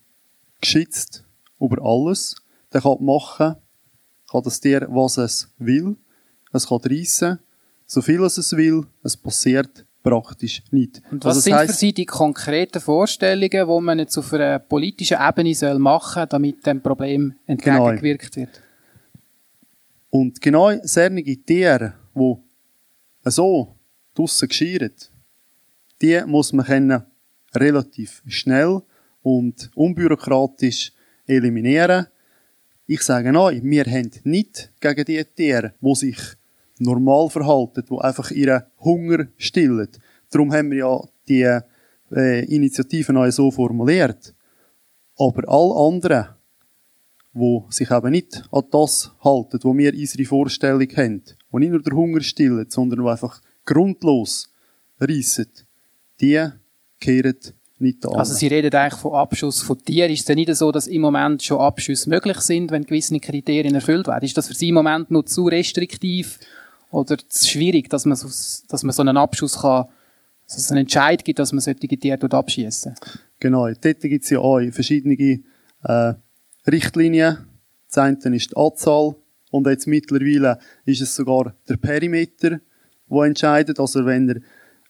Geschützt 0.62 1.25
über 1.60 1.84
alles. 1.84 2.36
Der 2.74 2.82
kann 2.82 3.04
machen, 3.04 3.56
kann 4.30 4.44
das 4.44 4.60
Tier, 4.60 4.88
was 4.90 5.18
es 5.18 5.54
will. 5.58 5.96
Es 6.52 6.68
kann 6.68 6.80
reissen, 6.84 7.40
so 7.86 8.02
viel 8.02 8.24
es 8.24 8.38
es 8.38 8.56
will. 8.56 8.86
Es 9.04 9.16
passiert 9.18 9.86
praktisch 10.04 10.62
nicht. 10.72 11.02
Und 11.12 11.24
was 11.26 11.38
also 11.38 11.42
sind 11.42 11.54
heisst, 11.56 11.72
für 11.74 11.78
Sie 11.78 11.94
die 11.94 12.06
konkreten 12.06 12.80
Vorstellungen, 12.80 13.50
die 13.68 13.82
man 13.82 14.00
jetzt 14.00 14.18
auf 14.18 14.32
einer 14.34 14.60
politischen 14.60 15.18
Ebene 15.20 15.56
soll 15.56 15.80
machen 15.80 16.22
soll, 16.22 16.28
damit 16.28 16.66
dem 16.66 16.82
Problem 16.82 17.34
entgegengewirkt 17.48 18.34
Genau. 18.34 18.48
wird? 18.48 18.62
Und 20.12 20.42
genau 20.42 20.72
solche 20.84 21.44
Tiere, 21.44 21.94
die 22.14 23.32
so 23.32 23.76
draussen 24.14 24.48
geschehen, 24.48 24.94
die 26.02 26.22
muss 26.26 26.54
man 26.54 26.66
können 26.66 27.04
relativ 27.54 28.22
schnell 28.28 28.82
und 29.24 29.72
unbürokratisch 29.76 30.92
eliminieren. 31.28 32.08
Ich 32.88 33.02
sage 33.02 33.38
euch, 33.38 33.64
wir 33.64 33.86
haben 33.86 34.12
nicht 34.24 34.72
gegen 34.80 35.06
die 35.06 35.24
Tiere, 35.24 35.74
die 35.82 35.96
sich 35.96 36.18
normal 36.78 37.30
verhalten, 37.30 37.84
die 37.90 37.98
einfach 37.98 38.32
ihren 38.32 38.64
Hunger 38.80 39.28
stillen. 39.38 39.90
Darum 40.30 40.54
haben 40.54 40.72
wir 40.72 40.78
ja 40.78 41.02
die 41.28 41.62
äh, 42.12 42.46
Initiative 42.46 43.14
neu 43.14 43.32
so 43.32 43.50
formuliert. 43.52 44.34
Aber 45.18 45.48
alle 45.48 45.88
anderen, 45.88 46.28
die 47.34 47.62
sich 47.70 47.92
eben 47.92 48.12
nicht 48.12 48.44
an 48.52 48.64
das 48.72 49.12
halten, 49.24 49.60
wo 49.64 49.78
wir 49.78 49.94
unsere 49.94 50.26
Vorstellung 50.26 50.90
haben, 50.96 51.24
die 51.24 51.58
nicht 51.60 51.72
nur 51.72 51.82
den 51.82 51.96
Hunger 51.96 52.22
stillen, 52.22 52.70
sondern 52.70 53.04
die 53.04 53.10
einfach 53.10 53.42
grundlos 53.66 54.50
reissen, 55.00 55.50
die 56.22 56.50
kehren 57.00 57.38
nicht 57.80 58.06
an. 58.06 58.16
Also 58.16 58.34
Sie 58.34 58.48
reden 58.48 58.74
eigentlich 58.74 59.00
von 59.00 59.14
Abschuss 59.14 59.62
von 59.62 59.78
Tieren. 59.78 60.12
Ist 60.12 60.22
es 60.22 60.26
denn 60.26 60.36
nicht 60.36 60.54
so, 60.56 60.72
dass 60.72 60.88
im 60.88 61.02
Moment 61.02 61.44
schon 61.44 61.60
Abschüsse 61.60 62.10
möglich 62.10 62.40
sind, 62.40 62.72
wenn 62.72 62.86
gewisse 62.86 63.20
Kriterien 63.20 63.76
erfüllt 63.76 64.08
werden? 64.08 64.24
Ist 64.24 64.38
das 64.38 64.48
für 64.48 64.54
Sie 64.54 64.70
im 64.70 64.76
Moment 64.76 65.12
noch 65.12 65.24
zu 65.24 65.46
restriktiv 65.46 66.40
oder 66.92 67.18
zu 67.18 67.48
schwierig, 67.48 67.90
dass 67.90 68.06
man 68.06 68.16
so, 68.16 68.28
dass 68.70 68.84
man 68.84 68.94
so 68.94 69.02
einen 69.02 69.18
Abschuss 69.18 69.60
kann, 69.62 69.86
dass 70.48 70.58
es 70.58 70.72
einen 70.72 70.82
Entscheid 70.82 71.26
gibt, 71.26 71.40
dass 71.40 71.52
man 71.52 71.62
solche 71.62 71.80
Tiere 71.80 72.18
dort 72.18 72.34
abschießen? 72.34 72.96
Genau, 73.40 73.68
dort 73.68 74.00
gibt 74.02 74.24
es 74.24 74.30
ja 74.30 74.40
auch 74.40 74.62
verschiedene 74.72 75.42
äh, 75.84 76.14
Richtlinien. 76.68 77.38
Das 77.88 77.98
eine 77.98 78.36
ist 78.36 78.52
die 78.52 78.58
Anzahl 78.58 79.16
und 79.52 79.68
jetzt 79.68 79.88
mittlerweile 79.88 80.60
ist 80.86 81.02
es 81.02 81.16
sogar 81.16 81.56
der 81.68 81.78
Perimeter, 81.78 82.60
der 83.10 83.24
entscheidet. 83.24 83.80
Also 83.80 84.06
wenn 84.06 84.30
er 84.30 84.36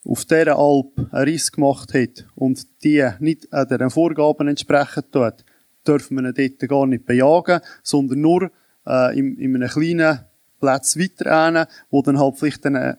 auf 0.06 0.26
dieser 0.26 0.58
Alp 0.58 1.08
einen 1.12 1.24
Riss 1.24 1.52
gemacht 1.52 1.94
hat 1.94 2.28
und 2.36 2.66
die 2.84 3.08
nicht 3.20 3.48
den 3.52 3.90
Vorgaben 3.90 4.48
entsprechen 4.48 5.04
tut, 5.12 5.44
dürfen 5.88 6.18
wir 6.18 6.30
ihn 6.30 6.34
dort 6.60 6.70
gar 6.70 6.86
nicht 6.86 7.06
bejagen, 7.06 7.60
sondern 7.84 8.22
nur 8.22 8.52
äh, 8.86 9.18
in, 9.18 9.38
in 9.38 9.56
einem 9.56 9.70
kleinen 9.70 10.20
Platz 10.60 10.98
weiter 10.98 11.68
wo 11.90 12.02
dann 12.02 12.20
halt 12.20 12.38
vielleicht 12.38 12.66
den 12.66 12.76
äh, 12.76 12.96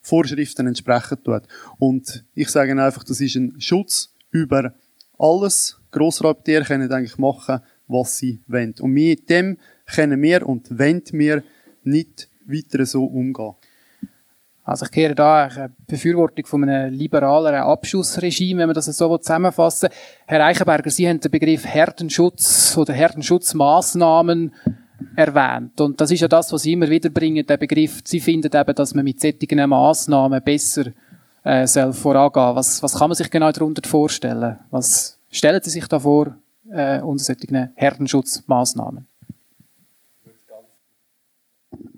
Vorschriften 0.00 0.66
entsprechen 0.66 1.18
tut. 1.22 1.42
Und 1.78 2.24
ich 2.34 2.48
sage 2.48 2.72
einfach, 2.72 3.04
das 3.04 3.20
ist 3.20 3.36
ein 3.36 3.60
Schutz 3.60 4.14
über 4.30 4.74
alles. 5.18 5.80
Grossraubtiere 5.90 6.64
können 6.64 6.90
eigentlich 6.92 7.18
machen, 7.18 7.60
was 7.88 8.18
sie 8.18 8.40
wollen. 8.46 8.74
Und 8.80 8.92
mit 8.92 9.28
dem 9.30 9.58
können 9.86 10.22
wir 10.22 10.46
und 10.46 10.78
wollen 10.78 11.02
wir 11.12 11.42
nicht 11.82 12.28
weiter 12.46 12.86
so 12.86 13.04
umgehen. 13.04 13.54
Also 14.66 14.84
ich 14.84 14.90
kehre 14.90 15.14
da 15.14 15.44
eine 15.44 15.70
Befürwortung 15.86 16.44
von 16.44 16.68
einem 16.68 16.92
liberaleren 16.92 17.62
Abschussregime, 17.62 18.60
wenn 18.60 18.66
man 18.66 18.74
das 18.74 18.86
so 18.86 19.16
zusammenfassen 19.16 19.90
will. 19.90 19.96
Herr 20.26 20.44
Eichenberger, 20.44 20.90
Sie 20.90 21.08
haben 21.08 21.20
den 21.20 21.30
Begriff 21.30 21.64
Herdenschutz 21.64 22.76
oder 22.76 22.92
Herdenschutzmaßnahmen 22.92 24.52
erwähnt. 25.14 25.80
Und 25.80 26.00
das 26.00 26.10
ist 26.10 26.20
ja 26.20 26.26
das, 26.26 26.52
was 26.52 26.62
Sie 26.62 26.72
immer 26.72 26.90
wieder 26.90 27.10
bringen, 27.10 27.46
der 27.46 27.58
Begriff. 27.58 28.00
Sie 28.02 28.18
finden 28.18 28.50
eben, 28.52 28.74
dass 28.74 28.92
man 28.92 29.04
mit 29.04 29.20
solchen 29.20 29.68
Maßnahmen 29.70 30.42
besser 30.42 30.86
äh, 31.44 31.64
soll 31.68 31.92
vorangehen. 31.92 32.56
Was, 32.56 32.82
was 32.82 32.98
kann 32.98 33.08
man 33.08 33.14
sich 33.14 33.30
genau 33.30 33.52
darunter 33.52 33.88
vorstellen? 33.88 34.58
Was 34.72 35.16
stellen 35.30 35.62
Sie 35.62 35.70
sich 35.70 35.86
da 35.86 36.00
vor 36.00 36.34
äh, 36.72 37.00
unter 37.02 37.22
solchen 37.22 37.70
Herdenschutzmaßnahmen? 37.76 39.06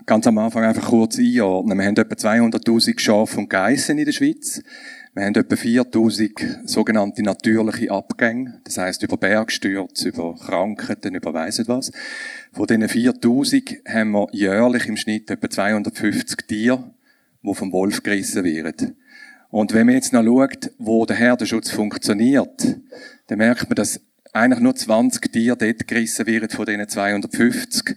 Ganz 0.08 0.26
am 0.26 0.38
Anfang 0.38 0.64
einfach 0.64 0.88
kurz 0.88 1.18
einordnen. 1.18 1.76
Wir 1.76 1.84
haben 1.84 1.96
etwa 1.98 2.14
200.000 2.14 2.98
Schafe 2.98 3.36
und 3.40 3.50
Geissen 3.50 3.98
in 3.98 4.06
der 4.06 4.12
Schweiz. 4.12 4.62
Wir 5.12 5.26
haben 5.26 5.34
etwa 5.34 5.54
4.000 5.54 6.66
sogenannte 6.66 7.22
natürliche 7.22 7.90
Abgänge. 7.90 8.58
Das 8.64 8.78
heißt 8.78 9.02
über 9.02 9.18
Bergstürze, 9.18 10.08
über 10.08 10.34
Krankheiten, 10.34 11.14
über 11.14 11.34
weiss 11.34 11.62
was. 11.68 11.92
Von 12.54 12.66
diesen 12.66 12.84
4.000 12.84 13.86
haben 13.86 14.12
wir 14.12 14.28
jährlich 14.32 14.86
im 14.86 14.96
Schnitt 14.96 15.30
etwa 15.30 15.50
250 15.50 16.46
Tiere, 16.46 16.90
die 17.42 17.54
vom 17.54 17.70
Wolf 17.70 18.02
gerissen 18.02 18.44
werden. 18.44 18.96
Und 19.50 19.74
wenn 19.74 19.84
man 19.84 19.96
jetzt 19.96 20.14
noch 20.14 20.24
schaut, 20.24 20.70
wo 20.78 21.04
der 21.04 21.16
Herdenschutz 21.16 21.68
funktioniert, 21.68 22.78
dann 23.26 23.36
merkt 23.36 23.68
man, 23.68 23.76
dass 23.76 24.00
eigentlich 24.32 24.60
nur 24.60 24.74
20 24.74 25.30
Tiere 25.30 25.56
dort 25.58 25.86
gerissen 25.86 26.26
werden 26.26 26.48
von 26.48 26.64
diesen 26.64 26.88
250 26.88 27.94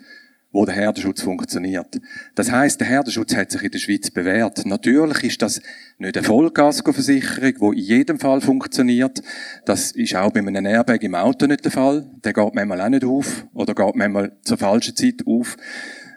wo 0.52 0.66
der 0.66 0.76
Herdenschutz 0.76 1.22
funktioniert. 1.22 2.00
Das 2.36 2.52
heißt, 2.52 2.80
der 2.80 2.88
Herdenschutz 2.88 3.36
hat 3.36 3.52
sich 3.52 3.64
in 3.64 3.72
der 3.72 3.80
Schweiz 3.80 4.12
bewährt. 4.12 4.66
Natürlich 4.66 5.24
ist 5.24 5.42
das 5.42 5.62
nicht 5.98 6.18
eine 6.18 6.26
Vollkaskoversicherung, 6.26 7.74
die 7.74 7.80
in 7.80 7.86
jedem 7.86 8.20
Fall 8.20 8.42
funktioniert. 8.42 9.22
Das 9.66 9.92
ist 9.92 10.16
auch 10.16 10.32
bei 10.32 10.40
einem 10.40 10.66
Airbag 10.66 11.04
im 11.04 11.16
Auto 11.16 11.48
nicht 11.48 11.64
der 11.64 11.72
Fall. 11.72 12.10
Der 12.24 12.34
geht 12.34 12.54
manchmal 12.54 12.82
auch 12.82 12.90
nicht 12.90 13.06
auf 13.06 13.46
oder 13.54 13.74
geht 13.74 13.96
manchmal 13.96 14.38
zur 14.44 14.58
falschen 14.58 14.96
Zeit 14.96 15.22
auf. 15.26 15.56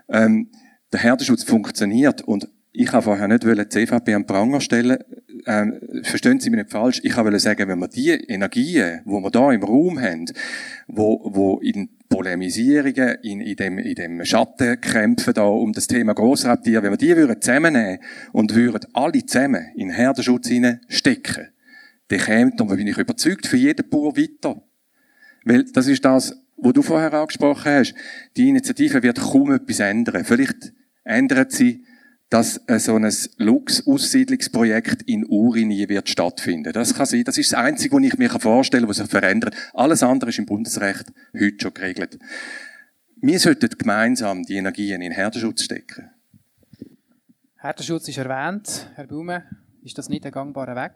Ähm, 0.09 0.51
der 0.93 1.01
Herdenschutz 1.01 1.45
funktioniert 1.45 2.23
und 2.23 2.49
ich 2.77 2.93
habe 2.93 3.03
vorher 3.03 3.29
nicht 3.29 3.45
die 3.45 3.69
CVP 3.69 4.15
am 4.15 4.27
Pranger 4.27 4.61
stellen. 4.61 4.99
Ähm, 5.47 5.79
verstehen 6.03 6.41
Sie 6.41 6.51
mich 6.51 6.59
nicht 6.59 6.73
falsch. 6.73 7.01
Ich 7.05 7.17
wollte 7.17 7.39
sagen, 7.39 7.69
wenn 7.69 7.79
wir 7.79 7.87
die 7.87 8.11
Energien, 8.11 9.01
die 9.05 9.11
wir 9.11 9.31
da 9.31 9.53
im 9.53 9.63
Raum 9.63 10.01
haben, 10.01 10.27
wo, 10.89 11.21
wo 11.25 11.61
in 11.61 11.91
Polemisierungen, 12.15 13.17
in, 13.23 13.41
in 13.41 13.57
dem, 13.57 13.79
in 13.79 13.95
dem 13.97 14.25
Schattenkämpfen 14.25 15.35
da 15.35 15.47
um 15.47 15.73
das 15.73 15.89
Thema 15.89 16.15
Grossraubtier, 16.15 16.81
wenn 16.81 16.93
wir 16.93 16.97
die 16.97 17.17
würden 17.17 17.43
zusammennehmen 17.43 17.99
und 18.31 18.55
würden 18.55 18.87
alle 18.93 19.27
zusammen 19.27 19.67
in 19.75 19.89
den 19.89 19.97
Herdenschutz 19.97 20.49
stecken, 20.87 21.49
dann 22.07 22.19
käme, 22.21 22.53
und 22.53 22.71
da 22.71 22.77
bin 22.77 22.87
ich 22.87 22.99
überzeugt, 22.99 23.49
für 23.49 23.57
jeden 23.57 23.89
Bauer 23.89 24.17
weiter. 24.17 24.63
Weil 25.45 25.65
das 25.65 25.89
ist 25.89 26.05
das, 26.05 26.41
was 26.57 26.73
du 26.73 26.83
vorher 26.83 27.13
angesprochen 27.15 27.73
hast. 27.73 27.95
Die 28.37 28.49
Initiative 28.49 29.03
wird 29.03 29.21
kaum 29.21 29.51
etwas 29.51 29.81
ändern. 29.81 30.25
Vielleicht 30.25 30.73
ändert 31.03 31.51
sie 31.51 31.85
dass 32.31 32.61
so 32.79 32.97
ein 32.97 33.13
Lux-Aussiedlungsprojekt 33.39 35.03
in 35.03 35.25
Uri 35.27 35.65
nie 35.65 35.89
wird 35.89 36.09
stattfinden. 36.09 36.73
Das 36.73 36.95
kann 36.95 37.07
sein. 37.07 37.25
Das 37.25 37.39
ist 37.39 37.53
das 37.53 37.59
Einzige, 37.59 37.97
was 37.97 38.03
ich 38.03 38.19
mir 38.19 38.31
vorstellen 38.31 38.85
kann, 38.85 38.91
was 38.91 38.97
sich 38.97 39.07
verändert. 39.07 39.55
Alles 39.73 40.03
andere 40.03 40.31
ist 40.31 40.39
im 40.39 40.47
Bundesrecht 40.47 41.07
heute 41.39 41.57
schon 41.61 41.75
geregelt. 41.75 42.19
Wir 43.21 43.39
sollten 43.39 43.71
gemeinsam 43.79 44.43
die 44.43 44.57
Energien 44.57 45.01
in 45.01 45.13
Herdenschutz 45.13 45.63
stecken. 45.63 46.11
Herdenschutz 47.57 48.09
ist 48.09 48.19
erwähnt. 48.19 48.91
Herr 48.95 49.07
Baume, 49.07 49.45
ist 49.83 49.97
das 49.97 50.09
nicht 50.09 50.27
ein 50.27 50.33
gangbarer 50.33 50.77
Weg? 50.77 50.93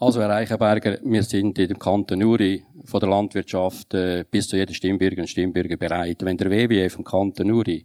Also, 0.00 0.20
Herr 0.20 0.30
Eichenberger, 0.30 0.98
wir 1.02 1.24
sind 1.24 1.58
in 1.58 1.66
dem 1.66 1.78
Kanton 1.78 2.22
Uri 2.22 2.62
von 2.84 3.00
der 3.00 3.08
Landwirtschaft 3.08 3.94
äh, 3.94 4.24
bis 4.30 4.46
zu 4.46 4.56
jeder 4.56 4.72
Stimmbürger 4.72 5.22
und 5.22 5.28
Stimmbürger 5.28 5.76
bereit. 5.76 6.18
Wenn 6.20 6.36
der 6.36 6.50
WWF 6.50 6.92
vom 6.92 7.04
Kanton 7.04 7.50
Uri 7.50 7.84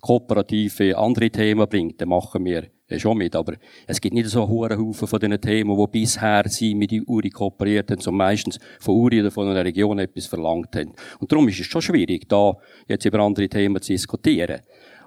kooperative 0.00 0.96
andere 0.96 1.30
Themen 1.30 1.68
bringt, 1.68 2.00
dann 2.00 2.08
machen 2.08 2.44
wir 2.44 2.68
schon 2.98 3.18
mit. 3.18 3.36
Aber 3.36 3.54
es 3.86 4.00
gibt 4.00 4.14
nicht 4.14 4.28
so 4.28 4.48
hohen 4.48 4.76
Haufen 4.76 5.06
von 5.06 5.20
diesen 5.20 5.40
Themen, 5.40 5.76
die 5.78 5.86
bisher 5.90 6.44
sie 6.48 6.74
mit 6.74 6.90
der 6.90 7.06
Uri 7.06 7.30
kooperiert 7.30 7.90
haben, 7.90 8.00
so 8.00 8.10
meistens 8.10 8.58
von 8.80 8.96
Uri 8.96 9.20
oder 9.20 9.30
von 9.30 9.48
einer 9.48 9.64
Region 9.64 9.98
etwas 9.98 10.26
verlangt 10.26 10.74
haben. 10.74 10.92
Und 11.18 11.30
darum 11.30 11.48
ist 11.48 11.60
es 11.60 11.66
schon 11.66 11.82
schwierig, 11.82 12.28
da 12.28 12.56
jetzt 12.88 13.04
über 13.04 13.20
andere 13.20 13.48
Themen 13.48 13.80
zu 13.80 13.92
diskutieren. 13.92 14.60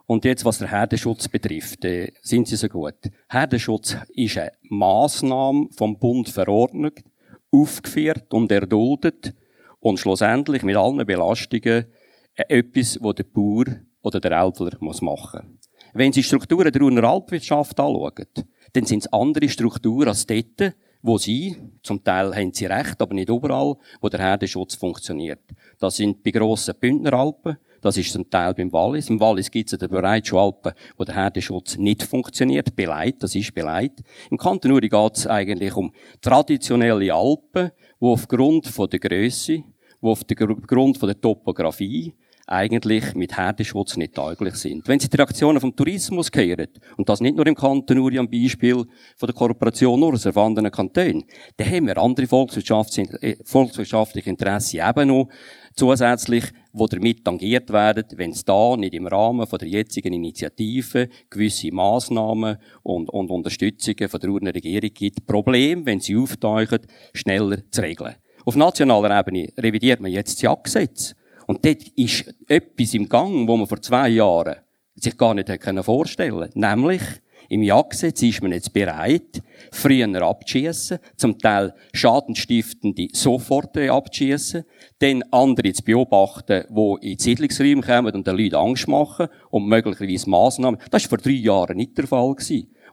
Und 0.06 0.26
jetzt, 0.26 0.44
was 0.44 0.58
der 0.58 0.70
Herdenschutz 0.70 1.30
betrifft, 1.30 1.86
äh, 1.86 2.12
sind 2.22 2.48
Sie 2.48 2.58
so 2.58 2.68
gut. 2.68 2.96
Herdenschutz 3.30 3.96
ist 4.14 4.38
eine 4.38 4.52
Massnahme 4.64 5.70
vom 5.76 5.98
Bund 5.98 6.28
verordnet, 6.28 7.04
aufgeführt 7.52 8.34
und 8.34 8.52
erduldet 8.52 9.34
und 9.80 10.00
schlussendlich 10.00 10.64
mit 10.64 10.76
allen 10.76 11.06
Belastungen 11.06 11.86
äh, 12.36 12.44
etwas, 12.60 12.98
wo 13.02 13.14
der 13.14 13.24
Bauer 13.24 13.66
oder 14.04 14.20
der 14.20 14.32
Älpler 14.34 14.72
muss 14.80 15.02
machen. 15.02 15.60
Wenn 15.94 16.14
Sie 16.14 16.24
Strukturen 16.24 16.72
der 16.72 16.82
Urner 16.82 17.04
Alpwirtschaft 17.06 17.80
anschauen, 17.80 18.28
dann 18.74 18.86
sind 18.86 19.00
es 19.00 19.14
andere 19.14 19.50
Strukturen 19.50 20.10
als 20.10 20.26
dort, 20.26 20.76
wo 21.02 21.18
Sie, 21.18 21.58
zum 21.84 22.04
Teil 22.04 22.34
haben 22.36 22.54
Sie 22.54 22.66
recht, 22.66 23.02
aber 23.02 23.14
nicht 23.14 23.30
überall, 23.30 23.76
wo 24.02 24.10
der 24.10 24.22
Herdenschutz 24.22 24.76
funktioniert. 24.76 25.42
Das 25.80 25.98
sind 25.98 26.24
bei 26.24 26.32
grossen 26.32 26.76
Bündneralpen, 26.80 27.58
das 27.82 27.98
ist 27.98 28.14
zum 28.14 28.30
Teil 28.30 28.54
beim 28.54 28.72
Wallis. 28.72 29.10
Im 29.10 29.20
Wallis 29.20 29.52
gibt 29.52 29.72
es 29.72 29.80
ja 29.80 29.88
bereits 29.88 30.30
schon 30.30 30.40
Alpen, 30.40 30.72
wo 30.98 31.04
der 31.04 31.16
Herdenschutz 31.16 31.78
nicht 31.78 32.04
funktioniert. 32.04 32.74
Beleit, 32.78 33.16
das 33.20 33.36
ist 33.36 33.54
Beleit. 33.54 34.02
Im 34.32 34.38
Kanton 34.38 34.72
Uri 34.72 34.88
geht 34.88 35.18
es 35.18 35.28
eigentlich 35.28 35.76
um 35.76 35.92
traditionelle 36.22 37.14
Alpen, 37.14 37.72
die 38.00 38.06
aufgrund 38.06 38.68
von 38.68 38.90
der 38.90 39.00
Größe, 39.00 39.58
die 39.58 39.66
aufgrund 40.02 40.98
von 40.98 41.08
der 41.08 41.20
Topografie 41.20 42.14
eigentlich 42.48 43.16
mit 43.16 43.38
Herdenschutz 43.38 43.96
nicht 43.98 44.16
tauglich 44.16 44.56
sind. 44.56 44.88
Wenn 44.88 45.00
Sie 45.00 45.10
die 45.10 45.18
Reaktionen 45.18 45.60
vom 45.60 45.76
Tourismus 45.76 46.32
kehren, 46.32 46.68
und 46.98 47.08
das 47.08 47.22
nicht 47.22 47.36
nur 47.36 47.48
im 47.48 47.56
Kanton 47.56 48.00
Uri 48.00 48.20
am 48.20 48.30
Beispiel 48.30 48.86
von 49.16 49.28
der 49.28 49.34
Kooperation 49.34 50.00
nur 50.00 50.14
aus 50.14 50.26
anderen 50.26 50.72
Kantonen, 50.72 51.24
dann 51.58 51.68
haben 51.70 51.88
wir 51.88 51.98
andere 51.98 52.26
äh, 52.26 53.36
volkswirtschaftliche 53.44 54.30
Interessen 54.30 54.82
eben 54.88 55.08
noch 55.08 55.30
zusätzlich, 55.76 56.46
die 56.74 56.86
damit 56.90 57.24
tangiert 57.24 57.72
werden, 57.72 58.06
wenn 58.16 58.32
es 58.32 58.44
da 58.44 58.76
nicht 58.76 58.94
im 58.94 59.08
Rahmen 59.08 59.48
von 59.48 59.60
der 59.60 59.68
jetzigen 59.68 60.14
Initiative 60.14 61.10
gewisse 61.30 61.72
Massnahmen 61.72 62.58
und, 62.84 63.10
und 63.10 63.30
Unterstützungen 63.30 64.10
von 64.10 64.20
der 64.20 64.54
Regierung 64.54 64.90
gibt, 64.94 65.26
Problem, 65.26 65.86
wenn 65.86 66.00
sie 66.00 66.18
auftauchen, 66.18 66.80
schneller 67.14 67.60
zu 67.72 67.82
regeln. 67.82 68.16
Auf 68.46 68.56
nationaler 68.56 69.20
Ebene 69.20 69.50
revidiert 69.58 70.02
man 70.02 70.12
jetzt 70.12 70.36
das 70.36 70.42
Jagdgesetz. 70.42 71.16
Und 71.48 71.66
dort 71.66 71.88
ist 71.96 72.34
etwas 72.48 72.94
im 72.94 73.10
Gang, 73.10 73.48
wo 73.48 73.58
man 73.58 73.68
vor 73.68 73.82
zwei 73.82 74.10
Jahren 74.10 74.56
sich 74.96 75.18
gar 75.18 75.34
nicht 75.34 75.50
vorstellen 75.84 76.40
können. 76.40 76.52
Nämlich, 76.56 77.02
im 77.50 77.62
Jagdgesetz 77.62 78.22
ist 78.24 78.42
man 78.42 78.54
jetzt 78.54 78.74
bereit, 78.74 79.42
früher 79.72 80.22
abzuschießen, 80.22 81.00
zum 81.18 81.38
Teil 81.38 81.74
Schadenstiftende 81.94 83.10
sofort 83.12 83.78
abzuschießen, 83.78 84.64
dann 85.00 85.24
andere 85.32 85.74
zu 85.74 85.84
beobachten, 85.84 86.64
die 86.70 87.12
in 87.12 87.20
Siedlungsräume 87.20 87.82
kommen 87.82 88.16
und 88.16 88.26
den 88.26 88.38
Leuten 88.38 88.56
Angst 88.56 88.88
machen 88.88 89.28
und 89.50 89.68
möglicherweise 89.68 90.30
Massnahmen. 90.30 90.80
Das 90.90 91.04
war 91.04 91.10
vor 91.10 91.18
drei 91.18 91.32
Jahren 91.32 91.78
nicht 91.78 91.98
der 91.98 92.08
Fall. 92.08 92.36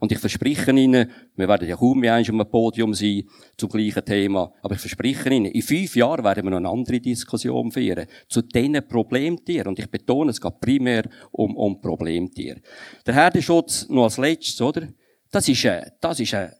Und 0.00 0.12
ich 0.12 0.18
verspreche 0.18 0.72
Ihnen, 0.72 1.10
wir 1.36 1.46
werden 1.46 1.68
ja 1.68 1.76
kaum 1.76 2.00
mehr 2.00 2.14
einmal 2.14 2.40
am 2.40 2.50
Podium 2.50 2.94
sein 2.94 3.22
zum 3.56 3.68
gleichen 3.68 4.04
Thema, 4.04 4.52
aber 4.62 4.74
ich 4.74 4.80
verspreche 4.80 5.28
Ihnen, 5.28 5.52
in 5.52 5.62
fünf 5.62 5.94
Jahren 5.94 6.24
werden 6.24 6.42
wir 6.44 6.50
noch 6.50 6.56
eine 6.56 6.70
andere 6.70 7.00
Diskussion 7.00 7.70
führen 7.70 8.06
zu 8.26 8.40
diesen 8.40 8.88
Problemtieren. 8.88 9.68
Und 9.68 9.78
ich 9.78 9.90
betone, 9.90 10.30
es 10.30 10.40
geht 10.40 10.58
primär 10.58 11.08
um, 11.30 11.54
um 11.54 11.80
Problemtiere. 11.80 12.60
Der 13.06 13.14
Herdenschutz 13.14 13.88
noch 13.90 14.04
als 14.04 14.16
letztes, 14.16 14.60
oder? 14.62 14.88
Das 15.30 15.46
ist 15.46 15.64
ein, 15.66 15.92
das 16.00 16.18
ist 16.18 16.34
ein 16.34 16.50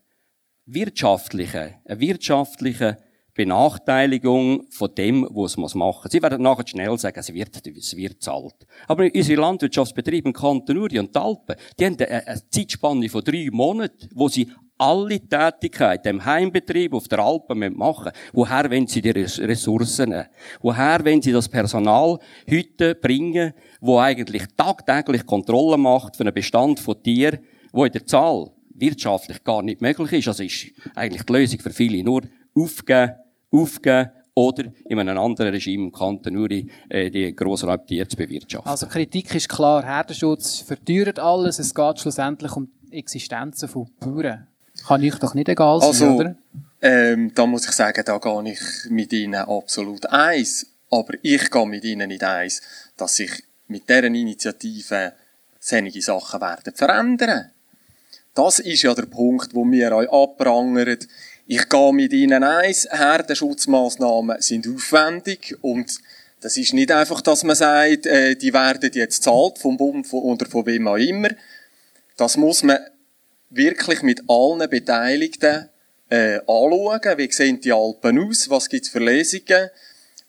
wirtschaftlicher, 0.66 1.80
ein 1.84 1.98
wirtschaftlicher 1.98 2.98
Benachteiligung 3.40 4.66
von 4.68 4.94
dem, 4.94 5.26
was 5.30 5.56
man 5.56 5.70
machen. 5.74 6.10
Sie 6.10 6.22
werden 6.22 6.42
nachher 6.42 6.66
schnell 6.66 6.98
sagen, 6.98 7.18
es 7.18 7.32
wird, 7.32 7.66
es 7.66 7.96
wird 7.96 8.22
zahlt. 8.22 8.66
Aber 8.86 9.08
unsere 9.14 9.40
Landwirtschaftsbetriebe 9.40 10.28
im 10.28 10.34
Kanton 10.34 10.76
Uri 10.76 10.98
und 10.98 11.16
Alpen, 11.16 11.56
die 11.78 11.86
haben 11.86 11.96
eine, 11.98 12.42
Zeitspanne 12.50 13.08
von 13.08 13.24
drei 13.24 13.48
Monaten, 13.50 14.10
wo 14.14 14.28
sie 14.28 14.46
alle 14.76 15.20
Tätigkeiten 15.20 16.08
im 16.08 16.24
Heimbetrieb 16.24 16.92
auf 16.92 17.08
der 17.08 17.20
Alpen 17.20 17.76
machen 17.78 18.12
Woher 18.34 18.70
wollen 18.70 18.86
sie 18.86 19.00
die 19.00 19.10
Ressourcen 19.10 20.10
nehmen? 20.10 20.26
Woher 20.60 21.02
wollen 21.02 21.22
sie 21.22 21.32
das 21.32 21.48
Personal 21.48 22.18
heute 22.50 22.94
bringen, 22.94 23.54
wo 23.80 23.98
eigentlich 23.98 24.42
tagtäglich 24.54 25.24
Kontrolle 25.24 25.78
macht 25.78 26.16
für 26.16 26.24
einen 26.24 26.34
Bestand 26.34 26.78
von 26.78 27.02
Tieren, 27.02 27.40
wo 27.72 27.86
in 27.86 27.92
der 27.92 28.04
Zahl 28.04 28.50
wirtschaftlich 28.74 29.42
gar 29.44 29.62
nicht 29.62 29.80
möglich 29.80 30.12
ist. 30.12 30.28
Also 30.28 30.42
ist 30.42 30.72
eigentlich 30.94 31.22
die 31.22 31.32
Lösung 31.32 31.60
für 31.60 31.70
viele 31.70 32.04
nur 32.04 32.22
aufgeben, 32.54 33.12
aufgeben 33.50 34.10
oder 34.34 34.64
in 34.84 34.98
einem 34.98 35.18
anderen 35.18 35.52
Regime 35.52 35.84
im 35.84 35.92
Kanton 35.92 36.36
Uri 36.36 36.70
äh, 36.88 37.10
die 37.10 37.34
Grossraubtiere 37.34 38.08
zu 38.08 38.16
bewirtschaften. 38.16 38.70
Also 38.70 38.86
Kritik 38.86 39.34
ist 39.34 39.48
klar, 39.48 39.84
Herdenschutz 39.84 40.60
verteuert 40.60 41.18
alles, 41.18 41.58
es 41.58 41.74
geht 41.74 41.98
schlussendlich 41.98 42.52
um 42.52 42.68
die 42.90 42.98
Existenzen 42.98 43.68
von 43.68 43.88
Bauern. 43.98 44.46
Kann 44.86 45.02
ich 45.02 45.16
doch 45.16 45.34
nicht 45.34 45.48
egal 45.48 45.80
sein, 45.80 45.88
also, 45.88 46.06
oder? 46.16 46.36
Ähm, 46.80 47.32
da 47.34 47.44
muss 47.46 47.66
ich 47.66 47.72
sagen, 47.72 48.02
da 48.04 48.18
gehe 48.18 48.52
ich 48.52 48.90
mit 48.90 49.12
Ihnen 49.12 49.34
absolut 49.34 50.06
eins. 50.06 50.66
Aber 50.90 51.14
ich 51.22 51.50
gehe 51.50 51.66
mit 51.66 51.84
Ihnen 51.84 52.08
nicht 52.08 52.24
eins, 52.24 52.62
dass 52.96 53.16
sich 53.16 53.30
mit 53.68 53.88
deren 53.88 54.14
Initiative 54.14 55.12
solche 55.58 56.02
Sachen 56.02 56.40
werden 56.40 56.74
verändern. 56.74 57.50
Das 58.34 58.58
ist 58.58 58.82
ja 58.82 58.94
der 58.94 59.06
Punkt, 59.06 59.54
wo 59.54 59.64
wir 59.70 59.92
euch 59.92 60.10
abprangern. 60.10 60.98
Ich 61.52 61.68
gehe 61.68 61.92
mit 61.92 62.12
Ihnen 62.12 62.44
eins, 62.44 62.86
Herdenschutzmaßnahmen 62.88 64.40
sind 64.40 64.68
aufwendig 64.68 65.56
und 65.62 65.98
das 66.40 66.56
ist 66.56 66.74
nicht 66.74 66.92
einfach, 66.92 67.22
dass 67.22 67.42
man 67.42 67.56
sagt, 67.56 68.06
äh, 68.06 68.36
die 68.36 68.52
werden 68.52 68.88
jetzt 68.94 69.24
zahlt 69.24 69.58
vom 69.58 69.76
Bund 69.76 70.06
oder 70.12 70.46
von 70.46 70.64
wem 70.66 70.86
auch 70.86 70.94
immer. 70.94 71.30
Das 72.16 72.36
muss 72.36 72.62
man 72.62 72.78
wirklich 73.48 74.02
mit 74.02 74.22
allen 74.28 74.70
Beteiligten 74.70 75.68
äh, 76.08 76.36
anschauen. 76.36 77.00
Wie 77.16 77.32
sehen 77.32 77.60
die 77.60 77.72
Alpen 77.72 78.20
aus? 78.20 78.48
Was 78.48 78.68
gibt 78.68 78.84
es 78.86 78.92
für 78.92 79.00
Lesungen? 79.00 79.70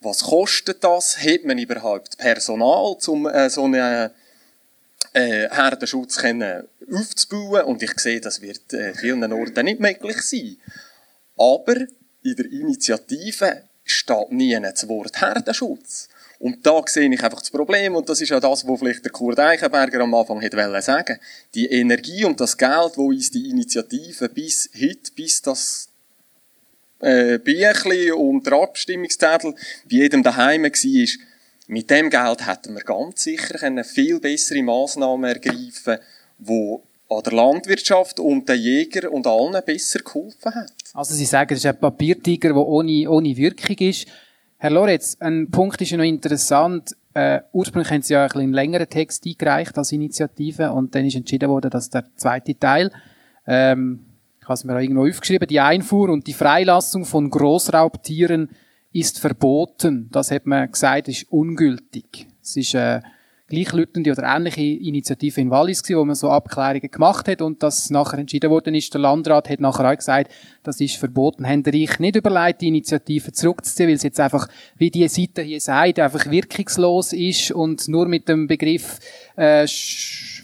Was 0.00 0.24
kostet 0.24 0.82
das? 0.82 1.18
Hat 1.18 1.44
man 1.44 1.56
überhaupt 1.56 2.18
Personal, 2.18 2.96
um 3.06 3.28
äh, 3.28 3.48
so 3.48 3.62
einen 3.62 4.10
äh, 5.12 5.48
Herdenschutz 5.48 6.18
aufzubauen? 6.18 7.62
Und 7.62 7.80
ich 7.80 7.96
sehe, 8.00 8.20
das 8.20 8.42
wird 8.42 8.72
äh, 8.72 8.92
vielen 8.94 9.32
Orten 9.32 9.66
nicht 9.66 9.78
möglich 9.78 10.20
sein. 10.22 10.56
Aber 11.36 11.76
in 12.22 12.36
der 12.36 12.46
Initiative 12.46 13.64
steht 13.84 14.32
nie 14.32 14.54
ein 14.54 14.64
Wort 14.64 15.20
Herdenschutz. 15.20 16.08
Und 16.38 16.66
da 16.66 16.82
sehe 16.86 17.12
ich 17.12 17.22
einfach 17.22 17.38
das 17.38 17.50
Problem, 17.50 17.94
und 17.94 18.08
das 18.08 18.20
ist 18.20 18.30
ja 18.30 18.40
das, 18.40 18.66
was 18.66 18.78
vielleicht 18.78 19.04
der 19.04 19.12
Kurt 19.12 19.38
Eichenberger 19.38 20.00
am 20.00 20.14
Anfang 20.14 20.40
hätte 20.40 20.82
sagen 20.82 21.18
Die 21.54 21.70
Energie 21.70 22.24
und 22.24 22.40
das 22.40 22.58
Geld, 22.58 22.96
wo 22.96 23.10
uns 23.10 23.30
die 23.30 23.48
Initiative 23.48 24.28
bis 24.28 24.68
heute, 24.74 25.12
bis 25.14 25.40
das 25.40 25.88
äh, 27.00 27.38
Büchli 27.38 28.10
und 28.10 28.44
der 28.44 28.54
Abstimmungszettel 28.54 29.52
bei 29.52 29.96
jedem 29.96 30.24
daheim 30.24 30.64
war, 30.64 31.08
mit 31.68 31.90
dem 31.90 32.10
Geld 32.10 32.46
hätten 32.46 32.74
wir 32.74 32.82
ganz 32.82 33.22
sicher 33.22 33.84
viel 33.84 34.18
bessere 34.18 34.62
Massnahmen 34.62 35.24
ergreifen 35.24 35.98
die 36.38 36.78
an 37.16 37.22
der 37.22 37.32
Landwirtschaft 37.32 38.20
und 38.20 38.48
den 38.48 38.60
Jäger 38.60 39.10
und 39.12 39.26
allen 39.26 39.60
besser 39.64 40.00
geholfen 40.00 40.54
hat. 40.54 40.72
Also 40.94 41.14
Sie 41.14 41.24
sagen, 41.24 41.52
es 41.54 41.60
ist 41.60 41.66
ein 41.66 41.78
Papiertiger, 41.78 42.48
der 42.48 42.66
ohne, 42.66 43.08
ohne 43.10 43.36
Wirkung 43.36 43.76
ist. 43.78 44.06
Herr 44.58 44.70
Loretz, 44.70 45.16
ein 45.20 45.50
Punkt 45.50 45.80
ist 45.80 45.90
ja 45.90 45.96
noch 45.96 46.04
interessant. 46.04 46.96
Äh, 47.14 47.40
ursprünglich 47.52 47.90
haben 47.90 48.02
Sie 48.02 48.14
ja 48.14 48.24
ein 48.24 48.30
einen 48.30 48.52
längeren 48.52 48.88
Text 48.88 49.26
eingereicht 49.26 49.76
als 49.76 49.92
Initiative 49.92 50.72
und 50.72 50.94
dann 50.94 51.04
ist 51.04 51.16
entschieden 51.16 51.48
worden, 51.48 51.70
dass 51.70 51.90
der 51.90 52.04
zweite 52.16 52.58
Teil, 52.58 52.90
ähm, 53.46 54.06
ich 54.40 54.44
habe 54.44 54.54
es 54.54 54.64
mir 54.64 54.74
auch 54.74 54.80
irgendwo 54.80 55.06
aufgeschrieben, 55.06 55.46
die 55.48 55.60
Einfuhr 55.60 56.08
und 56.08 56.26
die 56.26 56.32
Freilassung 56.32 57.04
von 57.04 57.30
Großraubtieren 57.30 58.50
ist 58.92 59.18
verboten. 59.18 60.08
Das 60.12 60.30
hat 60.30 60.46
man 60.46 60.70
gesagt, 60.70 61.08
ist 61.08 61.30
ungültig. 61.30 62.26
Es 62.42 62.56
ist 62.56 62.74
äh, 62.74 63.00
gleichlütende 63.52 64.12
oder 64.12 64.22
ähnliche 64.22 64.62
Initiative 64.62 65.38
in 65.38 65.50
Wallis 65.50 65.82
gewesen, 65.82 65.98
wo 65.98 66.04
man 66.06 66.14
so 66.14 66.30
Abklärungen 66.30 66.90
gemacht 66.90 67.28
hat 67.28 67.42
und 67.42 67.62
das 67.62 67.90
nachher 67.90 68.18
entschieden 68.18 68.50
worden 68.50 68.74
ist. 68.74 68.94
Der 68.94 69.00
Landrat 69.02 69.50
hat 69.50 69.60
nachher 69.60 69.90
auch 69.90 69.96
gesagt, 69.96 70.32
das 70.62 70.80
ist 70.80 70.96
verboten. 70.96 71.46
Haben 71.46 71.62
der 71.62 71.74
Reich 71.74 71.98
nicht 71.98 72.16
überlegt, 72.16 72.62
die 72.62 72.68
Initiative 72.68 73.30
zurückzuziehen, 73.30 73.88
weil 73.88 73.96
es 73.96 74.02
jetzt 74.02 74.18
einfach, 74.20 74.48
wie 74.76 74.90
die 74.90 75.06
Seite 75.06 75.42
hier 75.42 75.60
sagt, 75.60 75.98
einfach 75.98 76.30
wirkungslos 76.30 77.12
ist 77.12 77.50
und 77.50 77.88
nur 77.88 78.08
mit 78.08 78.26
dem 78.26 78.46
Begriff 78.46 78.98
äh, 79.36 79.66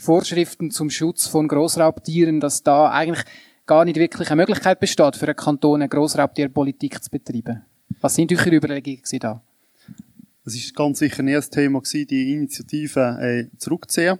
Vorschriften 0.00 0.70
zum 0.70 0.90
Schutz 0.90 1.26
von 1.26 1.48
Großraubtieren, 1.48 2.40
dass 2.40 2.62
da 2.62 2.90
eigentlich 2.90 3.24
gar 3.66 3.86
nicht 3.86 3.96
wirklich 3.96 4.30
eine 4.30 4.42
Möglichkeit 4.42 4.80
besteht, 4.80 5.16
für 5.16 5.26
einen 5.26 5.36
Kanton 5.36 5.80
eine 5.80 5.88
Großraubtierpolitik 5.88 7.02
zu 7.02 7.10
betreiben. 7.10 7.64
Was 8.02 8.14
sind 8.14 8.32
eure 8.32 8.54
Überlegungen 8.54 9.00
da? 9.20 9.42
Es 10.48 10.54
ist 10.54 10.74
ganz 10.74 11.00
sicher 11.00 11.22
nie 11.22 11.36
ein 11.36 11.42
Thema 11.42 11.78
gewesen, 11.78 12.06
die 12.06 12.32
Initiative 12.32 13.18
äh, 13.20 13.54
zurückzuziehen. 13.58 14.18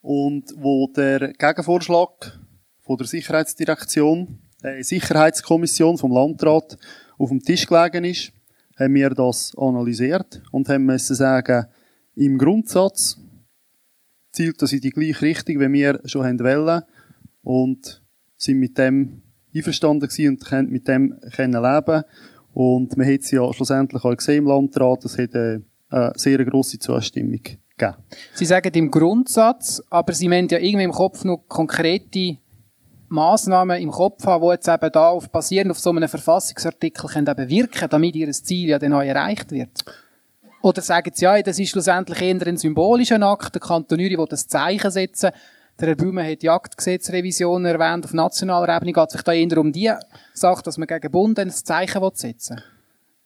Und 0.00 0.52
wo 0.56 0.88
der 0.88 1.32
Gegenvorschlag 1.32 2.40
von 2.80 2.96
der 2.96 3.06
Sicherheitsdirektion, 3.06 4.40
äh, 4.64 4.82
Sicherheitskommission 4.82 5.96
vom 5.96 6.10
Landrat 6.10 6.76
auf 7.18 7.28
dem 7.28 7.40
Tisch 7.40 7.68
gelegen 7.68 8.04
ist, 8.04 8.32
haben 8.76 8.94
wir 8.94 9.10
das 9.10 9.56
analysiert 9.56 10.42
und 10.50 10.68
haben 10.68 10.86
müssen 10.86 11.14
sagen, 11.14 11.66
im 12.16 12.36
Grundsatz 12.36 13.16
zielt 14.32 14.60
das 14.60 14.72
in 14.72 14.80
die 14.80 14.90
gleiche 14.90 15.22
Richtung, 15.22 15.60
wie 15.60 15.72
wir 15.72 16.00
schon 16.04 16.40
wollen 16.40 16.82
und 17.44 18.02
sind 18.36 18.58
mit 18.58 18.76
dem 18.76 19.22
einverstanden 19.54 20.08
gewesen 20.08 20.30
und 20.30 20.44
können 20.44 20.72
mit 20.72 20.88
dem 20.88 21.16
können 21.32 21.62
leben 21.62 22.02
und 22.54 22.96
man 22.96 23.06
hat 23.06 23.20
es 23.20 23.30
ja 23.32 23.52
schlussendlich 23.52 24.02
auch 24.04 24.16
gesehen 24.16 24.38
im 24.38 24.46
Landrat, 24.46 25.04
es 25.04 25.18
hat 25.18 25.34
eine, 25.34 25.62
eine 25.90 26.12
sehr 26.16 26.42
grosse 26.44 26.78
Zustimmung 26.78 27.40
gegeben. 27.42 27.96
Sie 28.34 28.44
sagen 28.44 28.72
im 28.74 28.90
Grundsatz, 28.90 29.82
aber 29.90 30.12
Sie 30.12 30.28
müssen 30.28 30.48
ja 30.48 30.58
irgendwie 30.58 30.84
im 30.84 30.92
Kopf 30.92 31.24
noch 31.24 31.44
konkrete 31.48 32.38
Massnahmen 33.08 33.80
im 33.80 33.90
Kopf 33.90 34.24
haben, 34.26 34.42
die 34.42 34.52
jetzt 34.52 34.68
eben 34.68 34.92
da 34.92 35.08
auf, 35.08 35.28
basierend 35.30 35.72
auf 35.72 35.78
so 35.78 35.90
einem 35.90 36.08
Verfassungsartikel 36.08 37.08
können 37.08 37.26
eben 37.26 37.48
wirken, 37.48 37.88
damit 37.90 38.16
Ihr 38.16 38.30
Ziel 38.30 38.70
ja 38.70 38.78
dann 38.78 38.92
auch 38.92 39.02
erreicht 39.02 39.50
wird. 39.50 39.84
Oder 40.62 40.80
sagen 40.80 41.10
Sie, 41.12 41.24
ja, 41.24 41.42
das 41.42 41.58
ist 41.58 41.70
schlussendlich 41.70 42.22
eher 42.22 42.46
ein 42.46 42.56
symbolischer 42.56 43.20
Akt, 43.20 43.54
der 43.54 43.60
Kanton 43.60 44.00
Uri 44.00 44.16
will 44.16 44.26
das 44.28 44.46
Zeichen 44.46 44.90
setzen, 44.90 45.30
der 45.80 45.88
Herr 45.88 45.96
Blume 45.96 46.24
hat 46.24 46.42
die 46.42 46.46
Jagdgesetzrevision 46.46 47.64
erwähnt. 47.64 48.04
Auf 48.04 48.14
nationaler 48.14 48.76
Ebene 48.76 48.92
geht 48.92 49.06
es 49.08 49.12
sich 49.12 49.22
da 49.22 49.32
eher 49.32 49.58
um 49.58 49.72
die 49.72 49.92
Sache, 50.32 50.62
dass 50.62 50.78
man 50.78 50.86
gegen 50.86 51.10
Bund 51.10 51.38
ein 51.38 51.50
Zeichen 51.50 52.02
setzen 52.14 52.56
will. 52.56 52.64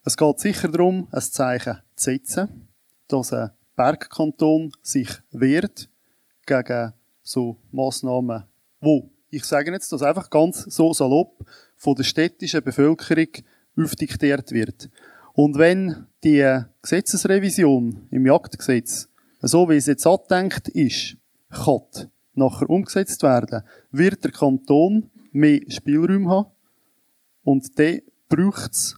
Es 0.04 0.16
geht 0.16 0.40
sicher 0.40 0.68
darum, 0.68 1.08
ein 1.10 1.20
Zeichen 1.20 1.78
zu 1.94 2.04
setzen, 2.04 2.68
dass 3.08 3.32
eine 3.32 3.52
Bergkanton 3.76 4.72
sich 4.82 5.10
wehrt 5.30 5.90
gegen 6.46 6.94
so 7.22 7.58
Massnahmen, 7.70 8.44
wo, 8.80 9.10
ich 9.30 9.44
sage 9.44 9.70
jetzt 9.70 9.92
das 9.92 10.02
einfach 10.02 10.30
ganz 10.30 10.62
so 10.62 10.94
salopp, 10.94 11.44
von 11.76 11.94
der 11.94 12.04
städtischen 12.04 12.64
Bevölkerung 12.64 13.28
aufdiktiert 13.76 14.52
wird. 14.52 14.88
Und 15.34 15.58
wenn 15.58 16.06
die 16.24 16.62
Gesetzesrevision 16.80 18.08
im 18.10 18.26
Jagdgesetz, 18.26 19.08
so 19.42 19.68
wie 19.68 19.76
es 19.76 19.86
jetzt 19.86 20.06
angedenkt 20.06 20.68
ist, 20.68 21.16
kann 21.50 22.10
nachher 22.38 22.70
umgesetzt 22.70 23.22
werden, 23.22 23.62
wird 23.90 24.24
der 24.24 24.32
Kanton 24.32 25.10
mehr 25.32 25.60
Spielraum 25.68 26.30
haben 26.30 26.50
und 27.44 27.78
dann 27.78 28.00
braucht 28.28 28.72
es 28.72 28.96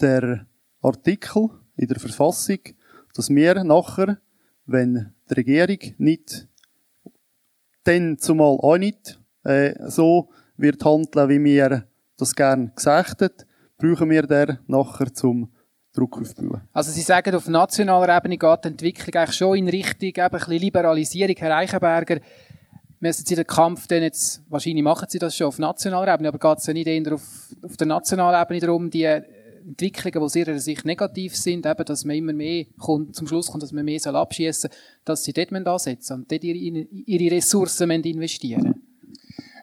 der 0.00 0.46
Artikel 0.82 1.50
in 1.76 1.88
der 1.88 1.98
Verfassung, 1.98 2.58
dass 3.14 3.30
wir 3.30 3.64
nachher, 3.64 4.18
wenn 4.66 5.12
die 5.30 5.34
Regierung 5.34 5.78
nicht 5.98 6.48
dann 7.84 8.18
zumal 8.18 8.58
auch 8.60 8.78
nicht 8.78 9.20
äh, 9.44 9.74
so 9.88 10.28
wird 10.56 10.84
handeln, 10.84 11.28
wie 11.28 11.44
wir 11.44 11.86
das 12.16 12.34
gerne 12.34 12.72
gesagt 12.74 13.22
haben, 13.22 13.34
brauchen 13.78 14.10
wir 14.10 14.22
der 14.22 14.58
nachher 14.66 15.12
zum 15.12 15.52
Druck 15.92 16.20
aufbauen. 16.20 16.60
Also 16.72 16.90
Sie 16.90 17.00
sagen, 17.00 17.34
auf 17.34 17.48
nationaler 17.48 18.16
Ebene 18.16 18.36
geht 18.36 18.64
die 18.64 18.68
Entwicklung 18.68 19.14
eigentlich 19.14 19.36
schon 19.36 19.56
in 19.56 19.68
Richtung 19.68 20.08
eben 20.08 20.20
ein 20.20 20.30
bisschen 20.30 20.58
Liberalisierung. 20.58 21.36
Herr 21.38 21.56
Eichenberger, 21.56 22.20
müssen 23.00 23.26
Sie 23.26 23.34
den 23.34 23.46
Kampf 23.46 23.86
denn 23.86 24.02
jetzt, 24.02 24.42
wahrscheinlich 24.48 24.82
machen 24.82 25.06
Sie 25.08 25.18
das 25.18 25.36
schon 25.36 25.48
auf 25.48 25.58
nationaler 25.58 26.14
Ebene, 26.14 26.28
aber 26.28 26.38
geht 26.38 26.58
es 26.58 26.66
ja 26.66 26.72
nicht 26.72 26.86
eher 26.86 27.14
auf, 27.14 27.22
auf 27.62 27.76
der 27.76 27.86
nationalen 27.86 28.42
Ebene 28.42 28.60
darum, 28.60 28.90
die 28.90 29.04
Entwicklungen, 29.04 30.12
die 30.12 30.18
aus 30.18 30.36
ihrer 30.36 30.58
Sicht 30.58 30.84
negativ 30.84 31.36
sind, 31.36 31.66
eben, 31.66 31.84
dass 31.84 32.04
man 32.04 32.16
immer 32.16 32.32
mehr 32.32 32.66
kommt, 32.78 33.16
zum 33.16 33.26
Schluss 33.26 33.48
kommt, 33.48 33.62
dass 33.62 33.72
man 33.72 33.84
mehr 33.84 33.98
soll 33.98 34.16
abschießen 34.16 34.70
dass 35.04 35.24
sie 35.24 35.32
dort 35.32 35.52
ansetzen 35.52 36.14
und 36.14 36.30
dort 36.30 36.44
ihre, 36.44 36.58
ihre 36.58 37.36
Ressourcen 37.36 37.90
investieren 37.90 38.74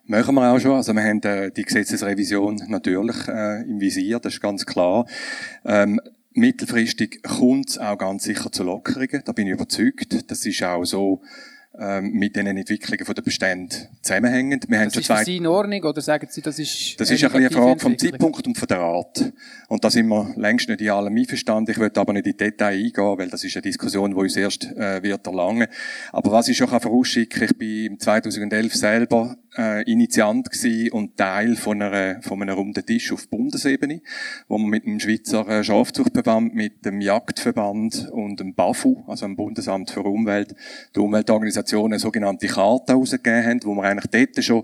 Machen 0.06 0.36
wir 0.36 0.52
auch 0.52 0.60
schon. 0.60 0.74
Also 0.74 0.93
wir 0.93 1.02
haben 1.02 1.22
äh, 1.24 1.50
die 1.50 1.63
Gesetzesrevision 1.63 2.62
natürlich 2.67 3.15
äh, 3.30 3.62
im 3.62 3.80
Visier, 3.80 4.19
das 4.19 4.34
ist 4.34 4.41
ganz 4.41 4.65
klar. 4.65 5.06
Ähm, 5.63 6.02
mittelfristig 6.34 7.24
kommt 7.24 7.69
es 7.69 7.78
auch 7.78 7.98
ganz 7.98 8.24
sicher 8.24 8.52
zu 8.52 8.63
Lockerungen, 8.63 9.22
da 9.24 9.32
bin 9.32 9.48
ich 9.48 9.54
überzeugt. 9.54 10.30
Das 10.30 10.46
ist 10.46 10.62
auch 10.62 10.84
so 10.84 11.22
mit 12.01 12.36
den 12.36 12.45
Entwicklungen 12.45 13.15
der 13.15 13.21
Bestände 13.23 13.75
zusammenhängend. 14.03 14.69
Wir 14.69 14.77
das 14.77 14.86
haben 14.86 14.91
schon 14.91 15.01
ist 15.01 15.07
zwei... 15.07 15.17
für 15.17 15.25
Sie 15.25 15.38
in 15.38 15.47
Ordnung, 15.47 15.83
oder 15.83 16.01
sagen 16.01 16.27
Sie, 16.29 16.41
das 16.41 16.59
ist 16.59 16.99
Das 16.99 17.09
ist 17.09 17.23
ein 17.23 17.31
eine 17.31 17.49
Frage 17.49 17.79
vom 17.79 17.97
Zeitpunkt 17.97 18.45
und 18.45 18.55
von 18.55 18.67
der 18.67 18.79
Art. 18.79 19.33
Und 19.69 19.83
da 19.83 19.89
sind 19.89 20.07
wir 20.07 20.33
längst 20.38 20.69
nicht 20.69 20.81
in 20.81 20.91
allem 20.91 21.15
einverstanden. 21.15 21.71
Ich 21.71 21.77
möchte 21.77 21.99
aber 21.99 22.13
nicht 22.13 22.27
in 22.27 22.38
Detail 22.38 22.75
eingehen, 22.75 23.17
weil 23.17 23.29
das 23.29 23.43
ist 23.43 23.55
eine 23.55 23.63
Diskussion, 23.63 24.12
die 24.12 24.17
uns 24.17 24.36
erst 24.36 24.65
äh, 24.65 25.01
wird 25.01 25.25
erlangen. 25.25 25.67
Aber 26.12 26.31
was 26.31 26.47
ich 26.47 26.57
schon 26.57 26.67
vorausschicken 26.67 27.39
kann, 27.39 27.49
ich 27.49 27.57
bin 27.57 27.99
2011 27.99 28.75
selber 28.75 29.36
äh, 29.57 29.83
Initiant 29.91 30.51
gewesen 30.51 30.91
und 30.91 31.17
Teil 31.17 31.55
von, 31.55 31.81
einer, 31.81 32.21
von 32.21 32.41
einem 32.41 32.55
runden 32.55 32.86
Tisch 32.86 33.12
auf 33.12 33.27
Bundesebene, 33.29 34.01
wo 34.47 34.59
wir 34.59 34.67
mit 34.67 34.86
dem 34.86 34.99
Schweizer 34.99 35.47
äh, 35.47 35.63
Schafzuchtverband, 35.63 36.53
mit 36.53 36.86
dem 36.86 37.01
Jagdverband 37.01 38.09
und 38.12 38.39
dem 38.39 38.53
BAFU, 38.53 39.03
also 39.07 39.25
dem 39.25 39.36
Bundesamt 39.36 39.89
für 39.89 40.01
Umwelt, 40.01 40.55
die 40.95 40.99
Umweltorganisation 40.99 41.62
eine 41.71 41.99
sogenannte 41.99 42.47
Karte 42.47 42.93
herausgegeben 42.93 43.45
haben, 43.45 43.60
wo 43.63 43.76
wir 43.76 43.84
eigentlich 43.84 44.10
dort 44.34 44.43
schon 44.43 44.63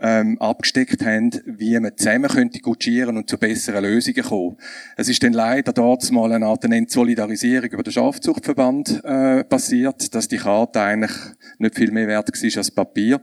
ähm, 0.00 0.40
abgesteckt 0.40 1.04
haben, 1.04 1.30
wie 1.44 1.78
man 1.78 1.96
zusammen 1.96 2.30
könnte 2.30 2.60
gutschieren 2.60 3.16
und 3.16 3.28
zu 3.28 3.36
besseren 3.36 3.82
Lösungen 3.82 4.22
kommen. 4.22 4.56
Es 4.96 5.08
ist 5.08 5.22
dann 5.22 5.32
leider 5.32 5.72
dort 5.72 6.10
mal 6.12 6.32
eine 6.32 6.46
Art 6.46 6.64
Entsolidarisierung 6.64 7.70
über 7.70 7.82
den 7.82 7.92
Schafzuchtverband 7.92 9.04
äh, 9.04 9.44
passiert, 9.44 10.14
dass 10.14 10.28
die 10.28 10.36
Karte 10.36 10.80
eigentlich 10.80 11.12
nicht 11.58 11.74
viel 11.74 11.90
mehr 11.90 12.06
wert 12.06 12.28
war 12.28 12.56
als 12.58 12.70
Papier. 12.70 13.20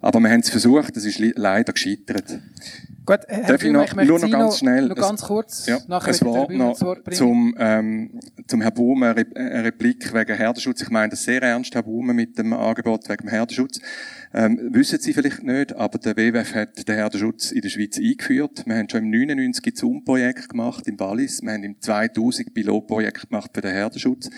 Aber 0.00 0.18
wir 0.18 0.30
haben 0.30 0.40
es 0.40 0.50
versucht, 0.50 0.96
es 0.96 1.04
ist 1.04 1.20
leider 1.20 1.72
gescheitert. 1.72 2.40
Gut, 3.04 3.20
Herr 3.26 3.48
Darf 3.48 3.64
ich 3.64 3.72
noch, 3.72 3.94
nur 3.94 4.18
noch 4.20 4.30
ganz 4.30 4.58
schnell, 4.58 4.88
noch 4.88 4.96
ganz 4.96 5.22
kurz, 5.22 5.66
ja, 5.66 5.78
nachher 5.88 6.10
es 6.10 6.24
war 6.24 6.50
noch 6.52 6.78
zum, 7.10 7.54
ähm, 7.58 8.20
zum 8.46 8.60
Herrn 8.60 8.74
Baume 8.74 9.08
eine 9.34 9.64
Replik 9.64 10.14
wegen 10.14 10.36
Herdenschutz. 10.36 10.82
Ich 10.82 10.90
meine 10.90 11.08
das 11.10 11.24
sehr 11.24 11.42
ernst, 11.42 11.74
Herr 11.74 11.82
Baume, 11.82 12.14
mit 12.14 12.38
dem 12.38 12.52
Angebot 12.52 13.08
wegen 13.08 13.26
dem 13.26 13.28
Herdenschutz. 13.28 13.80
Ähm, 14.34 14.70
wissen 14.72 14.98
Sie 14.98 15.12
vielleicht 15.12 15.42
nicht, 15.42 15.74
aber 15.76 15.98
der 15.98 16.16
WWF 16.16 16.54
hat 16.54 16.88
den 16.88 16.94
Herdenschutz 16.94 17.52
in 17.52 17.60
der 17.60 17.68
Schweiz 17.68 17.98
eingeführt. 17.98 18.64
Wir 18.64 18.76
haben 18.76 18.88
schon 18.88 19.04
im 19.04 19.10
99 19.10 19.66
ein 19.66 19.76
Zoom-Projekt 19.76 20.48
gemacht 20.48 20.86
im 20.86 20.98
Wallis. 20.98 21.42
Wir 21.42 21.52
haben 21.52 21.64
im 21.64 21.78
2000 21.78 22.54
Pilotprojekt 22.54 23.28
gemacht 23.28 23.50
für 23.52 23.60
den 23.60 23.72
Herdenschutz. 23.72 24.30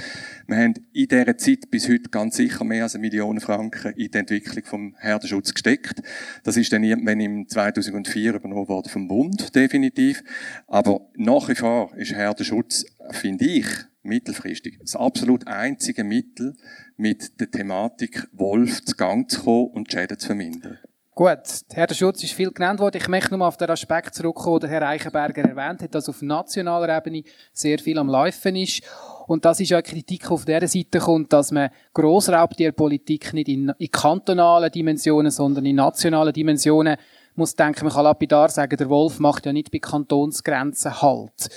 Wir 0.48 0.56
haben 0.56 0.74
in 0.92 1.06
dieser 1.06 1.38
Zeit 1.38 1.70
bis 1.70 1.88
heute 1.88 2.10
ganz 2.10 2.36
sicher 2.36 2.64
mehr 2.64 2.82
als 2.82 2.96
eine 2.96 3.02
Million 3.02 3.38
Franken 3.38 3.92
in 3.92 4.10
die 4.10 4.18
Entwicklung 4.18 4.64
vom 4.64 4.96
Herdenschutz 4.98 5.54
gesteckt. 5.54 6.02
Das 6.42 6.56
ist 6.56 6.72
dann 6.72 6.82
irgendwann 6.82 7.20
im 7.20 7.48
2004 7.48 8.34
übernommen 8.34 8.66
worden 8.66 8.88
vom 8.88 9.06
Bund, 9.06 9.54
definitiv. 9.54 10.24
Aber 10.66 11.08
nach 11.16 11.48
wie 11.48 11.54
vor 11.54 11.96
ist 11.96 12.12
Herdenschutz, 12.12 12.84
finde 13.12 13.44
ich, 13.44 13.66
mittelfristig 14.04 14.78
das 14.80 14.96
absolut 14.96 15.46
einzige 15.46 16.04
Mittel, 16.04 16.56
mit 16.96 17.40
der 17.40 17.50
Thematik 17.50 18.28
Wolf 18.32 18.84
zu 18.84 18.94
Gang 18.96 19.30
zu 19.30 19.42
kommen 19.42 19.70
und 19.72 19.90
Schäden 19.90 20.18
zu 20.18 20.26
vermindern. 20.26 20.78
Gut, 21.16 21.38
Herr 21.72 21.86
der 21.86 21.94
Schutz 21.94 22.24
ist 22.24 22.32
viel 22.32 22.50
genannt 22.50 22.80
worden. 22.80 22.96
Ich 23.00 23.06
möchte 23.06 23.36
nur 23.36 23.46
auf 23.46 23.56
den 23.56 23.70
Aspekt 23.70 24.16
zurückkommen, 24.16 24.58
den 24.58 24.70
Herr 24.70 24.82
Eichenberger 24.82 25.42
erwähnt 25.42 25.80
hat, 25.82 25.94
dass 25.94 26.08
auf 26.08 26.22
nationaler 26.22 26.96
Ebene 26.96 27.22
sehr 27.52 27.78
viel 27.78 27.98
am 27.98 28.08
Laufen 28.08 28.56
ist. 28.56 28.82
Und 29.28 29.44
das 29.44 29.60
ist 29.60 29.70
ja 29.70 29.76
eine 29.76 29.84
Kritik, 29.84 30.28
auf 30.32 30.44
der 30.44 30.66
Seite 30.66 30.98
kommt, 30.98 31.32
dass 31.32 31.52
man 31.52 31.70
Grossraubtierpolitik 31.92 33.32
nicht 33.32 33.48
in, 33.48 33.72
in 33.78 33.90
kantonalen 33.92 34.72
Dimensionen, 34.72 35.30
sondern 35.30 35.64
in 35.66 35.76
nationalen 35.76 36.32
Dimensionen 36.32 36.96
muss 37.36 37.54
denken. 37.54 37.84
Man 37.84 37.94
kann 37.94 38.04
lapidar 38.04 38.48
sagen, 38.48 38.76
der 38.76 38.88
Wolf 38.88 39.20
macht 39.20 39.46
ja 39.46 39.52
nicht 39.52 39.70
bei 39.70 39.78
Kantonsgrenzen 39.78 41.00
Halt. 41.00 41.48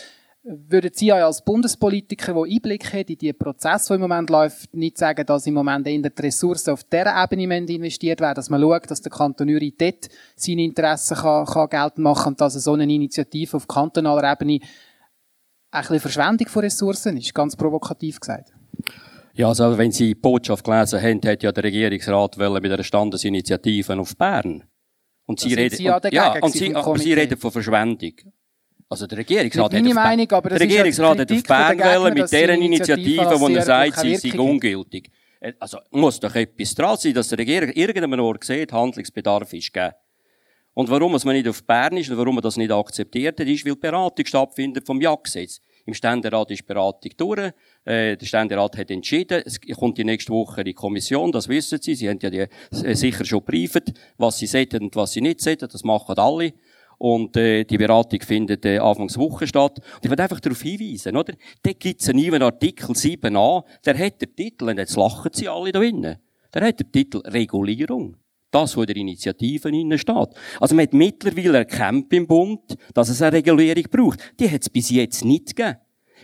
Würden 0.50 0.92
Sie 0.94 1.12
als 1.12 1.44
Bundespolitiker, 1.44 2.34
der 2.34 2.44
Einblick 2.44 2.94
hat 2.94 3.10
in 3.10 3.18
die 3.18 3.34
Prozesse, 3.34 3.90
die 3.90 3.96
im 3.96 4.02
Moment 4.02 4.30
läuft, 4.30 4.74
nicht 4.74 4.98
sagen, 4.98 5.26
dass 5.26 5.46
im 5.46 5.54
Moment 5.54 5.86
in 5.88 6.02
die 6.02 6.22
Ressourcen 6.22 6.72
auf 6.72 6.86
dieser 6.86 7.22
Ebene 7.22 7.58
investiert 7.58 8.22
werden, 8.22 8.36
dass 8.36 8.50
man 8.50 8.62
schaut, 8.62 8.90
dass 8.90 9.02
der 9.02 9.12
Kanton 9.12 9.50
Uri 9.50 9.76
dort 9.78 10.08
seine 10.38 10.64
Interessen 10.64 11.18
kann, 11.18 11.46
kann 11.46 11.68
geltend 11.68 11.98
machen 11.98 12.24
kann 12.24 12.34
und 12.34 12.42
dass 12.42 12.54
so 12.54 12.74
eine 12.74 12.84
Initiative 12.84 13.58
auf 13.58 13.68
kantonaler 13.68 14.32
Ebene 14.32 14.60
ein 15.72 15.82
bisschen 15.82 16.00
Verschwendung 16.00 16.48
von 16.48 16.64
Ressourcen 16.64 17.18
ist, 17.18 17.34
ganz 17.34 17.58
provokativ 17.58 18.22
gesagt. 18.22 18.54
Ja, 19.34 19.50
also 19.50 19.78
wenn 19.78 19.92
Sie 19.92 20.08
die 20.08 20.16
Botschaft 20.16 20.64
gelesen 20.64 21.02
haben, 21.02 21.22
hat 21.26 21.44
ja 21.44 21.52
der 21.52 21.66
Regierungsrat 21.66 22.38
mit 22.38 22.72
einer 22.72 22.84
Standesinitiative 22.84 24.00
auf 24.00 24.16
Bern. 24.16 24.64
Und 25.26 25.42
Sie 25.42 25.54
reden, 25.54 25.76
Sie 25.76 25.84
ja, 25.84 25.98
und, 25.98 26.14
ja, 26.14 26.40
und 26.42 26.54
Sie, 26.54 26.74
aber 26.74 26.98
Sie 26.98 27.12
reden 27.12 27.38
von 27.38 27.52
Verschwendung. 27.52 28.14
Also 28.90 29.06
der 29.06 29.18
Regierungsrat 29.18 29.74
hat, 29.74 29.84
Meinung, 29.84 30.32
aber 30.32 30.50
der 30.50 30.62
Regierungsrat 30.62 31.20
hat 31.20 31.32
auf 31.32 31.44
Bern 31.44 31.80
wollen, 31.80 32.14
mit 32.14 32.32
dieser 32.32 32.54
Initiative, 32.54 33.40
wo 33.40 33.50
er 33.50 33.62
sagt, 33.62 34.00
sie 34.00 34.16
sei 34.16 34.40
ungültig. 34.40 35.12
Äh, 35.42 35.54
also 35.60 35.80
muss 35.92 36.20
doch 36.20 36.34
etwas 36.36 36.74
dran 36.74 36.98
sein, 36.98 37.14
dass 37.14 37.28
der 37.28 37.40
Regierung 37.40 37.70
irgendeinem 37.72 38.20
Ort 38.22 38.46
sieht, 38.46 38.72
Handlungsbedarf 38.72 39.52
ist 39.54 39.74
gegeben. 39.74 39.94
Und 40.74 40.90
warum 40.90 41.16
es 41.16 41.26
man 41.26 41.36
nicht 41.36 41.48
auf 41.48 41.64
Bern 41.66 41.98
ist 41.98 42.10
und 42.12 42.18
warum 42.18 42.36
man 42.36 42.44
das 42.44 42.56
nicht 42.56 42.72
akzeptiert 42.72 43.40
hat, 43.40 43.48
ist, 43.48 43.66
weil 43.66 43.74
die 43.74 43.80
Beratung 43.80 44.26
stattfindet 44.26 44.86
vom 44.86 45.02
Jagdgesetz. 45.02 45.60
Im 45.88 45.94
Ständerat 45.94 46.52
ist 46.52 46.60
die 46.60 46.66
Beratung 46.66 47.12
durch. 47.18 47.52
Äh, 47.84 48.16
der 48.16 48.26
Ständerat 48.26 48.78
hat 48.78 48.92
entschieden, 48.92 49.42
es 49.46 49.60
kommt 49.76 49.98
die 49.98 50.04
nächste 50.04 50.32
Woche 50.32 50.62
in 50.62 50.66
die 50.66 50.74
Kommission, 50.74 51.32
das 51.32 51.48
wissen 51.48 51.82
Sie. 51.82 51.96
Sie 51.96 52.08
haben 52.08 52.20
ja 52.22 52.30
die, 52.30 52.40
äh, 52.40 52.94
sicher 52.94 53.26
schon 53.26 53.44
briefet, 53.44 53.94
was 54.18 54.38
Sie 54.38 54.48
sollten 54.48 54.84
und 54.84 54.96
was 54.96 55.14
Sie 55.14 55.22
nicht 55.22 55.42
sollten. 55.42 55.68
Das 55.68 55.84
machen 55.84 56.18
alle. 56.18 56.54
Und 56.98 57.38
äh, 57.38 57.64
die 57.64 57.78
Beratung 57.78 58.22
findet 58.22 58.66
äh, 58.66 58.80
Anfangs 58.80 59.18
Woche 59.18 59.46
statt. 59.46 59.80
Und 59.80 60.06
ich 60.06 60.10
will 60.10 60.20
einfach 60.20 60.40
darauf 60.40 60.62
hinweisen, 60.62 61.16
oder? 61.16 61.34
Da 61.62 61.72
gibt's 61.74 62.10
einen 62.10 62.26
neuen 62.26 62.42
Artikel 62.42 62.92
7a, 62.92 63.64
der 63.86 63.98
hat 63.98 64.22
den 64.22 64.36
Titel, 64.36 64.70
und 64.70 64.78
jetzt 64.78 64.96
lachen 64.96 65.32
sie 65.34 65.48
alle 65.48 65.72
da 65.72 65.80
drinnen, 65.80 66.18
der 66.54 66.66
hat 66.66 66.80
den 66.80 66.92
Titel 66.92 67.20
Regulierung. 67.20 68.18
Das, 68.50 68.78
was 68.78 68.84
in 68.84 68.88
der 68.88 68.96
Initiative 68.96 69.70
innen 69.70 69.98
steht. 69.98 70.30
Also 70.60 70.74
man 70.74 70.84
hat 70.84 70.94
mittlerweile 70.94 71.60
erkannt 71.60 72.12
im 72.14 72.26
Bund, 72.26 72.78
dass 72.94 73.10
es 73.10 73.22
eine 73.22 73.38
Regulierung 73.38 73.84
braucht. 73.92 74.20
Die 74.40 74.50
hat 74.50 74.62
es 74.62 74.70
bis 74.70 74.90
jetzt 74.90 75.26
nicht 75.26 75.56
gegeben. 75.56 75.78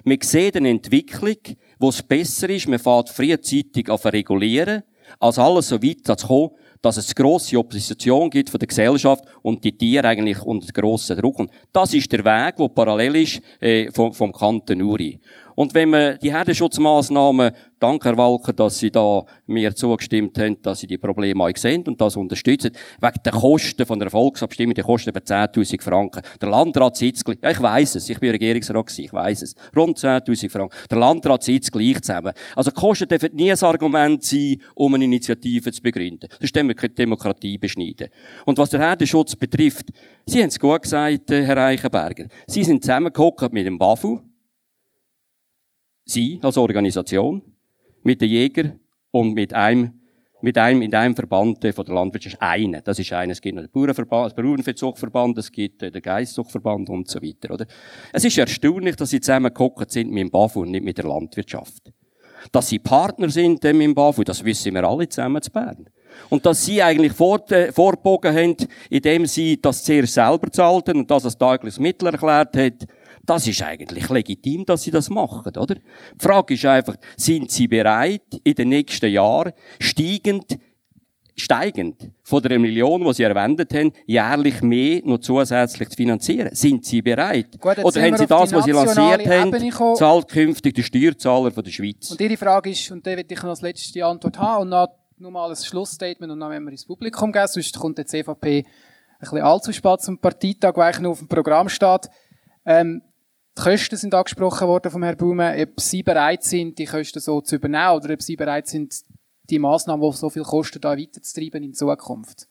Wir 0.06 0.18
sehen 0.22 0.56
eine 0.56 0.70
Entwicklung, 0.70 1.38
wo 1.80 1.90
es 1.90 2.02
besser 2.02 2.50
ist, 2.50 2.68
man 2.68 2.80
fährt 2.80 3.10
frühzeitig 3.10 3.90
auf 3.90 4.06
regulieren, 4.06 4.84
als 5.20 5.38
alles 5.38 5.68
so 5.68 5.84
weit 5.84 6.06
zu 6.06 6.28
kommen, 6.28 6.52
dass 6.84 6.98
es 6.98 7.16
grosse 7.16 7.58
Opposition 7.58 8.30
gibt 8.30 8.50
von 8.50 8.60
der 8.60 8.68
Gesellschaft 8.68 9.24
und 9.42 9.64
die 9.64 9.76
Tiere 9.76 10.10
eigentlich 10.10 10.42
unter 10.42 10.72
grossen 10.74 11.18
Druck. 11.18 11.40
Und 11.40 11.50
das 11.72 11.94
ist 11.94 12.12
der 12.12 12.26
Weg, 12.26 12.58
der 12.58 12.68
parallel 12.68 13.16
ist 13.16 13.42
äh, 13.62 13.90
vom, 13.90 14.14
vom 14.14 14.34
Kanton 14.34 14.82
Uri. 14.82 15.18
Und 15.56 15.74
wenn 15.74 15.90
man 15.90 16.18
die 16.20 16.32
Herdenschutzmaßnahmen, 16.34 17.52
danke 17.80 18.10
Herr 18.10 18.18
Walker, 18.18 18.54
dass 18.54 18.80
Sie 18.80 18.92
da 18.92 19.24
mir 19.46 19.76
zugestimmt 19.76 20.38
haben, 20.40 20.62
dass 20.62 20.80
Sie 20.80 20.88
die 20.88 20.98
Probleme 20.98 21.44
auch 21.44 21.58
sehen 21.58 21.84
und 21.88 22.00
das 22.00 22.16
unterstützen, 22.16 22.72
wegen 23.02 23.24
der 23.24 23.32
Kosten 23.34 23.86
von 23.86 24.00
der 24.00 24.10
Volksabstimmung, 24.10 24.74
die 24.74 24.82
kosten 24.82 25.10
etwa 25.10 25.20
10.000 25.20 25.82
Franken. 25.82 26.22
Der 26.42 26.50
Landrat 26.50 26.96
sitzt 26.96 27.26
gleich, 27.26 27.38
ich 27.44 27.62
weiss 27.62 27.96
es, 27.96 28.10
ich 28.10 28.20
bin 28.20 28.32
Regierungsrat 28.32 28.88
gewesen, 28.88 29.06
ich 29.06 29.14
weiss 29.14 29.42
es. 29.42 29.56
Rund 29.76 29.98
10.000 29.98 30.50
Franken. 30.50 30.76
Der 30.90 30.98
Landrat 30.98 31.44
sitzt 31.44 31.72
gleich 31.72 32.02
zusammen. 32.02 32.34
Also 32.56 32.72
Kosten 32.72 33.08
dürfen 33.08 33.36
nie 33.36 33.52
ein 33.52 33.60
Argument 33.62 34.24
sein, 34.24 34.58
um 34.76 34.94
eine 34.94 35.06
Initiative 35.06 35.72
zu 35.72 35.82
begründen. 35.82 36.30
Wir 36.40 36.76
keine 36.76 36.94
Demokratie 36.94 37.58
beschneiden. 37.58 38.10
Und 38.46 38.58
was 38.58 38.70
der 38.70 38.80
Herdenschutz 38.80 39.36
betrifft, 39.36 39.88
Sie 40.26 40.42
haben 40.42 40.48
es 40.48 40.60
gut 40.60 40.84
gesagt, 40.84 41.30
Herr 41.30 41.58
Eichenberger. 41.58 42.28
Sie 42.48 42.64
sind 42.64 42.84
zusammengehockt 42.84 43.52
mit 43.52 43.66
dem 43.66 43.78
BAFU, 43.78 44.22
Sie 46.06 46.40
als 46.42 46.58
Organisation, 46.58 47.42
mit 48.04 48.22
den 48.22 48.30
Jägern 48.30 48.80
und 49.12 49.34
mit 49.34 49.54
einem, 49.54 50.02
mit 50.42 50.58
einem, 50.58 50.82
in 50.82 50.94
einem 50.94 51.16
Verband 51.16 51.66
von 51.74 51.86
der 51.86 51.96
Landwirtschaft. 51.96 52.42
Eine. 52.42 52.82
Das 52.82 53.00
ist 53.00 53.14
einer. 53.14 53.32
Es 53.32 53.42
gibt 53.42 53.56
noch 53.56 53.64
den 53.64 53.72
Bauernverband, 53.72 54.38
den 54.38 54.46
Bauernverzuchtverband, 54.46 55.38
es 55.38 55.52
gibt 55.52 55.82
den 55.82 56.02
Geistzuchtverband 56.02 56.90
und 56.90 57.10
so 57.10 57.22
weiter, 57.22 57.54
oder? 57.54 57.66
Es 58.12 58.26
ist 58.26 58.38
erstaunlich, 58.38 58.96
dass 58.98 59.12
sie 59.12 59.22
zusammengehockt 59.22 59.92
sind 59.92 60.12
mit 60.12 60.22
dem 60.22 60.32
BAFU 60.32 60.62
und 60.62 60.72
nicht 60.72 60.84
mit 60.84 60.98
der 60.98 61.06
Landwirtschaft. 61.06 61.94
Dass 62.52 62.68
sie 62.68 62.80
Partner 62.80 63.30
sind 63.30 63.64
mit 63.64 63.82
dem 63.82 63.96
BAFU, 63.96 64.24
das 64.24 64.44
wissen 64.44 64.74
wir 64.74 64.84
alle 64.84 65.08
zusammen 65.08 65.42
zu 65.42 65.50
Bern. 65.50 65.88
Und 66.30 66.46
dass 66.46 66.66
sie 66.66 66.84
eigentlich 66.84 67.14
vor, 67.14 67.50
äh, 67.52 67.72
vorgebogen 67.72 68.36
haben, 68.36 68.56
indem 68.90 69.26
sie 69.26 69.60
das 69.60 69.84
zuerst 69.84 70.14
selber 70.14 70.52
zahlten 70.52 70.98
und 70.98 71.10
das 71.10 71.26
als 71.26 71.38
tägliches 71.38 71.80
Mittel 71.80 72.10
erklärt 72.10 72.56
hat, 72.56 72.86
das 73.26 73.48
ist 73.48 73.62
eigentlich 73.62 74.10
legitim, 74.10 74.66
dass 74.66 74.84
sie 74.84 74.92
das 74.92 75.10
machen, 75.10 75.56
oder? 75.56 75.76
Die 75.76 75.82
Frage 76.20 76.54
ist 76.56 76.66
einfach, 76.66 76.96
sind 77.16 77.50
sie 77.52 77.68
bereit, 77.68 78.22
in 78.44 78.54
den 78.54 78.70
nächsten 78.70 79.10
Jahren 79.10 79.54
steigend, 79.80 80.60
steigend 81.36 82.12
von 82.22 82.44
der 82.44 82.60
Million, 82.60 83.04
die 83.06 83.14
sie 83.14 83.24
erwendet 83.24 83.74
haben, 83.74 83.94
jährlich 84.06 84.62
mehr 84.62 85.02
noch 85.06 85.20
zusätzlich 85.20 85.90
zu 85.90 85.96
finanzieren? 85.96 86.54
Sind 86.54 86.86
sie 86.86 87.02
bereit? 87.02 87.60
Gut, 87.62 87.80
Oder 87.80 88.02
haben 88.02 88.18
sie 88.18 88.28
das, 88.28 88.52
was 88.52 88.66
sie 88.66 88.72
lanciert 88.72 89.26
haben, 89.26 89.96
zahlt 89.96 90.28
künftig 90.28 90.76
der 90.76 90.84
Steuerzahler 90.84 91.52
von 91.52 91.64
der 91.64 91.72
Schweiz? 91.72 92.12
Und 92.12 92.20
Ihre 92.20 92.36
Frage 92.36 92.72
ist, 92.72 92.92
und 92.92 93.08
da 93.08 93.12
will 93.12 93.26
ich 93.28 93.42
noch 93.42 93.50
als 93.50 93.62
letzte 93.62 94.06
Antwort 94.06 94.38
haben, 94.38 94.64
und 94.64 94.72
dann 94.72 94.90
nur 95.18 95.32
mal 95.32 95.50
ein 95.50 95.56
Schlussstatement, 95.56 96.34
und 96.34 96.42
dann 96.42 96.52
werden 96.52 96.66
wir 96.66 96.72
ins 96.72 96.86
Publikum 96.86 97.32
gehen, 97.32 97.48
sonst 97.48 97.80
kommt 97.80 97.98
die 97.98 98.06
CVP 98.06 98.58
ein 98.58 98.66
bisschen 99.20 99.42
allzu 99.42 99.72
spät 99.72 100.02
zum 100.02 100.20
Parteitag, 100.20 100.76
weil 100.76 100.88
eigentlich 100.88 101.00
noch 101.00 101.12
auf 101.12 101.20
dem 101.20 101.30
Programm 101.30 101.70
steht. 101.70 102.10
Ähm, 102.66 103.02
die 103.58 103.62
Kosten 103.62 103.96
sind 103.98 104.14
angesprochen 104.14 104.68
worden 104.68 104.92
vom 104.92 105.04
Herrn 105.04 105.18
Baume, 105.18 105.56
ob 105.62 105.80
Sie 105.80 106.04
bereit 106.04 106.44
sind, 106.44 106.78
die 106.80 106.86
Kosten 106.86 107.20
so 107.20 107.42
zu 107.42 107.56
übernehmen, 107.56 107.92
oder 107.92 108.14
ob 108.14 108.22
Sie 108.22 108.36
bereit 108.36 108.68
sind, 108.68 108.96
die 109.50 109.60
Massnahmen, 109.60 110.10
die 110.10 110.18
so 110.18 110.30
viel 110.30 110.44
kosten, 110.44 110.82
da 110.82 110.98
weiterzutreiben 110.98 111.64
in 111.64 111.74
Zukunft. 111.74 112.48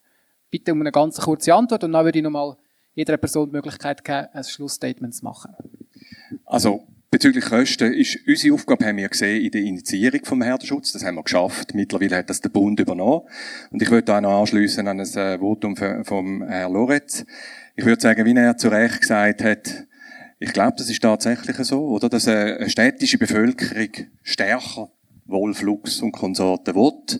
Bitte 0.49 0.71
um 0.71 0.81
eine 0.81 0.91
ganz 0.91 1.19
kurze 1.19 1.53
Antwort, 1.53 1.83
und 1.83 1.91
dann 1.91 2.05
würde 2.05 2.19
ich 2.19 2.23
nochmal 2.23 2.55
jeder 2.95 3.17
Person 3.17 3.49
die 3.49 3.55
Möglichkeit 3.55 4.03
geben, 4.03 4.27
ein 4.31 4.43
Schlussstatement 4.43 5.13
zu 5.15 5.25
machen. 5.25 5.53
Also, 6.45 6.83
bezüglich 7.11 7.45
Kosten 7.45 7.93
ist 7.93 8.19
unsere 8.27 8.53
Aufgabe, 8.53 8.85
haben 8.85 8.97
wir 8.97 9.09
gesehen, 9.09 9.43
in 9.43 9.51
der 9.51 9.61
Initiierung 9.61 10.23
vom 10.23 10.41
Herdenschutz. 10.41 10.93
Das 10.93 11.03
haben 11.03 11.15
wir 11.15 11.23
geschafft. 11.23 11.73
Mittlerweile 11.73 12.17
hat 12.17 12.29
das 12.29 12.39
der 12.39 12.49
Bund 12.49 12.79
übernommen. 12.79 13.27
Und 13.71 13.81
ich 13.81 13.89
würde 13.89 14.03
da 14.03 14.21
noch 14.21 14.39
anschliessen 14.39 14.87
an 14.87 14.99
ein 14.99 15.07
äh, 15.07 15.39
Votum 15.39 15.75
vom 15.75 16.43
Herrn 16.43 16.73
Loretz. 16.73 17.25
Ich 17.75 17.85
würde 17.85 18.01
sagen, 18.01 18.25
wie 18.25 18.35
er 18.35 18.55
zu 18.57 18.69
Recht 18.69 19.01
gesagt 19.01 19.43
hat, 19.43 19.85
ich 20.43 20.51
glaube, 20.51 20.73
das 20.77 20.89
ist 20.89 21.01
tatsächlich 21.01 21.55
so, 21.65 21.87
oder? 21.87 22.09
Dass 22.09 22.27
eine 22.27 22.69
städtische 22.69 23.17
Bevölkerung 23.17 23.91
stärker 24.23 24.89
Wohlflugs 25.25 26.01
und 26.01 26.11
Konsorten 26.11 26.75
will 26.75 27.19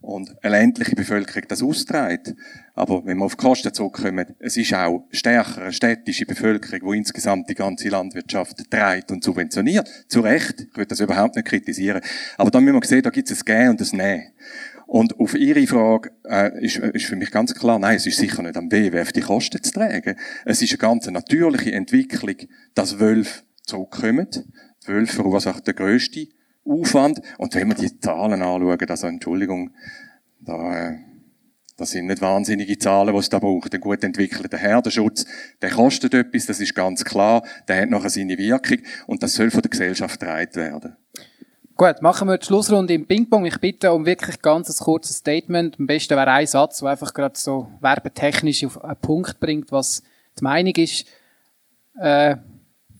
und 0.00 0.34
eine 0.42 0.58
ländliche 0.58 0.96
Bevölkerung 0.96 1.44
das 1.46 1.62
austrägt. 1.62 2.34
Aber 2.74 3.06
wenn 3.06 3.18
wir 3.18 3.24
auf 3.24 3.36
die 3.36 3.44
Kosten 3.44 3.72
zurückkommen, 3.72 4.34
es 4.40 4.56
ist 4.56 4.74
auch 4.74 5.06
stärker 5.12 5.62
eine 5.62 5.72
städtische 5.72 6.26
Bevölkerung, 6.26 6.90
die 6.90 6.98
insgesamt 6.98 7.48
die 7.48 7.54
ganze 7.54 7.88
Landwirtschaft 7.88 8.68
trägt 8.68 9.12
und 9.12 9.22
subventioniert. 9.22 9.88
Zu 10.08 10.20
Recht. 10.22 10.66
Ich 10.68 10.76
würde 10.76 10.88
das 10.88 10.98
überhaupt 10.98 11.36
nicht 11.36 11.46
kritisieren. 11.46 12.00
Aber 12.36 12.50
dann 12.50 12.64
müssen 12.64 12.82
wir 12.82 12.88
sehen, 12.88 13.02
da 13.02 13.10
gibt 13.10 13.30
es 13.30 13.42
ein 13.42 13.44
Gehen 13.44 13.70
und 13.70 13.80
ein 13.80 13.96
Nehmen. 13.96 14.32
Und 14.86 15.18
auf 15.18 15.34
Ihre 15.34 15.66
Frage 15.66 16.12
äh, 16.24 16.64
ist, 16.64 16.76
ist 16.76 17.06
für 17.06 17.16
mich 17.16 17.32
ganz 17.32 17.54
klar, 17.54 17.78
nein, 17.78 17.96
es 17.96 18.06
ist 18.06 18.18
sicher 18.18 18.42
nicht 18.42 18.56
am 18.56 18.70
WWF 18.70 19.12
die 19.12 19.20
Kosten 19.20 19.62
zu 19.62 19.72
tragen. 19.72 20.16
Es 20.44 20.62
ist 20.62 20.70
eine 20.70 20.78
ganz 20.78 21.06
natürliche 21.08 21.72
Entwicklung, 21.72 22.36
dass 22.74 23.00
Wölfe 23.00 23.42
zurückkommen. 23.64 24.28
Die 24.84 24.88
Wölfe 24.88 25.14
verursachen 25.14 25.64
den 25.64 25.74
grössten 25.74 26.28
Aufwand. 26.64 27.20
Und 27.38 27.54
wenn 27.56 27.68
wir 27.68 27.74
die 27.74 27.98
Zahlen 27.98 28.42
anschauen, 28.42 28.88
also 28.88 29.06
Entschuldigung, 29.08 29.70
da, 30.40 30.90
äh, 30.90 30.98
das 31.76 31.90
sind 31.90 32.06
nicht 32.06 32.22
wahnsinnige 32.22 32.78
Zahlen, 32.78 33.12
die 33.12 33.18
es 33.18 33.28
da 33.28 33.40
braucht. 33.40 33.74
Ein 33.74 33.80
gut 33.80 34.04
entwickelter 34.04 34.56
Herdenschutz, 34.56 35.26
der 35.60 35.70
kostet 35.70 36.14
etwas, 36.14 36.46
das 36.46 36.60
ist 36.60 36.76
ganz 36.76 37.04
klar. 37.04 37.44
Der 37.66 37.82
hat 37.82 37.90
nachher 37.90 38.10
seine 38.10 38.38
Wirkung. 38.38 38.78
Und 39.06 39.22
das 39.24 39.34
soll 39.34 39.50
von 39.50 39.62
der 39.62 39.70
Gesellschaft 39.70 40.20
getragen 40.20 40.54
werden. 40.54 40.96
Gut, 41.76 42.00
machen 42.00 42.26
wir 42.26 42.38
die 42.38 42.46
Schlussrunde 42.46 42.94
im 42.94 43.06
Ping-Pong. 43.06 43.44
Ich 43.44 43.58
bitte 43.58 43.92
um 43.92 44.06
wirklich 44.06 44.40
ganz 44.40 44.70
ein 44.70 44.82
kurzes 44.82 45.18
Statement. 45.18 45.78
Am 45.78 45.86
besten 45.86 46.16
wäre 46.16 46.30
ein 46.30 46.46
Satz, 46.46 46.78
der 46.78 46.88
einfach 46.88 47.12
gerade 47.12 47.36
so 47.36 47.68
werbetechnisch 47.82 48.64
auf 48.64 48.82
einen 48.82 48.96
Punkt 48.96 49.38
bringt, 49.38 49.70
was 49.70 50.02
die 50.38 50.44
Meinung 50.44 50.74
ist. 50.76 51.06
Äh, 52.00 52.36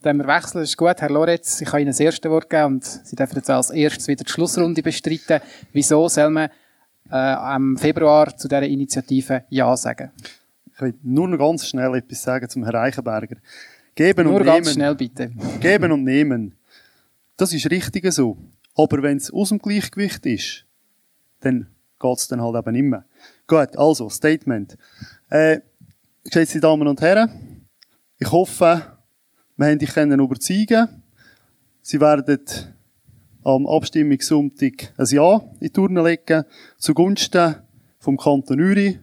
dann 0.03 0.19
wir 0.19 0.27
wechseln, 0.27 0.63
ist 0.63 0.77
gut. 0.77 1.01
Herr 1.01 1.09
Loretz, 1.09 1.63
ich 1.63 1.69
kann 1.69 1.81
Ihnen 1.81 1.89
das 1.89 2.01
erste 2.01 2.31
Wort 2.31 2.51
geben 2.51 2.75
und 2.75 2.85
Sie 2.85 3.17
dürfen 3.17 3.37
jetzt 3.37 3.49
als 3.49 3.71
erstes 3.71 4.09
wieder 4.09 4.25
die 4.25 4.31
Schlussrunde 4.31 4.83
bestreiten. 4.83 5.41
Wieso 5.73 6.07
soll 6.11 6.29
man 6.29 6.51
äh, 7.11 7.15
am 7.15 7.79
Februar 7.79 8.37
zu 8.37 8.47
dieser 8.47 8.63
Initiative 8.65 9.45
Ja 9.49 9.75
sagen? 9.75 10.11
Ich 10.75 10.83
will 10.83 10.93
nur 11.03 11.29
noch 11.29 11.39
ganz 11.39 11.67
schnell 11.67 11.95
etwas 11.95 12.23
sagen 12.23 12.47
zum 12.51 12.63
Herrn 12.65 12.77
Eichenberger. 12.77 13.37
Geben 13.95 14.25
Nur 14.25 14.41
und 14.41 14.45
ganz 14.45 14.67
nehmen. 14.67 14.75
schnell, 14.75 14.95
bitte. 14.95 15.31
Geben 15.61 15.93
und 15.93 16.05
nehmen. 16.05 16.53
Das 17.39 17.55
ist 17.55 17.71
richtig 17.71 18.13
so. 18.13 18.37
Aber 18.77 19.03
wenn 19.03 19.17
es 19.17 19.33
aus 19.33 19.49
dem 19.49 19.59
Gleichgewicht 19.59 20.25
ist, 20.27 20.67
dann 21.41 21.69
geht's 21.99 22.29
dann 22.29 22.43
halt 22.43 22.67
eben 22.67 22.91
mehr. 22.91 23.05
Gut, 23.47 23.77
also, 23.77 24.09
Statement. 24.09 24.77
Äh, 25.31 25.61
geschätzte 26.25 26.61
Damen 26.61 26.87
und 26.87 27.01
Herren, 27.01 27.67
ich 28.19 28.31
hoffe, 28.31 28.83
wir 29.57 29.67
haben 29.67 29.79
dich 29.79 29.93
können 29.93 30.21
überzeugen. 30.21 31.03
Sie 31.81 32.01
werden 32.01 32.41
am 33.45 33.67
Abstimmungssonntag 33.67 34.93
ein 34.97 35.07
Ja 35.07 35.37
in 35.37 35.59
die 35.61 35.71
Turne 35.71 36.03
legen, 36.03 36.45
zugunsten 36.79 37.57
vom 37.99 38.17
Kanton 38.17 38.61
Uri, 38.61 38.99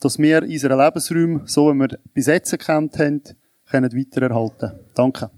dass 0.00 0.18
wir 0.18 0.42
unsere 0.42 0.82
Lebensräume, 0.82 1.42
so 1.46 1.72
wie 1.72 1.78
wir 1.78 1.98
bis 2.14 2.26
jetzt 2.26 2.50
gekannt 2.50 2.98
haben, 2.98 3.22
können 3.70 3.92
weitererhalten. 3.92 4.72
Danke. 4.94 5.30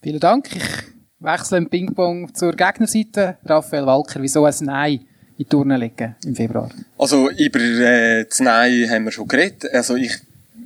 Vielen 0.00 0.20
Dank. 0.20 0.54
Ich 0.56 0.92
wechsle 1.22 1.58
im 1.58 1.68
Ping-Pong 1.68 2.34
zur 2.34 2.52
Gegnerseite. 2.52 3.36
Raphael 3.44 3.86
Walker, 3.86 4.20
wieso 4.20 4.44
ein 4.44 4.54
Nein 4.60 4.92
in 4.92 5.06
die 5.38 5.44
Turne 5.44 5.76
legen 5.76 6.16
im 6.24 6.34
Februar? 6.34 6.70
Also 6.98 7.30
über 7.30 7.60
äh, 7.60 8.24
das 8.24 8.40
Nein 8.40 8.90
haben 8.90 9.04
wir 9.04 9.12
schon 9.12 9.28
geredet. 9.28 9.72
Also 9.72 9.96
ich 9.96 10.12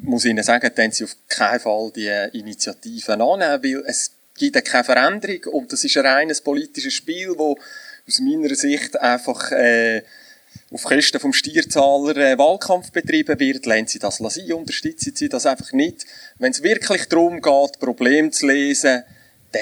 muss 0.02 0.24
Ihnen 0.24 0.42
sagen, 0.42 0.70
dann 0.74 0.90
Sie 0.90 1.04
auf 1.04 1.16
keinen 1.28 1.60
Fall 1.60 1.92
die 1.94 2.38
Initiativen 2.38 3.20
annehmen, 3.20 3.62
weil 3.62 3.82
es 3.86 4.12
gibt 4.36 4.62
keine 4.64 4.84
Veränderung 4.84 5.52
und 5.52 5.72
das 5.72 5.84
ist 5.84 5.96
ein 5.96 6.06
reines 6.06 6.40
politisches 6.40 6.94
Spiel, 6.94 7.32
wo 7.36 7.56
aus 8.06 8.20
meiner 8.20 8.54
Sicht 8.54 8.98
einfach 9.00 9.50
äh, 9.52 10.02
auf 10.70 10.84
Kosten 10.84 11.20
vom 11.20 11.32
Steuerzahler 11.32 12.16
äh, 12.16 12.38
Wahlkampf 12.38 12.90
betrieben 12.92 13.38
wird. 13.38 13.66
Lehnen 13.66 13.86
Sie 13.86 13.98
das 13.98 14.18
sein, 14.18 14.52
unterstützen 14.52 15.14
Sie 15.14 15.28
das 15.28 15.46
einfach 15.46 15.72
nicht. 15.72 16.06
Wenn 16.38 16.52
es 16.52 16.62
wirklich 16.62 17.06
darum 17.08 17.40
geht, 17.40 17.80
Probleme 17.80 18.30
zu 18.30 18.46
lesen, 18.46 19.02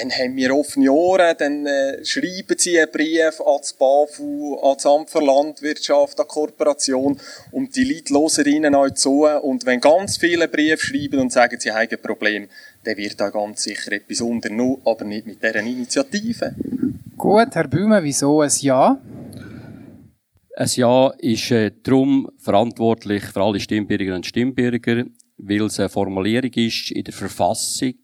dann 0.00 0.11
haben 0.11 0.37
wir 0.37 0.54
offene 0.54 0.90
Ohren, 0.90 1.37
dann 1.38 1.66
äh, 1.66 2.04
schreiben 2.04 2.57
sie 2.59 2.78
einen 2.78 2.90
Brief 2.90 3.40
an 3.40 3.59
das 3.59 3.72
BAFU, 3.74 4.57
an 4.57 4.74
das 4.74 4.87
Amt 4.87 5.11
für 5.11 5.24
Landwirtschaft, 5.24 6.18
an 6.18 6.26
die 6.28 6.33
Kooperation 6.33 7.20
und 7.52 7.76
die 7.76 7.85
Leute 7.85 8.14
hören 8.14 8.52
ihnen 8.52 8.74
auch 8.74 8.90
zu 8.90 9.24
und 9.24 9.66
wenn 9.66 9.80
ganz 9.80 10.16
viele 10.16 10.48
Briefe 10.48 10.87
schreiben 10.87 11.20
und 11.20 11.33
sagen, 11.33 11.59
sie 11.61 11.70
haben 11.70 11.88
ein 11.90 12.02
Problem, 12.02 12.48
dann 12.85 12.96
wird 12.96 13.20
da 13.20 13.30
ganz 13.30 13.62
sicher 13.62 13.92
etwas 13.92 14.20
unternommen, 14.20 14.83
aber 14.85 15.04
nicht 15.04 15.26
mit 15.26 15.42
deren 15.42 15.66
Initiative. 15.66 16.54
Gut, 17.16 17.54
Herr 17.54 17.68
Bäume, 17.68 18.02
wieso 18.02 18.40
ein 18.40 18.50
Ja? 18.61 19.00
Ein 20.57 20.70
Ja 20.74 21.12
ist 21.18 21.50
äh, 21.50 21.72
darum 21.83 22.30
verantwortlich 22.38 23.24
für 23.24 23.42
alle 23.42 23.61
Stimmbürgerinnen 23.61 24.16
und 24.16 24.26
Stimmbürger, 24.26 25.04
weil 25.38 25.62
es 25.62 25.80
eine 25.80 25.88
Formulierung 25.88 26.52
ist 26.52 26.90
in 26.92 27.05
der 27.05 27.14
Verfassung, 27.14 27.95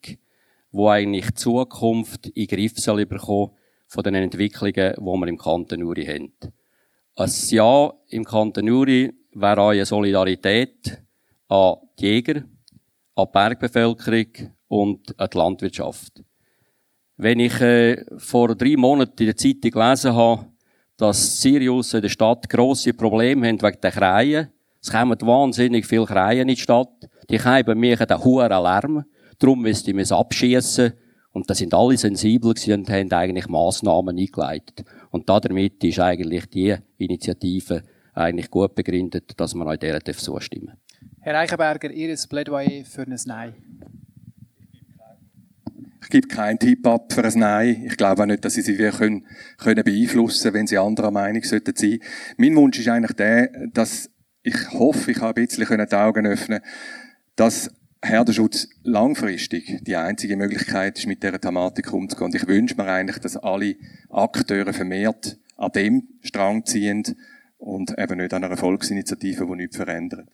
wo 0.73 0.89
eigentlich 0.89 1.27
die 1.27 1.35
Zukunft 1.35 2.27
in 2.27 2.47
den 2.47 2.57
Griff 2.57 2.79
soll 2.79 3.07
von 3.87 4.05
den 4.05 4.15
Entwicklungen, 4.15 4.95
die 4.97 5.01
wir 5.01 5.29
im 5.29 5.39
Kanton 5.39 5.83
Uri 5.83 6.07
haben. 6.07 6.33
Ein 7.17 7.31
Ja 7.49 7.93
im 8.09 8.25
Kanton 8.25 8.71
Uri 8.71 9.13
wäre 9.33 9.69
eine 9.69 9.85
Solidarität 9.85 11.03
an 11.49 11.77
die 11.99 12.07
Jäger, 12.07 12.45
an 13.17 13.27
die 13.27 13.33
Bergbevölkerung 13.33 14.55
und 14.69 15.21
an 15.21 15.29
die 15.33 15.37
Landwirtschaft. 15.37 16.23
Wenn 17.17 17.41
ich 17.41 17.61
äh, 17.61 18.05
vor 18.17 18.55
drei 18.55 18.77
Monaten 18.77 19.21
in 19.21 19.27
der 19.27 19.37
Zeitung 19.37 19.73
gelesen 19.73 20.15
habe, 20.15 20.47
dass 20.97 21.41
Sirius 21.41 21.95
in 21.95 22.03
der 22.03 22.09
Stadt 22.09 22.49
grosse 22.49 22.95
Probleme 22.95 23.49
haben 23.49 23.61
wegen 23.61 23.81
der 23.81 23.91
Kreien, 23.91 24.53
es 24.81 24.91
kommen 24.91 25.21
wahnsinnig 25.21 25.87
viele 25.87 26.07
Kreien 26.07 26.49
in 26.49 26.55
die 26.55 26.61
Stadt, 26.61 27.11
die 27.29 27.37
Kreien 27.37 27.67
machen 27.79 28.09
einen 28.09 28.25
hohen 28.25 28.49
Lärm, 28.49 29.05
darum 29.41 29.63
müsste 29.63 29.91
ich 29.91 29.97
es 29.97 30.13
abschießen 30.13 30.93
und 31.33 31.51
da 31.51 31.55
sind 31.55 31.75
alle 31.75 31.97
sensibel 31.97 32.55
und 32.69 32.91
haben 32.91 33.13
eigentlich 33.13 33.49
Massnahmen 33.49 34.17
eingeleitet. 34.17 34.85
Und 35.11 35.29
damit 35.29 35.83
ist 35.83 35.99
eigentlich 35.99 36.47
die 36.47 36.77
Initiative 36.99 37.83
eigentlich 38.15 38.51
gut 38.51 38.75
begründet, 38.75 39.33
dass 39.37 39.55
man 39.55 39.67
euch 39.69 39.79
dieser 39.79 40.05
zustimmen 40.05 40.75
Herr 41.21 41.39
Eichenberger, 41.39 41.91
Ihr 41.91 42.17
Plädoyer 42.29 42.85
für 42.85 43.03
ein 43.03 43.19
Nein. 43.27 43.55
Ich 46.03 46.09
gebe 46.09 46.29
keinen 46.29 46.59
Tipp 46.59 46.87
ab 46.87 47.13
für 47.13 47.25
ein 47.25 47.39
Nein. 47.39 47.85
Ich 47.87 47.97
glaube 47.97 48.23
auch 48.23 48.27
nicht, 48.27 48.45
dass 48.45 48.55
Sie 48.55 48.63
sie 48.63 48.77
können, 48.77 49.27
können 49.59 49.85
beeinflussen, 49.85 50.53
wenn 50.55 50.67
Sie 50.67 50.79
anderer 50.79 51.11
Meinung 51.11 51.43
sollten 51.43 51.77
sein. 51.77 51.99
Mein 52.37 52.57
Wunsch 52.57 52.79
ist 52.79 52.89
eigentlich 52.89 53.17
der, 53.17 53.69
dass 53.73 54.11
ich 54.43 54.73
hoffe, 54.73 55.11
ich 55.11 55.21
habe 55.21 55.41
ein 55.41 55.47
bisschen 55.47 55.87
die 55.87 55.97
Augen 55.97 56.27
öffnen 56.27 56.61
dass 57.41 57.71
Herdenschutz 58.03 58.69
langfristig 58.83 59.81
die 59.83 59.97
einzige 59.97 60.37
Möglichkeit 60.37 60.99
ist, 60.99 61.07
mit 61.07 61.23
dieser 61.23 61.41
Thematik 61.41 61.93
umzugehen. 61.93 62.27
Und 62.27 62.35
ich 62.35 62.47
wünsche 62.47 62.75
mir 62.77 62.87
eigentlich, 62.87 63.19
dass 63.19 63.37
alle 63.37 63.77
Akteure 64.09 64.73
vermehrt 64.73 65.39
an 65.57 65.73
dem 65.73 66.09
Strang 66.23 66.65
ziehen 66.65 67.05
und 67.59 67.97
eben 67.99 68.19
nicht 68.19 68.33
an 68.33 68.45
einer 68.45 68.57
Volksinitiative, 68.57 69.47
die 69.47 69.57
nichts 69.57 69.77
verändert. 69.77 70.29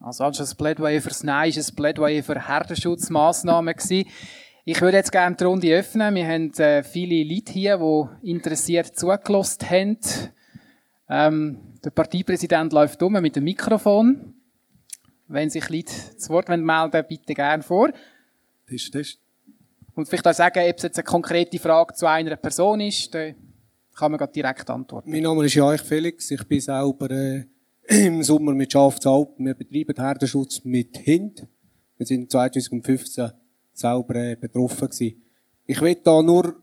Also 0.00 0.24
anstatt 0.24 0.50
ein 0.50 0.56
Plädoyer 0.56 1.00
fürs 1.00 1.22
Nein 1.22 1.54
war 1.54 1.62
ein 1.62 1.76
Plädoyer 1.76 2.22
für 2.22 2.48
Herdenschutzmaßnahmen. 2.48 3.74
Ich 4.64 4.80
würde 4.80 4.96
jetzt 4.96 5.12
gerne 5.12 5.36
die 5.36 5.44
Runde 5.44 5.74
öffnen. 5.74 6.14
Wir 6.14 6.26
haben 6.26 6.52
äh, 6.54 6.82
viele 6.82 7.24
Leute 7.24 7.52
hier, 7.52 7.78
die 7.78 8.30
interessiert 8.30 8.96
zugelassen 8.96 9.68
haben. 9.68 9.98
Ähm, 11.08 11.58
der 11.84 11.90
Parteipräsident 11.90 12.72
läuft 12.72 13.02
um 13.02 13.12
mit 13.12 13.36
dem 13.36 13.44
Mikrofon. 13.44 14.34
Wenn 15.32 15.48
sich 15.48 15.66
Leute 15.70 15.92
das 16.14 16.28
Wort 16.28 16.50
melden 16.50 17.04
bitte 17.08 17.32
gerne 17.32 17.62
vor. 17.62 17.90
Tisch, 18.66 18.90
Tisch. 18.90 19.16
Und 19.94 20.06
vielleicht 20.06 20.26
auch 20.26 20.34
sagen, 20.34 20.62
ob 20.68 20.76
es 20.76 20.82
jetzt 20.82 20.98
eine 20.98 21.04
konkrete 21.04 21.58
Frage 21.58 21.94
zu 21.94 22.06
einer 22.06 22.36
Person 22.36 22.80
ist, 22.80 23.14
dann 23.14 23.34
kann 23.94 24.12
man 24.12 24.28
direkt 24.30 24.68
antworten. 24.68 25.10
Mein 25.10 25.22
Name 25.22 25.46
ist 25.46 25.54
Jaich 25.54 25.80
Felix. 25.80 26.30
Ich 26.30 26.46
bin 26.46 26.60
selber 26.60 27.10
äh, 27.10 27.44
im 27.88 28.22
Sommer 28.22 28.52
mit 28.52 28.72
Schafzalp. 28.72 29.30
Wir 29.38 29.54
betreiben 29.54 29.96
Herdenschutz 29.96 30.62
mit 30.64 30.98
Hind. 30.98 31.46
Wir 31.96 32.06
sind 32.06 32.30
2015 32.30 33.30
selber 33.72 34.14
äh, 34.14 34.36
betroffen 34.36 34.88
gewesen. 34.88 35.22
Ich 35.64 35.80
will 35.80 35.96
da 36.04 36.20
nur 36.20 36.56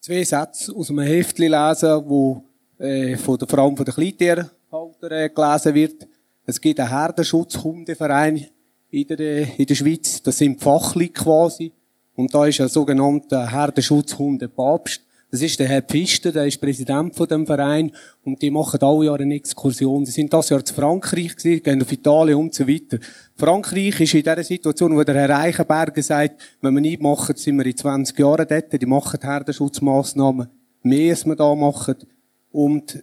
zwei 0.00 0.24
Sätze 0.24 0.74
aus 0.74 0.90
einem 0.90 1.06
Heftchen 1.06 1.50
lesen, 1.50 2.02
wo 2.06 2.44
äh, 2.78 3.16
von 3.16 3.38
der, 3.38 3.48
vor 3.48 3.60
allem 3.60 3.78
von 3.78 3.86
den 3.86 3.94
Kleintierhalter 3.94 5.10
äh, 5.10 5.30
gelesen 5.30 5.74
wird. 5.74 6.06
Es 6.46 6.60
gibt 6.60 6.78
einen 6.80 6.90
Herdenschutzhundeverein 6.90 8.46
in 8.90 9.06
der, 9.08 9.58
in 9.58 9.66
der 9.66 9.74
Schweiz. 9.74 10.22
Das 10.22 10.38
sind 10.38 10.60
Fachli 10.60 11.08
quasi. 11.08 11.72
Und 12.14 12.34
da 12.34 12.46
ist 12.46 12.60
ein 12.60 12.68
sogenannter 12.68 13.50
Herdenschutzhundepapst. 13.50 15.00
Das 15.30 15.42
ist 15.42 15.58
der 15.58 15.66
Herr 15.66 15.82
Pfister, 15.82 16.30
der 16.30 16.46
ist 16.46 16.60
Präsident 16.60 17.16
von 17.16 17.26
dem 17.26 17.44
Verein 17.44 17.90
und 18.22 18.40
die 18.40 18.52
machen 18.52 18.80
alle 18.82 19.06
Jahre 19.06 19.24
eine 19.24 19.34
Exkursion. 19.34 20.06
Sie 20.06 20.12
sind 20.12 20.32
das 20.32 20.48
Jahr 20.48 20.64
zu 20.64 20.72
Frankreich 20.72 21.34
gewesen, 21.34 21.60
gehen 21.60 21.82
auf 21.82 21.90
Italien 21.90 22.38
und 22.38 22.54
so 22.54 22.68
weiter. 22.68 22.98
Frankreich 23.34 23.98
ist 23.98 24.14
in 24.14 24.22
der 24.22 24.44
Situation, 24.44 24.94
wo 24.94 25.02
der 25.02 25.16
Herr 25.16 25.30
Reichenberger 25.30 26.02
sagt, 26.04 26.40
wenn 26.60 26.74
wir 26.74 26.80
nicht 26.80 27.02
machen, 27.02 27.34
sind 27.34 27.56
wir 27.56 27.66
in 27.66 27.76
20 27.76 28.16
Jahren 28.16 28.46
dort, 28.48 28.80
die 28.80 28.86
machen 28.86 29.18
Herdenschutzmaßnahmen, 29.20 30.46
mehr 30.84 31.10
als 31.10 31.26
wir 31.26 31.34
da 31.34 31.52
machen. 31.56 31.96
Und 32.52 33.02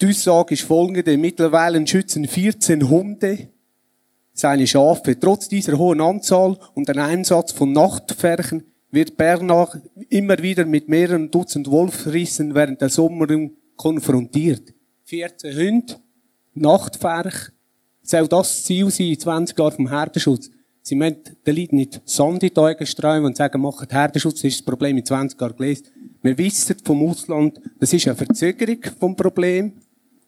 die 0.00 0.08
Aussage 0.08 0.54
ist 0.54 0.62
folgende, 0.62 1.16
mittlerweile 1.16 1.86
schützen 1.86 2.26
14 2.26 2.88
Hunde 2.88 3.48
seine 4.32 4.66
Schafe. 4.66 5.18
Trotz 5.18 5.48
dieser 5.48 5.78
hohen 5.78 6.00
Anzahl 6.00 6.58
und 6.74 6.88
dem 6.88 6.98
Einsatz 6.98 7.52
von 7.52 7.72
Nachtpferchen 7.72 8.64
wird 8.90 9.16
Bernach 9.16 9.76
immer 10.08 10.38
wieder 10.38 10.64
mit 10.66 10.88
mehreren 10.88 11.30
Dutzend 11.30 11.70
Wolfrissen 11.70 12.54
während 12.54 12.80
der 12.80 12.88
Sommerung 12.88 13.52
konfrontiert. 13.76 14.74
14 15.04 15.56
Hunde, 15.56 15.96
Nachtpferch, 16.54 17.50
soll 18.02 18.28
das 18.28 18.64
Ziel 18.64 18.90
sein, 18.90 19.18
20 19.18 19.58
Jahre 19.58 19.72
vom 19.72 19.88
Herdenschutz. 19.88 20.50
Sie 20.82 20.96
müssen 20.96 21.22
den 21.46 21.56
Leuten 21.56 21.76
nicht 21.76 22.02
Sand 22.04 22.42
in 22.42 22.52
die 22.52 22.60
Augen 22.60 22.86
streuen 22.86 23.24
und 23.24 23.36
sagen, 23.36 23.62
macht 23.62 23.92
Herdenschutz, 23.92 24.42
ist 24.42 24.58
das 24.58 24.64
Problem 24.64 24.98
in 24.98 25.04
20 25.04 25.40
Jahren 25.40 25.56
gelöst. 25.56 25.92
Wir 26.22 26.36
wissen 26.36 26.76
vom 26.84 27.08
Ausland, 27.08 27.60
das 27.78 27.92
ist 27.92 28.06
eine 28.08 28.16
Verzögerung 28.16 28.78
vom 28.98 29.14
Problem 29.14 29.74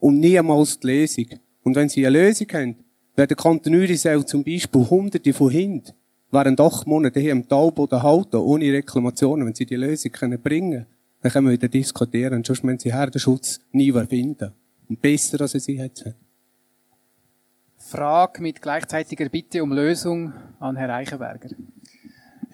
und 0.04 0.20
niemals 0.20 0.78
die 0.80 0.86
Lösung. 0.88 1.26
Und 1.62 1.76
wenn 1.76 1.88
Sie 1.88 2.06
eine 2.06 2.18
Lösung 2.18 2.46
haben, 2.52 2.76
werden 3.16 3.36
kontinuierlich 3.38 4.02
zum 4.26 4.44
Beispiel 4.44 4.90
Hunderte 4.90 5.32
von 5.32 5.50
Hunden 5.50 5.92
während 6.30 6.60
acht 6.60 6.86
Monate 6.86 7.20
hier 7.20 7.32
im 7.32 7.48
Talboden 7.48 8.02
halten, 8.02 8.36
ohne 8.36 8.70
Reklamationen, 8.70 9.46
wenn 9.46 9.54
sie 9.54 9.64
die 9.64 9.76
Lösung 9.76 10.12
können 10.12 10.42
bringen 10.42 10.86
dann 11.22 11.32
können 11.32 11.46
wir 11.46 11.52
wieder 11.52 11.68
diskutieren. 11.68 12.44
Sonst 12.44 12.64
müssen 12.64 12.80
sie 12.80 12.92
Herdenschutz 12.92 13.60
nie 13.72 13.90
finden. 13.92 14.52
Und 14.90 15.00
besser, 15.00 15.40
als 15.40 15.52
sie 15.52 15.76
jetzt 15.76 16.04
haben. 16.04 16.16
Frage 17.78 18.42
mit 18.42 18.60
gleichzeitiger 18.60 19.30
Bitte 19.30 19.62
um 19.62 19.72
Lösung 19.72 20.34
an 20.60 20.76
Herrn 20.76 20.90
Eichenberger. 20.90 21.48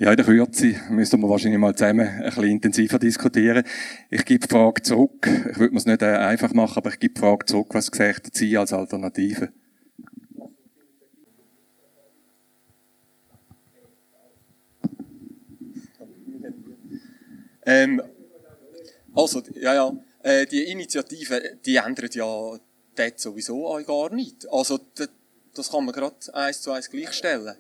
Ja, 0.01 0.13
in 0.13 0.17
der 0.17 0.25
Kürze 0.25 0.77
müssen 0.89 1.21
wir 1.21 1.29
wahrscheinlich 1.29 1.61
mal 1.61 1.75
zusammen 1.75 2.09
ein 2.09 2.25
bisschen 2.25 2.45
intensiver 2.45 2.99
diskutieren. 2.99 3.65
Ich 4.09 4.25
gebe 4.25 4.47
die 4.47 4.51
Frage 4.51 4.81
zurück. 4.81 5.27
Ich 5.27 5.59
würde 5.59 5.75
mir 5.75 5.79
es 5.79 5.85
nicht 5.85 6.01
äh, 6.01 6.17
einfach 6.17 6.55
machen, 6.55 6.79
aber 6.79 6.89
ich 6.89 6.99
gebe 6.99 7.13
die 7.13 7.21
Frage 7.21 7.45
zurück, 7.45 7.67
was 7.73 7.91
gesagt 7.91 8.35
Sie 8.35 8.57
als 8.57 8.73
Alternative? 8.73 9.53
Ähm, 17.67 18.01
also, 19.15 19.43
ja, 19.57 19.75
ja, 19.75 19.93
äh, 20.23 20.47
die 20.47 20.63
Initiative, 20.63 21.59
die 21.67 21.77
ändert 21.77 22.15
ja 22.15 22.25
dort 22.97 23.21
sowieso 23.21 23.67
auch 23.67 23.85
gar 23.85 24.15
nicht. 24.15 24.51
Also, 24.51 24.81
das 25.55 25.71
kann 25.71 25.85
man 25.85 25.95
gerade 25.95 26.17
eins 26.33 26.63
zu 26.63 26.73
eins 26.73 26.89
gleichstellen. 26.89 27.57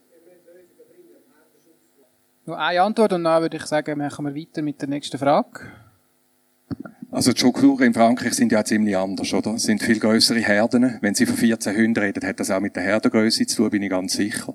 Nur 2.50 2.58
eine 2.58 2.82
Antwort 2.82 3.12
und 3.12 3.22
dann 3.22 3.42
würde 3.42 3.58
ich 3.58 3.66
sagen, 3.66 3.96
machen 3.96 4.24
wir 4.24 4.34
weiter 4.34 4.60
mit 4.60 4.80
der 4.82 4.88
nächsten 4.88 5.16
Frage. 5.18 5.60
Also 7.12 7.30
die 7.30 7.38
Strukturen 7.38 7.84
in 7.84 7.94
Frankreich 7.94 8.34
sind 8.34 8.50
ja 8.50 8.64
ziemlich 8.64 8.96
anders, 8.96 9.32
oder? 9.32 9.54
Es 9.54 9.62
sind 9.62 9.80
viel 9.80 10.00
größere 10.00 10.40
Herden. 10.40 10.98
Wenn 11.00 11.14
Sie 11.14 11.26
von 11.26 11.36
14 11.36 11.76
Hunden 11.76 11.96
reden, 11.96 12.26
hat 12.26 12.40
das 12.40 12.50
auch 12.50 12.58
mit 12.58 12.74
der 12.74 12.82
Herdengröße 12.82 13.46
zu 13.46 13.56
tun, 13.56 13.70
bin 13.70 13.84
ich 13.84 13.90
ganz 13.90 14.14
sicher. 14.14 14.52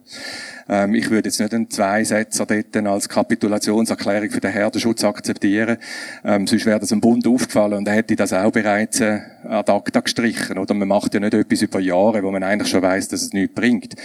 Ähm, 0.67 0.93
ich 0.93 1.09
würde 1.09 1.29
jetzt 1.29 1.39
nicht 1.39 1.53
einen 1.53 1.69
Zweisetzer 1.69 2.45
dort 2.45 2.75
als 2.75 3.07
Kapitulationserklärung 3.07 4.29
für 4.29 4.41
den 4.41 4.51
Herdenschutz 4.51 5.05
akzeptieren. 5.05 5.77
Ähm, 6.25 6.47
sonst 6.47 6.65
wäre 6.65 6.81
das 6.81 6.91
einem 6.91 6.99
Bund 6.99 7.25
aufgefallen 7.25 7.75
und 7.75 7.87
er 7.87 7.93
hätte 7.93 8.17
das 8.17 8.33
auch 8.33 8.51
bereits 8.51 8.99
äh, 8.99 9.21
ad 9.45 9.71
acta 9.71 10.01
gestrichen, 10.01 10.57
oder? 10.57 10.73
Man 10.73 10.89
macht 10.89 11.13
ja 11.13 11.21
nicht 11.21 11.33
etwas 11.33 11.61
über 11.61 11.79
Jahre, 11.79 12.23
wo 12.23 12.31
man 12.31 12.43
eigentlich 12.43 12.67
schon 12.67 12.81
weiß, 12.81 13.07
dass 13.07 13.21
es 13.21 13.31
nichts 13.31 13.55
bringt 13.55 13.95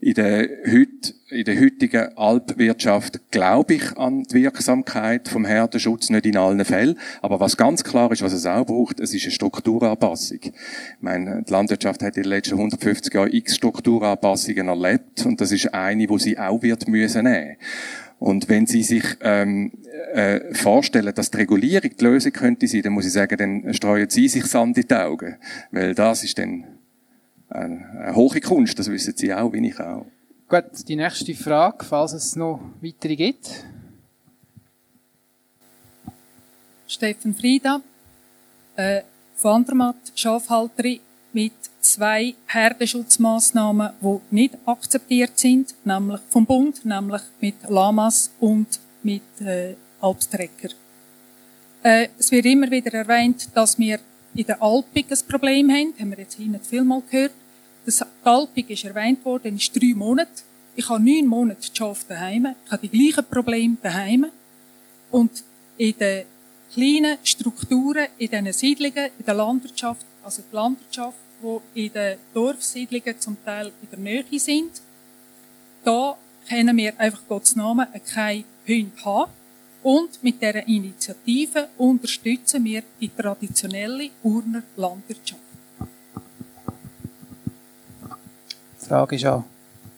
in 0.00 0.14
der, 0.14 0.48
heut, 0.66 1.14
in 1.30 1.44
der 1.44 1.60
heutigen 1.60 2.16
Alpwirtschaft 2.16 3.30
glaube 3.30 3.74
ich 3.74 3.96
an 3.96 4.24
die 4.24 4.34
Wirksamkeit 4.42 5.28
vom 5.28 5.44
Herdenschutz, 5.44 6.10
nicht 6.10 6.26
in 6.26 6.36
allen 6.36 6.64
Fällen. 6.64 6.98
Aber 7.22 7.40
was 7.40 7.56
ganz 7.56 7.84
klar 7.84 8.12
ist, 8.12 8.22
was 8.22 8.32
es 8.32 8.46
auch 8.46 8.66
braucht, 8.66 9.00
es 9.00 9.14
ist 9.14 9.24
eine 9.24 9.32
Strukturanpassung. 9.32 10.38
Ich 10.42 10.52
meine, 11.00 11.42
die 11.42 11.52
Landwirtschaft 11.52 12.02
hat 12.02 12.16
in 12.16 12.24
den 12.24 12.30
letzten 12.30 12.54
150 12.54 13.14
Jahren 13.14 13.32
x 13.32 13.56
Strukturanpassungen 13.56 14.68
erlebt 14.68 15.24
und 15.24 15.40
das 15.40 15.52
ist 15.52 15.72
eine, 15.72 16.08
wo 16.08 16.18
sie 16.18 16.38
auch 16.38 16.62
wird 16.62 16.88
müssen 16.88 17.24
nehmen. 17.24 17.56
Und 18.18 18.48
wenn 18.48 18.66
Sie 18.66 18.82
sich 18.82 19.04
ähm, 19.20 19.72
äh, 20.14 20.54
vorstellen, 20.54 21.14
dass 21.14 21.30
die 21.30 21.38
Regulierung 21.38 21.90
die 21.98 22.04
Lösung 22.04 22.32
könnte 22.32 22.66
sein, 22.66 22.82
dann 22.82 22.92
muss 22.92 23.06
ich 23.06 23.12
sagen, 23.12 23.36
dann 23.36 23.74
streuen 23.74 24.08
Sie 24.08 24.28
sich 24.28 24.46
Sand 24.46 24.78
in 24.78 24.88
die 24.88 24.94
Augen. 24.94 25.36
Weil 25.72 25.94
das 25.94 26.24
ist 26.24 26.38
dann 26.38 26.64
eine 27.54 28.14
hohe 28.14 28.40
Kunst, 28.40 28.78
das 28.78 28.90
wissen 28.90 29.14
Sie 29.16 29.32
auch, 29.32 29.52
wie 29.52 29.66
ich 29.66 29.78
auch. 29.80 30.06
Gut, 30.48 30.88
die 30.88 30.96
nächste 30.96 31.34
Frage, 31.34 31.84
falls 31.84 32.12
es 32.12 32.36
noch 32.36 32.60
weitere 32.82 33.16
gibt. 33.16 33.64
Steffen 36.86 37.34
Frieda, 37.34 37.80
äh, 38.76 39.02
von 39.36 39.52
Andermatt, 39.52 39.96
Schafhalterin 40.14 41.00
mit 41.32 41.52
zwei 41.80 42.34
Herdenschutzmaßnahmen, 42.46 43.90
die 44.00 44.20
nicht 44.30 44.54
akzeptiert 44.66 45.38
sind, 45.38 45.74
nämlich 45.84 46.20
vom 46.28 46.46
Bund, 46.46 46.84
nämlich 46.84 47.22
mit 47.40 47.56
Lamas 47.68 48.30
und 48.38 48.66
mit 49.02 49.22
äh, 49.40 49.74
Alpstrecker. 50.00 50.68
Äh, 51.82 52.08
es 52.18 52.30
wird 52.30 52.46
immer 52.46 52.70
wieder 52.70 52.92
erwähnt, 52.94 53.48
dass 53.54 53.78
wir 53.78 53.98
in 54.34 54.46
der 54.46 54.62
Alpik 54.62 55.06
ein 55.10 55.28
Problem 55.28 55.70
haben, 55.70 55.94
haben 55.98 56.10
wir 56.10 56.18
jetzt 56.18 56.34
hier 56.34 56.48
nicht 56.48 56.66
viel 56.66 56.84
mal 56.84 57.02
gehört. 57.10 57.32
Das 57.84 58.04
Alpik 58.22 58.70
ist 58.70 58.84
erwähnt 58.84 59.24
worden, 59.24 59.56
ist 59.56 59.74
drei 59.74 59.92
Monate. 59.94 60.42
Ich 60.74 60.88
habe 60.88 61.02
neun 61.02 61.26
Monate 61.26 61.68
Schafe 61.72 62.06
daheim. 62.08 62.54
Ich 62.64 62.72
habe 62.72 62.88
die 62.88 62.98
gleichen 63.12 63.28
Probleme 63.28 63.76
daheim. 63.82 64.26
Und 65.10 65.44
in 65.76 65.94
den 65.98 66.24
kleinen 66.72 67.18
Strukturen, 67.22 68.06
in 68.18 68.30
diesen 68.30 68.52
Siedlungen, 68.52 69.10
in 69.18 69.24
der 69.24 69.34
Landwirtschaft, 69.34 70.06
also 70.22 70.42
die 70.50 70.54
Landwirtschaft, 70.54 71.18
die 71.42 71.84
in 71.84 71.92
den 71.92 72.18
Dorfsiedlungen 72.32 73.20
zum 73.20 73.36
Teil 73.44 73.70
in 73.82 73.90
der 73.90 73.98
Nähe 73.98 74.40
sind. 74.40 74.80
Da 75.84 76.16
können 76.48 76.76
wir 76.76 76.98
einfach 76.98 77.20
Gottes 77.28 77.54
Namen 77.54 77.86
keine 78.12 78.44
Hunde 78.66 79.04
haben. 79.04 79.30
Und 79.82 80.22
mit 80.22 80.40
dieser 80.40 80.66
Initiative 80.66 81.68
unterstützen 81.76 82.64
wir 82.64 82.82
die 82.98 83.10
traditionelle 83.10 84.08
Urner 84.22 84.62
Landwirtschaft. 84.76 85.43
Die 88.84 88.88
Frage 88.90 89.16
ist 89.16 89.24
an 89.24 89.44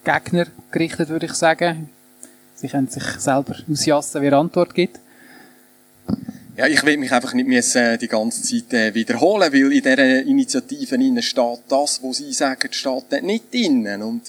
Gegner 0.04 0.46
gerichtet, 0.70 1.08
würde 1.08 1.26
ich 1.26 1.32
sagen. 1.32 1.90
Sie 2.54 2.68
können 2.68 2.86
sich 2.86 3.02
selber 3.18 3.56
ausjassen, 3.68 4.22
wie 4.22 4.26
er 4.28 4.34
Antwort 4.34 4.74
gibt. 4.76 5.00
Ja, 6.56 6.68
ich 6.68 6.84
will 6.84 6.96
mich 6.96 7.10
einfach 7.10 7.34
nicht 7.34 7.48
müssen 7.48 7.98
die 7.98 8.06
ganze 8.06 8.42
Zeit 8.42 8.72
äh, 8.72 8.94
wiederholen, 8.94 9.52
weil 9.52 9.72
in 9.72 9.82
dieser 9.82 10.22
Initiative 10.22 11.22
steht 11.22 11.58
das, 11.68 12.00
was 12.00 12.18
Sie 12.18 12.32
sagen, 12.32 12.72
steht 12.72 13.24
nicht 13.24 13.52
drin. 13.52 14.02
Und 14.02 14.22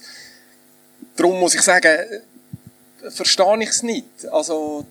darum 1.16 1.39
muss 1.39 1.53
ich 1.53 1.62
sagen, 1.62 1.88
äh, 1.88 3.12
verstehe 3.12 3.62
ich 3.62 3.70
es 3.70 3.84
nicht. 3.84 4.28
Also, 4.32 4.88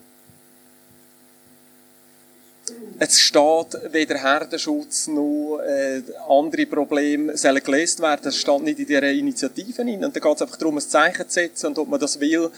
es 2.99 3.19
steht 3.19 3.77
weder 3.91 4.17
Herdenschutz 4.17 5.07
noch 5.07 5.59
äh, 5.59 6.01
andere 6.27 6.65
Probleme 6.65 7.37
sollen 7.37 7.63
gelöst 7.63 8.01
werden. 8.01 8.21
Das 8.23 8.37
steht 8.37 8.63
nicht 8.63 8.79
in 8.79 8.87
dieser 8.87 9.03
Initiative 9.03 9.83
drin. 9.83 10.03
Und 10.03 10.15
da 10.15 10.19
geht 10.19 10.35
es 10.35 10.41
einfach 10.41 10.57
darum, 10.57 10.77
ein 10.77 10.81
Zeichen 10.81 11.29
zu 11.29 11.33
setzen 11.33 11.67
und 11.67 11.79
ob 11.79 11.89
man 11.89 11.99
das 11.99 12.19
will, 12.19 12.49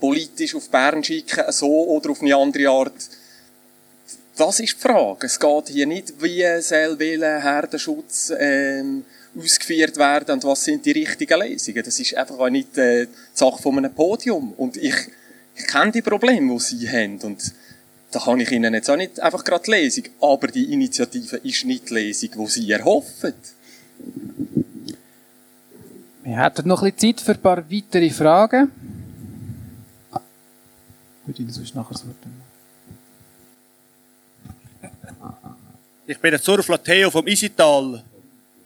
politisch 0.00 0.54
auf 0.54 0.68
Bern 0.70 1.04
schicken, 1.04 1.44
so 1.50 1.88
oder 1.88 2.10
auf 2.10 2.22
eine 2.22 2.36
andere 2.36 2.68
Art. 2.68 2.94
Das 4.36 4.60
ist 4.60 4.74
die 4.74 4.80
Frage. 4.80 5.26
Es 5.26 5.38
geht 5.38 5.68
hier 5.68 5.86
nicht, 5.86 6.22
wie 6.22 6.44
soll 6.62 6.98
welcher 6.98 7.42
Herdenschutz 7.42 8.32
ähm, 8.38 9.04
ausgeführt 9.36 9.96
werden 9.96 10.34
und 10.34 10.44
was 10.44 10.64
sind 10.64 10.86
die 10.86 10.92
richtigen 10.92 11.40
Lesungen. 11.40 11.82
Das 11.84 11.98
ist 11.98 12.16
einfach 12.16 12.38
auch 12.38 12.48
nicht 12.48 12.78
äh, 12.78 13.06
die 13.06 13.12
Sache 13.34 13.60
von 13.60 13.76
einem 13.76 13.92
Podium. 13.92 14.52
Und 14.56 14.76
ich, 14.76 14.94
ich 15.54 15.66
kenne 15.66 15.92
die 15.92 16.02
Probleme, 16.02 16.54
die 16.54 16.60
Sie 16.60 16.88
haben. 16.88 17.18
Und 17.22 17.52
da 18.10 18.20
kann 18.20 18.40
ich 18.40 18.50
Ihnen 18.50 18.72
jetzt 18.72 18.88
auch 18.88 18.96
nicht 18.96 19.20
einfach 19.20 19.44
gerade 19.44 19.70
Lesung. 19.70 20.04
Aber 20.20 20.46
die 20.48 20.72
Initiative 20.72 21.36
ist 21.36 21.64
nicht 21.64 21.90
die 21.90 21.94
Lesung, 21.94 22.30
die 22.38 22.46
Sie 22.46 22.70
erhoffen. 22.70 23.34
Wir 26.24 26.42
hätten 26.42 26.68
noch 26.68 26.82
ein 26.82 26.92
bisschen 26.92 27.16
Zeit 27.16 27.24
für 27.24 27.32
ein 27.32 27.42
paar 27.42 27.70
weitere 27.70 28.10
Fragen. 28.10 28.70
Ich 30.12 31.26
würde 31.26 31.42
Ihnen 31.42 31.52
sonst 31.52 31.74
nachher 31.74 31.92
das 31.92 32.06
Wort 32.06 32.16
Ich 36.06 36.18
bin 36.18 36.30
der 36.30 36.40
Surfler 36.40 36.82
Theo 36.82 37.10
vom 37.10 37.26
Isital. 37.26 38.02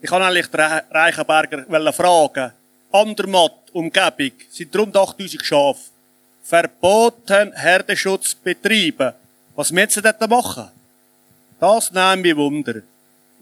Ich 0.01 0.09
kann 0.09 0.21
eigentlich 0.21 0.47
den 0.47 0.61
Reichenberger 0.61 1.93
fragen. 1.93 2.53
Andermatt, 2.91 3.69
Umgebung, 3.73 4.31
sind 4.49 4.73
rund 4.77 4.95
8000 4.95 5.43
Schafe. 5.43 5.81
Verboten 6.41 7.51
Herdenschutz 7.53 8.35
betreiben. 8.35 9.13
Was 9.55 9.71
müssen 9.71 9.89
sie 9.89 10.01
dort 10.01 10.29
machen? 10.29 10.69
Das 11.59 11.91
nimmt 11.91 12.23
mich 12.23 12.35
Wunder. 12.35 12.81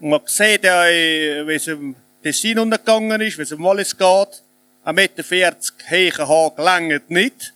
Und 0.00 0.10
man 0.10 0.20
sieht 0.26 0.64
ja, 0.64 0.84
wie 0.84 1.54
es 1.54 1.66
im 1.66 1.96
Tessin 2.22 2.58
untergegangen 2.58 3.20
ist, 3.20 3.38
wie 3.38 3.42
es 3.42 3.52
im 3.52 3.62
Wallis 3.62 3.96
geht. 3.96 4.42
1,40 4.84 4.92
Meter 4.92 5.22
Heichenhag 5.88 6.58
längert 6.58 7.10
nicht. 7.10 7.54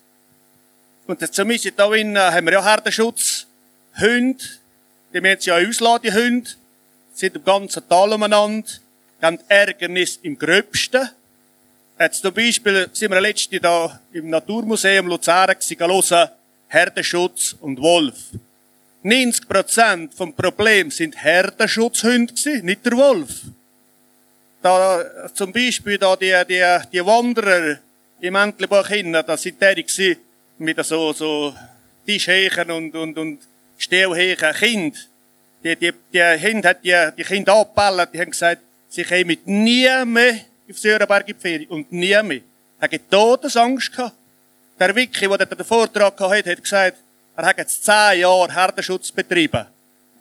Und 1.07 1.21
jetzt 1.21 1.35
zumindest 1.35 1.79
da 1.79 1.93
innen 1.93 2.17
haben 2.17 2.47
wir 2.47 2.55
ja 2.55 2.65
Herdenschutz. 2.65 3.47
Hunde. 4.01 4.45
Die 5.13 5.19
haben 5.19 5.39
ja 5.41 5.57
Ausladehunde. 5.57 6.51
Sind 7.15 7.37
im 7.37 7.45
ganzen 7.45 7.89
Tal 7.89 8.13
umeinander. 8.13 8.69
Haben 9.21 9.39
Ärgernis 9.49 10.19
im 10.23 10.39
Gröbsten. 10.39 11.11
Jetzt 11.99 12.23
zum 12.23 12.35
Beispiel 12.35 12.89
sind 12.93 13.11
wir 13.11 13.21
letzte 13.21 13.59
da 13.61 14.01
im 14.13 14.31
Naturmuseum 14.31 15.07
Luzern 15.07 15.57
gewesen, 15.59 16.29
Herdenschutz 16.69 17.57
und 17.61 17.81
Wolf. 17.81 18.17
90% 19.07 20.17
vom 20.17 20.35
Problem 20.35 20.91
sind 20.91 21.17
Herdenschutzhunde 21.23 22.35
gewesen, 22.35 22.67
nicht 22.67 22.85
der 22.85 22.97
Wolf. 22.97 23.43
Da, 24.63 25.31
zum 25.33 25.53
Beispiel 25.53 25.97
da 25.97 26.17
die, 26.17 26.35
die, 26.49 26.65
die 26.93 27.07
Wanderer 27.07 27.79
im 28.21 28.35
Entlebuch 28.35 28.89
hinten, 28.89 29.13
da 29.13 29.37
sind 29.37 29.63
die 29.63 29.83
gewesen, 29.83 30.17
mit 30.59 30.85
so, 30.85 31.13
so 31.13 31.55
Tischhechen 32.05 32.71
und, 32.71 32.95
und, 32.97 33.17
und 33.17 33.39
Stellhechen 33.79 34.53
Kind. 34.55 35.09
Die, 35.63 35.77
die, 35.77 35.93
die 36.13 36.39
Kinder 36.41 36.71
hat 36.71 36.85
die, 36.85 37.09
die 37.17 37.25
Kinder 37.25 37.55
angebellt, 37.55 38.09
die 38.13 38.21
haben 38.21 38.31
gesagt, 38.31 38.63
sie 38.89 39.05
kommen 39.05 39.39
nie 39.45 40.05
mehr 40.05 40.41
auf 40.69 40.79
Sörenberg 40.79 41.29
in 41.29 41.39
Ferien. 41.39 41.69
Und 41.69 41.93
nie 41.93 42.21
mehr. 42.23 42.41
Er 42.81 42.91
hat 42.91 43.11
Todesangst 43.11 43.93
gehabt. 43.93 44.17
Der 44.79 44.95
Vicky, 44.95 45.29
der 45.29 45.47
den 45.47 45.65
Vortrag 45.65 46.19
hatte, 46.19 46.51
hat 46.51 46.63
gesagt, 46.63 46.99
er 47.37 47.47
hat 47.47 47.59
jetzt 47.59 47.85
zehn 47.85 48.21
Jahre 48.21 48.53
Herdenschutz 48.53 49.13
betrieben. 49.13 49.67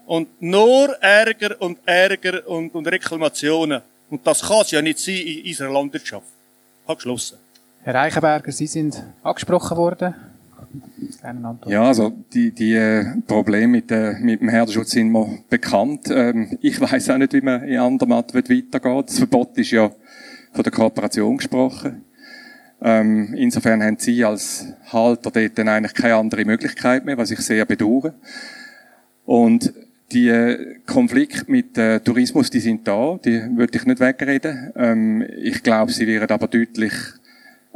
Und 0.05 0.41
nur 0.41 0.95
Ärger 1.01 1.59
und 1.59 1.79
Ärger 1.85 2.47
und, 2.47 2.75
und 2.75 2.87
Reklamationen. 2.87 3.81
Und 4.09 4.25
das 4.27 4.41
kann 4.41 4.61
es 4.61 4.71
ja 4.71 4.81
nicht 4.81 4.99
sein 4.99 5.15
in 5.15 5.47
unserer 5.47 5.71
Landwirtschaft. 5.71 6.27
Ich 6.83 6.87
habe 6.87 6.95
geschlossen. 6.97 7.37
Herr 7.83 7.95
Reichenberger, 7.95 8.51
Sie 8.51 8.67
sind 8.67 9.01
angesprochen 9.23 9.77
worden. 9.77 10.13
Ja, 11.67 11.83
also 11.83 12.11
die, 12.33 12.51
die 12.51 12.73
äh, 12.73 13.05
Probleme 13.25 13.67
mit, 13.67 13.91
äh, 13.91 14.13
mit 14.19 14.41
dem 14.41 14.49
Herdenschutz 14.49 14.91
sind 14.91 15.11
mir 15.11 15.39
bekannt. 15.49 16.07
Ähm, 16.09 16.57
ich 16.61 16.79
weiß 16.91 17.09
auch 17.11 17.17
nicht, 17.17 17.33
wie 17.33 17.41
man 17.41 17.63
in 17.63 17.79
Andermatt 17.79 18.33
weitergeht. 18.33 19.05
Das 19.07 19.17
Verbot 19.17 19.57
ist 19.57 19.71
ja 19.71 19.89
von 20.53 20.63
der 20.63 20.71
Kooperation 20.71 21.37
gesprochen. 21.37 22.03
Ähm, 22.81 23.33
insofern 23.35 23.81
haben 23.83 23.97
Sie 23.97 24.23
als 24.23 24.65
Halter 24.91 25.31
dort 25.31 25.57
dann 25.57 25.69
eigentlich 25.69 25.93
keine 25.93 26.15
andere 26.15 26.45
Möglichkeit 26.45 27.05
mehr, 27.05 27.17
was 27.17 27.31
ich 27.31 27.39
sehr 27.39 27.65
bedauere. 27.65 28.13
Und 29.25 29.73
die 30.11 30.29
äh, 30.29 30.75
Konflikte 30.85 31.49
mit 31.51 31.77
äh, 31.77 31.99
Tourismus, 31.99 32.49
die 32.49 32.59
sind 32.59 32.87
da, 32.87 33.19
die 33.23 33.41
würde 33.55 33.77
ich 33.77 33.85
nicht 33.85 33.99
wegreden. 33.99 34.71
Ähm, 34.75 35.25
ich 35.37 35.63
glaube, 35.63 35.91
sie 35.91 36.05
werden 36.05 36.29
aber 36.29 36.47
deutlich 36.47 36.93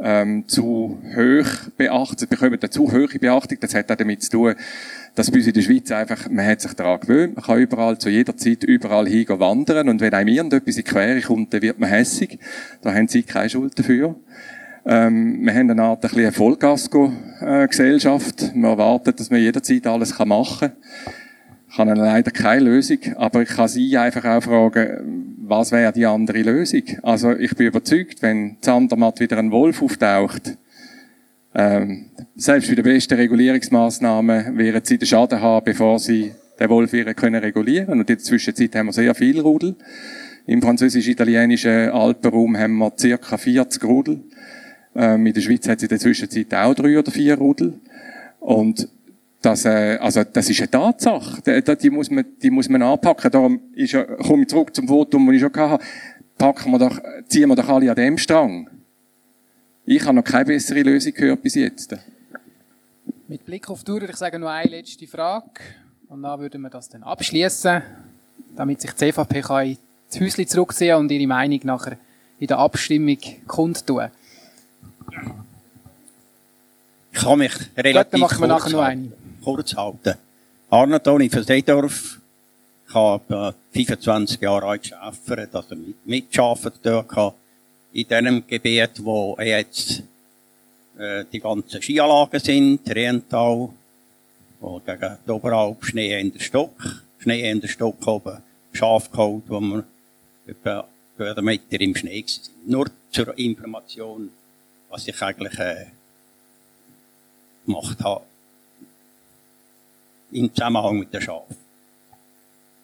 ähm, 0.02 0.44
zu 0.46 0.98
hoch 1.16 1.70
beachtet, 1.76 2.30
bekommen 2.30 2.58
eine 2.60 2.70
zu 2.70 2.90
hohe 2.90 3.08
Beachtung. 3.08 3.58
Das 3.60 3.74
hat 3.74 3.90
auch 3.90 3.96
damit 3.96 4.22
zu 4.22 4.30
tun, 4.30 4.54
dass 5.14 5.30
bei 5.30 5.38
uns 5.38 5.46
in 5.46 5.52
der 5.52 5.62
Schweiz 5.62 5.90
einfach, 5.90 6.30
man 6.30 6.46
hat 6.46 6.60
sich 6.60 6.72
daran 6.72 7.00
gewöhnt, 7.00 7.36
man 7.36 7.44
kann 7.44 7.58
überall, 7.58 7.98
zu 7.98 8.08
jeder 8.08 8.36
Zeit, 8.36 8.64
überall 8.64 9.06
hingehen 9.06 9.40
wandern 9.40 9.88
und 9.88 10.00
wenn 10.00 10.14
einem 10.14 10.28
irgendetwas 10.28 10.76
in 10.76 10.84
die 10.84 10.90
Quere 10.90 11.20
kommt, 11.20 11.52
dann 11.52 11.62
wird 11.62 11.78
man 11.78 11.90
hässig. 11.90 12.38
Da 12.82 12.94
haben 12.94 13.08
Sie 13.08 13.22
keine 13.22 13.50
Schuld 13.50 13.78
dafür. 13.78 14.16
Ähm, 14.86 15.44
wir 15.44 15.54
haben 15.54 15.70
eine 15.70 15.82
Art 15.82 16.04
ein 16.04 16.10
bisschen 16.10 16.32
Vollgasco-Gesellschaft. 16.32 18.54
Man 18.54 18.70
erwartet, 18.70 19.20
dass 19.20 19.30
man 19.30 19.40
jederzeit 19.40 19.86
alles 19.86 20.18
machen 20.18 20.70
kann. 20.70 20.72
Ich 21.70 21.78
habe 21.78 21.94
leider 21.94 22.32
keine 22.32 22.64
Lösung, 22.64 22.98
aber 23.16 23.42
ich 23.42 23.48
kann 23.48 23.68
Sie 23.68 23.96
einfach 23.96 24.24
auch 24.24 24.42
fragen, 24.42 25.36
was 25.42 25.70
wäre 25.70 25.92
die 25.92 26.06
andere 26.06 26.42
Lösung? 26.42 26.82
Also 27.02 27.36
ich 27.36 27.54
bin 27.54 27.68
überzeugt, 27.68 28.22
wenn 28.22 28.56
Zandermatt 28.60 29.20
wieder 29.20 29.38
ein 29.38 29.52
Wolf 29.52 29.80
auftaucht, 29.82 30.56
ähm, 31.54 32.10
selbst 32.36 32.68
bei 32.68 32.76
den 32.76 32.84
besten 32.84 33.14
Regulierungsmaßnahmen 33.14 34.56
werden 34.56 34.80
Sie 34.84 34.98
den 34.98 35.06
Schaden 35.06 35.40
haben, 35.40 35.64
bevor 35.64 35.98
Sie 35.98 36.32
den 36.58 36.70
Wolf 36.70 36.92
wieder 36.92 37.14
können 37.14 37.42
regulieren. 37.42 37.88
Und 37.88 38.00
in 38.00 38.06
der 38.06 38.18
Zwischenzeit 38.18 38.74
haben 38.76 38.86
wir 38.86 38.92
sehr 38.92 39.14
viel 39.14 39.40
Rudel. 39.40 39.74
Im 40.46 40.62
französisch-italienischen 40.62 41.90
Alpenraum 41.90 42.56
haben 42.56 42.78
wir 42.78 42.92
circa 42.96 43.36
40 43.36 43.84
Rudel. 43.84 44.20
Ähm, 44.94 45.26
in 45.26 45.32
der 45.32 45.40
Schweiz 45.40 45.68
hat 45.68 45.78
es 45.78 45.84
in 45.84 45.88
der 45.88 45.98
Zwischenzeit 45.98 46.52
auch 46.54 46.74
drei 46.74 46.98
oder 46.98 47.10
vier 47.10 47.36
Rudel. 47.36 47.74
Und 48.40 48.88
das, 49.42 49.64
äh, 49.64 49.98
also, 50.00 50.24
das 50.24 50.50
ist 50.50 50.60
eine 50.60 50.70
Tatsache. 50.70 51.40
Die, 51.42 51.76
die, 51.76 51.90
muss 51.90 52.10
man, 52.10 52.24
die 52.42 52.50
muss 52.50 52.68
man 52.68 52.82
anpacken. 52.82 53.30
Darum 53.30 53.60
ist 53.74 53.96
komme 54.18 54.42
ich 54.42 54.48
zurück 54.48 54.74
zum 54.74 54.88
Votum, 54.88 55.26
das 55.26 55.36
ich 55.36 55.40
schon 55.40 55.54
hatte. 55.54 55.84
Packen 56.36 56.70
wir 56.72 56.78
doch, 56.78 56.98
ziehen 57.28 57.48
wir 57.48 57.56
doch 57.56 57.68
alle 57.68 57.90
an 57.90 57.96
dem 57.96 58.18
Strang. 58.18 58.68
Ich 59.84 60.04
habe 60.04 60.14
noch 60.14 60.24
keine 60.24 60.46
bessere 60.46 60.82
Lösung 60.82 61.12
gehört 61.12 61.42
bis 61.42 61.54
jetzt. 61.54 61.96
Mit 63.28 63.44
Blick 63.44 63.68
auf 63.70 63.80
die 63.80 63.86
Tour 63.86 64.00
würde 64.00 64.12
ich 64.12 64.18
sagen, 64.18 64.40
noch 64.40 64.48
eine 64.48 64.70
letzte 64.70 65.06
Frage. 65.06 65.60
Und 66.08 66.22
dann 66.22 66.40
würden 66.40 66.62
wir 66.62 66.70
das 66.70 66.88
dann 66.88 67.02
abschließen, 67.02 67.82
damit 68.56 68.80
sich 68.80 68.90
die 68.92 68.96
CVP 68.96 69.40
kann 69.42 69.66
ins 69.66 70.20
Häuschen 70.20 70.46
zurückziehen 70.48 70.96
und 70.96 71.10
ihre 71.10 71.26
Meinung 71.26 71.60
nachher 71.64 71.96
in 72.38 72.46
der 72.46 72.58
Abstimmung 72.58 73.18
kundtun. 73.46 74.08
Ich 77.12 77.20
kann 77.20 77.38
mich 77.38 77.52
relativ 77.76 78.20
Gut, 78.20 78.40
dann 78.40 78.48
noch 78.48 78.74
eine. 78.74 79.12
kurz 79.42 79.74
halten. 79.74 80.14
Arne 80.70 81.02
Toni 81.02 81.28
von 81.28 81.42
Seedorf. 81.42 82.20
Ich 82.88 82.94
habe 82.94 83.54
25 83.72 84.40
Jahre 84.40 84.66
alt 84.66 84.82
gearbeitet, 84.88 85.54
also 85.54 85.74
mit, 85.76 86.06
mitgearbeitet 86.06 86.80
dort 86.82 87.34
in 87.92 88.08
dem 88.08 88.46
Gebiet, 88.46 89.04
wo 89.04 89.36
jetzt 89.40 90.02
äh, 90.98 91.24
die 91.32 91.40
ganzen 91.40 91.82
Skianlagen 91.82 92.40
sind, 92.40 92.88
Riental, 92.94 93.70
wo 94.60 94.80
gegen 94.80 95.18
die 95.26 95.30
Oberalp 95.30 95.84
Schnee 95.84 96.20
in 96.20 96.32
der 96.32 96.40
Stock, 96.40 97.04
Schnee 97.18 97.50
in 97.50 97.60
der 97.60 97.68
Stock 97.68 98.06
oben, 98.06 98.38
Schaf 98.72 99.10
geholt, 99.10 99.44
wo 99.48 99.60
wir 99.60 99.84
etwa 100.46 100.86
einen 101.18 101.44
Meter 101.44 101.80
im 101.80 101.94
Schnee 101.94 102.22
waren. 102.22 102.70
Nur 102.70 102.90
zur 103.10 103.36
Information, 103.38 104.30
was 104.90 105.06
ich 105.06 105.22
eigentlich 105.22 105.58
äh, 105.58 105.86
gemacht 107.64 107.98
habe. 108.02 108.24
Im 110.32 110.52
Zusammenhang 110.54 110.98
mit 110.98 111.14
den 111.14 111.22
Schafen. 111.22 111.56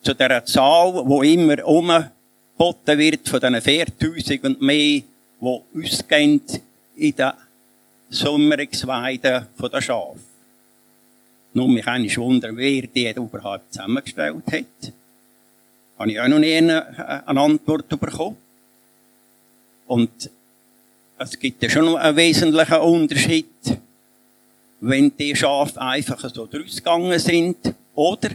Zu 0.02 0.14
dieser 0.14 0.44
Zahl, 0.44 1.04
die 1.04 1.34
immer 1.34 1.64
umgeboten 1.64 2.98
wird, 2.98 3.28
von 3.28 3.40
diesen 3.40 3.60
4000 3.60 4.44
und 4.44 4.62
mehr, 4.62 5.02
die 5.40 5.62
ausgehen 5.74 6.40
in 6.96 7.14
den 7.14 7.32
Sommerungsweiden 8.08 9.46
der 9.60 9.82
Schafe. 9.82 10.18
Nur 11.54 11.68
mich 11.68 11.86
eigentlich 11.86 12.18
wundern, 12.18 12.56
wer 12.56 12.82
die 12.82 13.10
überhaupt 13.10 13.72
zusammengestellt 13.72 14.44
hat. 14.52 14.92
Habe 15.98 16.12
ich 16.12 16.20
auch 16.20 16.28
noch 16.28 16.38
nie 16.38 16.54
eine, 16.54 17.26
eine 17.26 17.40
Antwort 17.40 17.88
bekommen. 17.88 18.36
Und 19.86 20.30
es 21.18 21.38
gibt 21.38 21.62
ja 21.62 21.70
schon 21.70 21.86
noch 21.86 21.96
einen 21.96 22.16
wesentlichen 22.16 22.78
Unterschied, 22.78 23.46
wenn 24.80 25.16
die 25.16 25.34
Schafe 25.34 25.80
einfach 25.80 26.18
so 26.32 26.46
gegangen 26.46 27.18
sind, 27.18 27.56
oder 27.94 28.30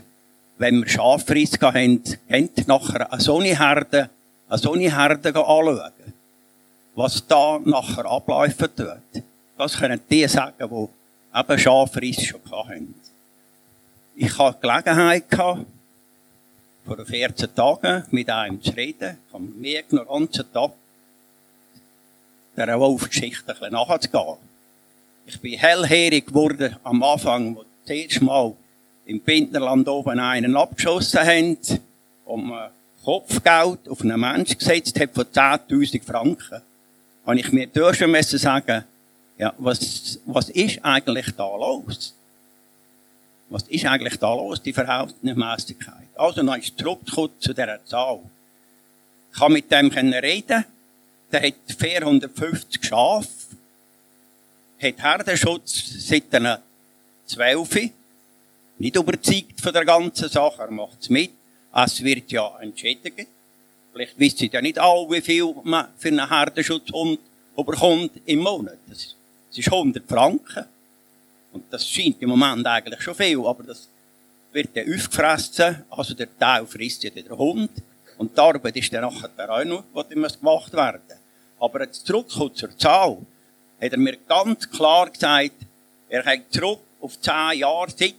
wenn 0.57 0.81
wir 0.81 0.89
Schafriss 0.89 1.53
haben, 1.61 2.03
haben 2.29 2.49
nachher 2.67 3.11
eine 3.11 3.21
so 3.21 3.39
eine 3.39 3.57
Herde, 3.57 4.09
eine 4.49 4.57
so 4.57 4.73
eine 4.73 4.95
Herde 4.95 5.29
anschauen, 5.29 5.91
was 6.95 7.25
da 7.27 7.59
nachher 7.63 8.05
ablaufen 8.05 8.69
tut. 8.75 9.23
Das 9.57 9.77
können 9.77 9.99
die 10.09 10.27
sagen, 10.27 10.53
die 10.59 11.39
eben 11.39 11.59
Schafriss 11.59 12.23
schon 12.23 12.41
hatten. 12.51 12.95
Ich 14.15 14.37
hatte 14.37 14.59
Gelegenheit 14.59 15.25
vor 16.85 17.05
14 17.05 17.55
Tagen 17.55 18.03
mit 18.11 18.29
einem 18.29 18.61
zu 18.61 18.71
reden. 18.71 19.17
Ich 19.27 19.33
habe 19.33 19.43
mir 19.43 19.83
den 19.83 20.05
ganzen 20.05 20.51
Tag 20.51 20.71
der 22.57 22.79
Wolfgeschichte 22.79 23.47
ein 23.47 23.59
bisschen 23.59 23.73
nachzugehen. 23.73 24.37
Ich 25.25 25.39
bin 25.39 25.57
hellhörig 25.57 26.27
geworden 26.27 26.75
am 26.83 27.01
Anfang, 27.03 27.55
wo 27.55 27.65
das 27.85 27.95
erste 27.95 28.23
Mal 28.23 28.53
im 29.05 29.19
Bindnerland 29.19 29.87
oben 29.87 30.19
einen 30.19 30.55
abgeschossen 30.55 31.19
haben, 31.19 31.57
um 32.25 32.53
Kopfgeld 33.03 33.89
auf 33.89 34.01
einen 34.01 34.19
Menschen 34.19 34.57
gesetzt 34.57 34.99
hat 34.99 35.13
von 35.13 35.25
10.000 35.25 36.03
Franken. 36.03 36.61
Habe 37.25 37.39
ich 37.39 37.51
mir 37.51 37.67
durch 37.67 37.97
schon 37.97 38.21
sagen, 38.23 38.83
ja, 39.37 39.53
was, 39.57 40.19
was 40.25 40.49
ist 40.49 40.83
eigentlich 40.83 41.27
da 41.35 41.55
los? 41.55 42.13
Was 43.49 43.63
ist 43.63 43.85
eigentlich 43.85 44.17
da 44.17 44.33
los, 44.33 44.61
die 44.61 44.71
Verhältnismäßigkeit? 44.71 46.07
Also, 46.15 46.43
dann 46.43 46.59
ist 46.59 46.77
zurückgekommen 46.77 47.31
zu 47.39 47.53
dieser 47.53 47.83
Zahl. 47.85 48.19
Ich 49.33 49.39
kann 49.39 49.51
mit 49.51 49.71
dem 49.71 49.89
reden. 49.89 50.65
Der 51.31 51.47
hat 51.47 51.53
450 51.77 52.83
Schafe. 52.83 53.27
Hat 54.81 54.97
Herdenschutz 55.01 56.07
seit 56.07 56.33
einer 56.33 56.61
12. 57.25 57.91
Nicht 58.79 58.95
überzeugt 58.95 59.61
von 59.61 59.73
der 59.73 59.85
ganzen 59.85 60.27
Sache. 60.27 60.63
Er 60.63 60.71
macht 60.71 61.01
es 61.01 61.09
mit. 61.09 61.31
Es 61.73 62.03
wird 62.03 62.31
ja 62.31 62.57
entschädigt. 62.59 63.27
Vielleicht 63.93 64.19
wissen 64.19 64.49
ja 64.51 64.61
nicht 64.61 64.79
alle, 64.79 65.09
wie 65.09 65.21
viel 65.21 65.53
man 65.63 65.87
für 65.97 66.09
einen 66.09 66.27
Herdenschutzhund 66.27 67.19
überkommt 67.57 68.11
im 68.25 68.39
Monat. 68.39 68.79
Das 68.89 69.15
ist 69.55 69.67
100 69.71 70.07
Franken. 70.07 70.65
Und 71.53 71.65
das 71.69 71.87
scheint 71.87 72.21
im 72.21 72.29
Moment 72.29 72.65
eigentlich 72.65 73.01
schon 73.01 73.15
viel, 73.15 73.45
aber 73.45 73.63
das 73.63 73.87
wird 74.51 74.75
dann 74.75 74.93
aufgefressen. 74.93 75.83
Also 75.89 76.13
der 76.13 76.27
Teil 76.37 76.65
frisst 76.65 77.03
ja 77.03 77.09
der 77.09 77.37
Hund. 77.37 77.71
Und 78.17 78.35
die 78.35 78.41
Arbeit 78.41 78.75
ist 78.77 78.93
dann 78.93 79.01
nachher 79.01 79.49
auch 79.49 79.63
noch, 79.65 79.83
die 80.09 80.15
gemacht 80.15 80.73
werden. 80.73 81.20
Aber 81.61 81.81
jetzt 81.83 82.07
zurückkommt 82.07 82.57
zur 82.57 82.75
Zahl, 82.75 83.19
hat 83.79 83.91
er 83.91 83.97
mir 83.99 84.17
ganz 84.17 84.67
klar 84.67 85.11
gesagt, 85.11 85.53
er 86.09 86.25
hat 86.25 86.51
zurück 86.51 86.79
auf 86.99 87.21
zehn 87.21 87.59
Jahre 87.59 87.91
seit 87.95 88.15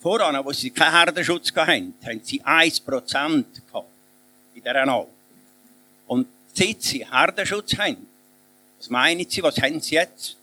voran, 0.00 0.42
wo 0.42 0.50
sie 0.52 0.70
keinen 0.70 0.92
Herdenschutz 0.92 1.54
hatten, 1.54 1.94
haben 2.02 2.20
sie 2.24 2.42
1% 2.42 3.44
gehabt. 3.66 3.86
In 4.54 4.62
dieser 4.62 4.88
Alp. 4.88 5.08
Und 6.06 6.26
seit 6.54 6.82
sie 6.82 7.06
Herdenschutz 7.06 7.76
haben, 7.76 8.08
was 8.78 8.88
meinen 8.88 9.28
Sie, 9.28 9.42
was 9.42 9.58
haben 9.58 9.80
sie 9.80 9.94
jetzt? 9.96 10.36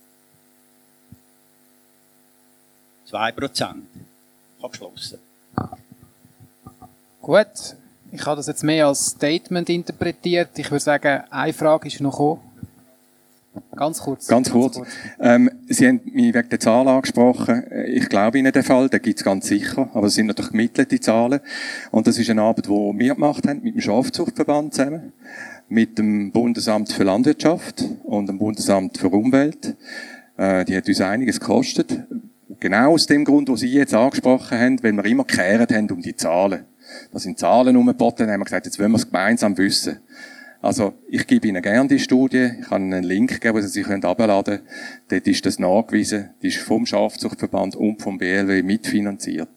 2 3.07 3.31
Prozent. 3.31 3.87
Abgeschlossen. 4.61 5.19
Gut. 7.19 7.78
Ich 8.11 8.25
habe 8.25 8.37
das 8.37 8.47
jetzt 8.47 8.63
mehr 8.63 8.87
als 8.87 9.07
Statement 9.07 9.69
interpretiert. 9.69 10.49
Ich 10.57 10.71
würde 10.71 10.83
sagen, 10.83 11.23
eine 11.29 11.53
Frage 11.53 11.87
ist 11.87 12.01
noch 12.01 12.11
gekommen. 12.11 12.41
Ganz 13.75 13.99
kurz. 13.99 14.27
Ganz 14.27 14.51
kurz. 14.51 14.75
Ganz 14.75 14.87
kurz. 14.87 14.97
Ähm, 15.19 15.49
Sie 15.67 15.87
haben 15.87 16.01
mich 16.05 16.33
wegen 16.33 16.49
der 16.49 16.59
Zahlen 16.59 16.87
angesprochen. 16.87 17.63
Ich 17.87 18.09
glaube 18.09 18.39
Ihnen 18.39 18.51
den 18.51 18.63
Fall, 18.63 18.89
den 18.89 19.01
gibt 19.01 19.19
es 19.19 19.23
ganz 19.23 19.47
sicher. 19.47 19.89
Aber 19.93 20.07
es 20.07 20.15
sind 20.15 20.27
natürlich 20.27 20.51
gemittelte 20.51 20.99
Zahlen. 20.99 21.39
Und 21.91 22.07
das 22.07 22.17
ist 22.17 22.29
eine 22.29 22.41
Arbeit, 22.41 22.65
die 22.65 22.69
wir 22.69 23.15
gemacht 23.15 23.47
haben, 23.47 23.61
mit 23.63 23.75
dem 23.75 23.81
Schafzuchtverband 23.81 24.73
zusammen, 24.73 25.13
mit 25.67 25.97
dem 25.97 26.31
Bundesamt 26.31 26.91
für 26.91 27.03
Landwirtschaft 27.03 27.83
und 28.03 28.27
dem 28.27 28.39
Bundesamt 28.39 28.97
für 28.97 29.09
Umwelt. 29.09 29.75
Äh, 30.37 30.65
die 30.65 30.75
hat 30.75 30.87
uns 30.87 31.01
einiges 31.01 31.39
gekostet. 31.39 32.05
Genau 32.59 32.93
aus 32.93 33.05
dem 33.05 33.23
Grund, 33.23 33.49
wo 33.49 33.55
Sie 33.55 33.67
jetzt 33.67 33.93
angesprochen 33.93 34.59
haben, 34.59 34.83
weil 34.83 34.93
wir 34.93 35.05
immer 35.05 35.23
gekehrt 35.23 35.71
haben 35.71 35.89
um 35.91 36.01
die 36.01 36.15
Zahlen. 36.15 36.65
Da 37.11 37.19
sind 37.19 37.39
Zahlen 37.39 37.75
umgeboten, 37.75 38.29
haben 38.29 38.39
wir 38.39 38.45
gesagt, 38.45 38.65
jetzt 38.65 38.79
wollen 38.79 38.91
wir 38.91 38.97
es 38.97 39.05
gemeinsam 39.05 39.57
wissen. 39.57 39.99
Also, 40.61 40.93
ich 41.07 41.25
gebe 41.25 41.47
Ihnen 41.47 41.61
gerne 41.61 41.87
die 41.87 41.99
Studie. 41.99 42.51
Ich 42.59 42.67
kann 42.67 42.83
Ihnen 42.83 42.93
einen 42.93 43.03
Link 43.03 43.39
geben, 43.39 43.57
wo 43.57 43.61
Sie 43.61 43.67
sich 43.67 43.87
herunterladen 43.87 44.57
können. 44.57 44.67
Dort 45.07 45.27
ist 45.27 45.45
das 45.45 45.57
nachgewiesen. 45.57 46.31
Die 46.41 46.47
ist 46.49 46.57
vom 46.57 46.85
Schafzuchtverband 46.85 47.75
und 47.75 48.01
vom 48.01 48.17
BLW 48.17 48.61
mitfinanziert. 48.61 49.49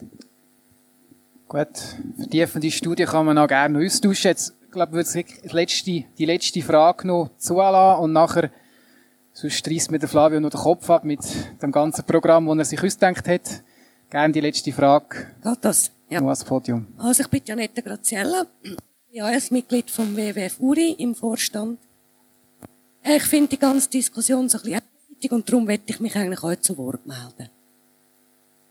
Gut. 1.49 1.97
Vertiefende 2.17 2.71
Studie 2.71 3.05
kann 3.05 3.27
man 3.27 3.37
auch 3.37 3.49
gerne 3.49 3.85
austauschen. 3.85 4.29
Jetzt, 4.29 4.55
glaube 4.71 5.01
ich, 5.01 5.15
würde 5.15 5.21
ich 5.21 5.41
die 5.43 5.49
letzte, 5.57 6.05
die 6.19 6.25
letzte 6.25 6.63
Frage 6.63 7.09
noch 7.09 7.31
zulassen 7.37 8.03
und 8.03 8.13
nachher 8.13 8.51
Sonst 9.35 9.67
reißt 9.67 9.91
mir 9.91 9.99
der 9.99 10.11
Flavio 10.11 10.41
noch 10.41 10.51
den 10.51 10.61
Kopf 10.61 10.91
ab 10.91 11.05
mit 11.05 11.21
dem 11.63 11.73
ganzen 11.73 12.05
Programm, 12.05 12.47
das 12.47 12.59
er 12.59 12.65
sich 12.67 12.85
ausgedacht 12.85 13.27
hat. 13.29 13.63
Gerne 14.11 14.33
die 14.33 14.41
letzte 14.41 14.73
Frage. 14.73 15.27
Geht 15.43 15.59
das? 15.63 15.91
Ja. 16.13 16.21
Noch 16.21 16.29
ans 16.29 16.45
Podium. 16.45 16.87
Also 16.99 17.23
ich 17.23 17.29
bin 17.29 17.41
Janette 17.43 17.83
Graziella. 17.83 18.47
Ja, 19.13 19.25
als 19.25 19.51
Mitglied 19.51 19.91
vom 19.91 20.15
WWF 20.15 20.61
URI 20.61 20.93
im 20.99 21.15
Vorstand. 21.15 21.79
Ich 23.03 23.23
finde 23.23 23.49
die 23.49 23.59
ganze 23.59 23.89
Diskussion 23.89 24.47
so 24.49 24.59
ein 24.59 24.65
bisschen 24.65 24.83
wichtig 25.09 25.33
und 25.33 25.49
darum 25.49 25.65
möchte 25.65 25.91
ich 25.93 26.01
mich 26.01 26.15
eigentlich 26.15 26.43
heute 26.43 26.61
zu 26.61 26.77
Wort 26.77 27.07
melden. 27.07 27.49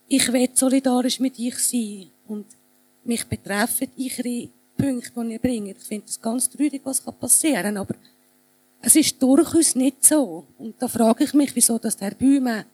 Ich 0.08 0.32
will 0.32 0.50
solidarisch 0.54 1.20
mit 1.20 1.40
euch 1.40 1.58
sein 1.58 2.12
und 2.28 2.46
mich 3.04 3.26
betreffen 3.26 3.88
eure 3.98 4.50
Punkte, 4.78 5.12
die 5.16 5.32
ihr 5.32 5.40
bringt. 5.40 5.78
Ich 5.80 5.84
finde 5.84 6.06
es 6.08 6.22
ganz 6.22 6.48
traurig, 6.48 6.82
was 6.84 7.02
passieren 7.02 7.64
kann, 7.64 7.78
aber 7.78 7.96
es 8.82 8.96
ist 8.96 9.22
durchaus 9.22 9.74
nicht 9.74 10.04
so. 10.06 10.46
Und 10.60 10.80
da 10.80 10.88
frage 10.88 11.24
ich 11.24 11.34
mich, 11.34 11.56
wieso 11.56 11.80
dass 11.80 11.98
der 11.98 12.12
Bäume 12.12 12.66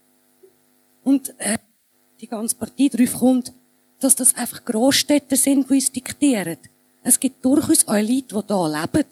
und 1.06 1.34
äh, 1.38 1.58
die 2.20 2.28
ganze 2.28 2.56
Partie 2.56 2.90
drauf 2.90 3.14
kommt, 3.20 3.54
dass 4.00 4.16
das 4.16 4.36
einfach 4.36 4.64
Großstädte 4.66 5.36
sind, 5.36 5.70
die 5.70 5.74
uns 5.76 5.92
diktieren. 5.92 6.58
Es 7.04 7.20
gibt 7.20 7.44
durchaus 7.44 7.88
auch 7.88 7.94
Leute, 7.94 8.44
die 8.44 8.54
hier 8.54 8.82
leben, 8.82 9.08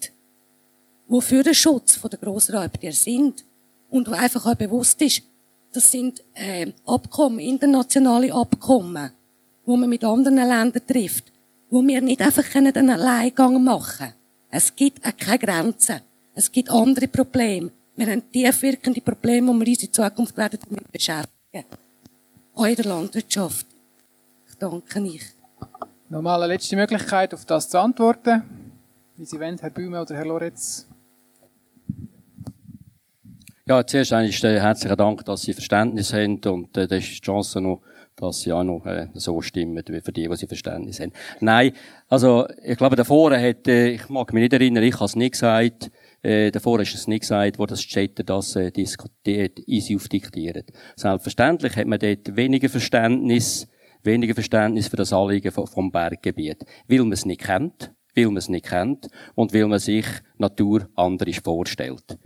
die 1.08 1.20
für 1.20 1.42
den 1.42 1.54
Schutz 1.54 2.00
der 2.00 2.18
Grossraubtiere 2.18 2.92
sind 2.92 3.44
und 3.90 4.08
wo 4.08 4.12
einfach 4.12 4.46
auch 4.46 4.54
bewusst 4.54 5.00
ist, 5.02 5.22
das 5.72 5.90
sind 5.90 6.22
äh, 6.34 6.72
Abkommen, 6.86 7.38
internationale 7.38 8.32
Abkommen, 8.32 9.10
wo 9.64 9.76
man 9.76 9.90
mit 9.90 10.04
anderen 10.04 10.36
Ländern 10.36 10.86
trifft, 10.86 11.24
wo 11.70 11.82
wir 11.82 12.00
nicht 12.00 12.20
einfach 12.20 12.54
einen 12.54 12.90
Alleingang 12.90 13.62
machen 13.62 13.98
können. 13.98 14.14
Es 14.50 14.74
gibt 14.74 15.04
auch 15.06 15.16
keine 15.16 15.38
Grenzen. 15.38 16.00
Es 16.34 16.50
gibt 16.50 16.70
andere 16.70 17.08
Probleme. 17.08 17.70
Wir 17.96 18.06
haben 18.06 18.30
tiefwirkende 18.30 19.00
Probleme, 19.00 19.52
die 19.52 19.60
wir 19.60 19.68
uns 19.68 19.82
in 19.82 19.92
Zukunft 19.92 20.36
damit 20.36 20.92
beschäftigen. 20.92 21.64
Auch 22.54 22.64
in 22.64 22.76
der 22.76 22.84
Landwirtschaft. 22.84 23.65
Ich 24.56 24.60
danke 24.60 25.02
euch. 25.02 25.20
Nochmal 26.08 26.42
eine 26.42 26.54
letzte 26.54 26.76
Möglichkeit, 26.76 27.34
auf 27.34 27.44
das 27.44 27.68
zu 27.68 27.78
antworten. 27.78 28.42
Wie 29.14 29.26
Sie 29.26 29.38
wollen, 29.38 29.58
Herr 29.58 29.68
Bühme 29.68 30.00
oder 30.00 30.14
Herr 30.14 30.24
Lorenz. 30.24 30.88
Ja, 33.66 33.86
zuerst 33.86 34.14
eigentlich 34.14 34.42
äh, 34.44 34.58
herzlichen 34.58 34.96
Dank, 34.96 35.26
dass 35.26 35.42
Sie 35.42 35.52
Verständnis 35.52 36.14
haben 36.14 36.40
und 36.46 36.74
äh, 36.74 36.88
das 36.88 37.04
ist 37.04 37.10
die 37.10 37.20
Chance 37.20 37.60
noch, 37.60 37.82
dass 38.14 38.40
Sie 38.40 38.52
auch 38.54 38.64
noch 38.64 38.86
äh, 38.86 39.08
so 39.12 39.42
stimmen, 39.42 39.84
wie 39.88 40.00
für 40.00 40.12
die, 40.12 40.26
die 40.26 40.36
Sie 40.36 40.46
Verständnis 40.46 41.00
haben. 41.00 41.12
Nein, 41.40 41.72
also 42.08 42.46
ich 42.64 42.78
glaube, 42.78 42.96
davor 42.96 43.36
hat, 43.36 43.68
äh, 43.68 43.88
ich 43.88 44.08
mag 44.08 44.32
mich 44.32 44.40
nicht 44.40 44.54
erinnern, 44.54 44.84
ich 44.84 44.94
habe 44.94 45.04
es 45.04 45.16
nicht 45.16 45.32
gesagt, 45.32 45.90
Äh, 46.26 46.50
davor 46.50 46.78
du 46.78 46.82
es 46.82 47.06
nicht 47.06 47.20
gesagt, 47.20 47.56
wo 47.60 47.66
das 47.66 47.82
Städte 47.82 48.24
das 48.24 48.56
äh, 48.56 48.72
diskutiert, 48.72 49.60
easy 49.68 49.94
aufdiktiert. 49.94 50.72
Selbstverständlich 50.96 51.76
hat 51.76 51.86
man 51.86 52.00
dort 52.00 52.34
weniger 52.34 52.68
Verständnis, 52.68 53.68
weniger 54.06 54.34
Verständnis 54.34 54.88
für 54.88 54.96
das 54.96 55.12
Anliegen 55.12 55.52
vom, 55.52 55.90
Berggebiet. 55.90 56.64
Weil 56.88 57.00
man 57.00 57.12
es 57.12 57.26
nicht 57.26 57.42
kennt, 57.42 57.92
weil 58.14 58.26
man 58.26 58.38
es 58.38 58.48
nicht 58.48 58.66
kennt 58.66 59.08
und 59.34 59.52
weil 59.52 59.66
man 59.66 59.78
sich 59.78 60.06
Natur 60.38 60.88
anders 60.94 61.36
vorstellt. 61.42 62.18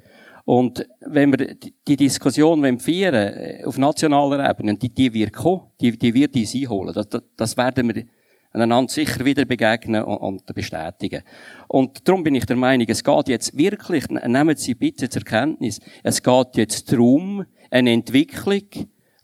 Und 0.45 0.87
wenn 1.01 1.31
wir 1.33 1.55
die 1.87 1.97
Diskussion 1.97 2.78
führen, 2.78 3.14
äh, 3.14 3.62
auf 3.64 3.78
nationaler 3.78 4.49
Ebene, 4.49 4.76
die, 4.76 4.89
die 4.89 5.12
wird 5.12 5.33
kommen, 5.33 5.62
die, 5.81 5.97
die 5.97 6.14
wird 6.14 6.35
uns 6.35 6.55
einholen. 6.55 6.95
Das, 6.95 7.09
das, 7.09 7.22
das 7.37 7.57
werden 7.57 7.95
wir 7.95 8.05
einander 8.53 8.93
sicher 8.93 9.24
wieder 9.24 9.45
begegnen 9.45 10.03
und, 10.03 10.16
und 10.16 10.55
bestätigen. 10.55 11.22
Und 11.68 12.07
darum 12.09 12.24
bin 12.24 12.35
ich 12.35 12.47
der 12.47 12.57
Meinung, 12.57 12.87
es 12.89 13.05
geht 13.05 13.28
jetzt 13.28 13.57
wirklich, 13.57 14.09
nehmen 14.09 14.57
Sie 14.57 14.74
bitte 14.74 15.09
zur 15.09 15.22
Kenntnis, 15.22 15.81
es 16.03 16.22
geht 16.22 16.57
jetzt 16.57 16.91
darum, 16.91 17.45
eine 17.70 17.93
Entwicklung, 17.93 18.64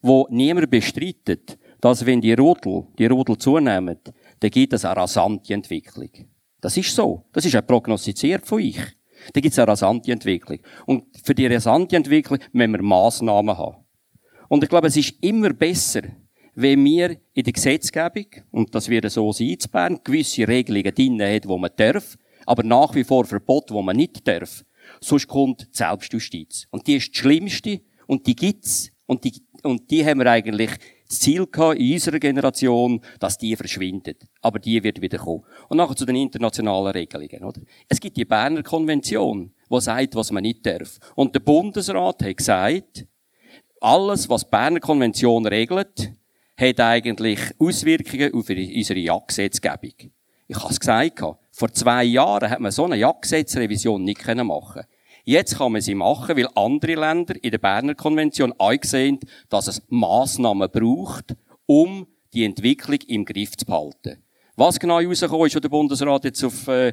wo 0.02 0.28
niemand 0.30 0.70
bestreitet, 0.70 1.59
dass 1.80 2.06
wenn 2.06 2.20
die 2.20 2.32
Rudel, 2.32 2.86
die 2.98 3.06
Rudel 3.06 3.38
zunehmen, 3.38 3.98
dann 4.40 4.50
gibt 4.50 4.72
es 4.72 4.84
eine 4.84 4.96
rasante 4.96 5.54
Entwicklung. 5.54 6.10
Das 6.60 6.76
ist 6.76 6.94
so. 6.94 7.24
Das 7.32 7.44
ist 7.44 7.56
auch 7.56 7.66
prognostiziert 7.66 8.46
von 8.46 8.58
euch. 8.58 8.78
Da 9.32 9.40
gibt 9.40 9.52
es 9.52 9.58
eine 9.58 9.68
rasante 9.68 10.12
Entwicklung. 10.12 10.58
Und 10.86 11.04
für 11.22 11.34
die 11.34 11.46
rasante 11.46 11.96
Entwicklung 11.96 12.38
müssen 12.52 12.72
wir 12.72 12.82
Massnahmen 12.82 13.56
haben. 13.56 13.76
Und 14.48 14.62
ich 14.62 14.68
glaube, 14.68 14.88
es 14.88 14.96
ist 14.96 15.14
immer 15.20 15.52
besser, 15.52 16.02
wenn 16.54 16.84
wir 16.84 17.16
in 17.34 17.44
der 17.44 17.52
Gesetzgebung, 17.52 18.26
und 18.50 18.74
das 18.74 18.88
wird 18.88 19.10
so 19.10 19.32
sein 19.32 19.48
in 19.48 19.70
Bern, 19.70 20.00
gewisse 20.02 20.48
Regelungen 20.48 20.94
drin 20.94 21.22
hat, 21.22 21.44
die 21.44 21.48
man 21.48 21.70
darf, 21.76 22.16
aber 22.46 22.62
nach 22.62 22.94
wie 22.94 23.04
vor 23.04 23.24
Verbot, 23.24 23.70
wo 23.70 23.82
man 23.82 23.96
nicht 23.96 24.26
darf. 24.26 24.64
Sonst 25.00 25.26
kommt 25.26 25.62
die 25.62 25.76
Selbstjustiz. 25.76 26.66
Und 26.70 26.86
die 26.86 26.96
ist 26.96 27.14
die 27.14 27.18
schlimmste, 27.18 27.80
und 28.06 28.26
die 28.26 28.36
gibt's, 28.36 28.90
und 29.06 29.24
die, 29.24 29.42
und 29.62 29.90
die 29.90 30.04
haben 30.04 30.20
wir 30.20 30.30
eigentlich 30.30 30.70
das 31.09 31.20
Ziel 31.20 31.46
gehabt 31.46 31.78
in 31.78 31.94
unserer 31.94 32.18
Generation, 32.18 33.00
dass 33.20 33.38
die 33.38 33.57
verschwindet. 33.57 34.26
Aber 34.40 34.59
die 34.59 34.82
wird 34.82 35.00
wieder 35.00 35.18
kommen. 35.18 35.44
Und 35.68 35.76
nachher 35.76 35.96
zu 35.96 36.04
den 36.04 36.16
internationalen 36.16 36.92
Regelungen, 36.92 37.44
oder? 37.44 37.61
Es 37.88 38.00
gibt 38.00 38.16
die 38.16 38.24
Berner 38.24 38.62
Konvention, 38.62 39.52
die 39.70 39.80
sagt, 39.80 40.14
was 40.14 40.32
man 40.32 40.42
nicht 40.42 40.64
darf. 40.66 40.98
Und 41.14 41.34
der 41.34 41.40
Bundesrat 41.40 42.22
hat 42.22 42.36
gesagt, 42.36 43.07
alles, 43.80 44.28
was 44.28 44.44
die 44.44 44.50
Berner 44.50 44.80
Konvention 44.80 45.46
regelt, 45.46 46.12
hat 46.57 46.80
eigentlich 46.80 47.40
Auswirkungen 47.59 48.32
auf 48.32 48.48
unsere 48.48 48.98
Jagdgesetzgebung. 48.98 50.12
Ich 50.48 50.57
habe 50.57 50.72
es 50.72 50.80
gesagt, 50.80 51.20
vor 51.50 51.72
zwei 51.72 52.04
Jahren 52.04 52.50
hat 52.50 52.61
man 52.61 52.70
so 52.70 52.84
eine 52.84 52.96
Jagdgesetzrevision 52.96 54.02
nicht 54.04 54.24
machen. 54.26 54.82
Jetzt 55.28 55.58
kann 55.58 55.72
man 55.72 55.80
sie 55.80 55.96
machen, 55.96 56.36
weil 56.36 56.46
andere 56.54 56.94
Länder 56.94 57.34
in 57.42 57.50
der 57.50 57.58
Berner 57.58 57.96
Konvention 57.96 58.54
eingesehen, 58.60 59.18
dass 59.48 59.66
es 59.66 59.82
Massnahmen 59.88 60.70
braucht, 60.70 61.34
um 61.66 62.06
die 62.32 62.44
Entwicklung 62.44 63.00
im 63.08 63.24
Griff 63.24 63.56
zu 63.56 63.66
behalten. 63.66 64.22
Was 64.54 64.78
genau 64.78 65.00
rausgekommen 65.00 65.48
ist, 65.48 65.56
wo 65.56 65.58
der 65.58 65.68
Bundesrat 65.68 66.24
jetzt 66.26 66.44
auf 66.44 66.68
äh, 66.68 66.92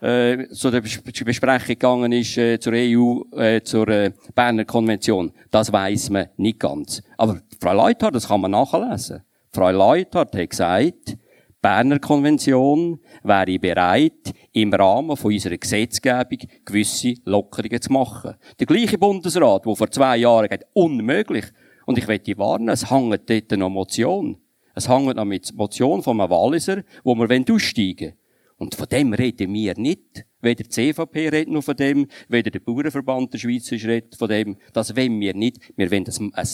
äh, 0.00 0.48
zu 0.50 0.70
der 0.70 0.80
Besprechung 0.80 1.66
gegangen 1.66 2.12
ist 2.12 2.38
äh, 2.38 2.60
zur 2.60 2.72
EU, 2.74 3.22
äh, 3.36 3.60
zur 3.62 3.88
äh, 3.88 4.12
Berner 4.32 4.64
Konvention, 4.64 5.32
das 5.50 5.72
weiß 5.72 6.10
man 6.10 6.28
nicht 6.36 6.60
ganz. 6.60 7.02
Aber 7.16 7.40
Frau 7.60 7.74
Leuthardt, 7.74 8.14
das 8.14 8.28
kann 8.28 8.42
man 8.42 8.52
nachlesen. 8.52 9.22
Frau 9.52 9.72
Leuthardt 9.72 10.36
hat 10.36 10.50
gesagt, 10.50 11.16
Berner 11.62 12.00
Konvention 12.00 12.98
wäre 13.22 13.56
bereit, 13.60 14.34
im 14.50 14.74
Rahmen 14.74 15.16
von 15.16 15.32
unserer 15.32 15.56
Gesetzgebung 15.56 16.38
gewisse 16.64 17.14
Lockerungen 17.24 17.80
zu 17.80 17.92
machen. 17.92 18.34
Der 18.58 18.66
gleiche 18.66 18.98
Bundesrat, 18.98 19.64
der 19.64 19.76
vor 19.76 19.88
zwei 19.88 20.16
Jahren 20.16 20.48
gesagt 20.48 20.66
unmöglich. 20.72 21.44
Und 21.86 21.98
ich 21.98 22.08
möchte 22.08 22.36
warnen, 22.36 22.68
es 22.68 22.90
hängt 22.90 23.30
dort 23.30 23.52
noch 23.52 23.70
Motion. 23.70 24.38
Es 24.74 24.88
hängt 24.88 25.14
noch 25.14 25.24
mit 25.24 25.54
Motion 25.54 26.02
von 26.02 26.20
einem 26.20 26.30
Walliser, 26.30 26.82
wo 27.04 27.14
wir 27.14 27.54
aussteigen 27.54 28.08
wollen. 28.08 28.16
Und 28.56 28.74
von 28.74 28.88
dem 28.88 29.12
reden 29.12 29.54
wir 29.54 29.78
nicht. 29.78 30.24
Weder 30.40 30.64
die 30.64 30.68
CVP 30.68 31.28
redet 31.28 31.48
noch 31.48 31.62
von 31.62 31.76
dem, 31.76 32.08
weder 32.28 32.50
der 32.50 32.58
Bauernverband 32.60 33.34
der 33.34 33.38
Schweizer 33.38 33.76
redet 33.76 34.16
von 34.16 34.28
dem. 34.28 34.56
Das 34.72 34.96
wollen 34.96 35.20
wir 35.20 35.34
nicht. 35.34 35.58
Wir 35.76 35.92
wollen 35.92 36.06
ein, 36.06 36.34
ein 36.34 36.48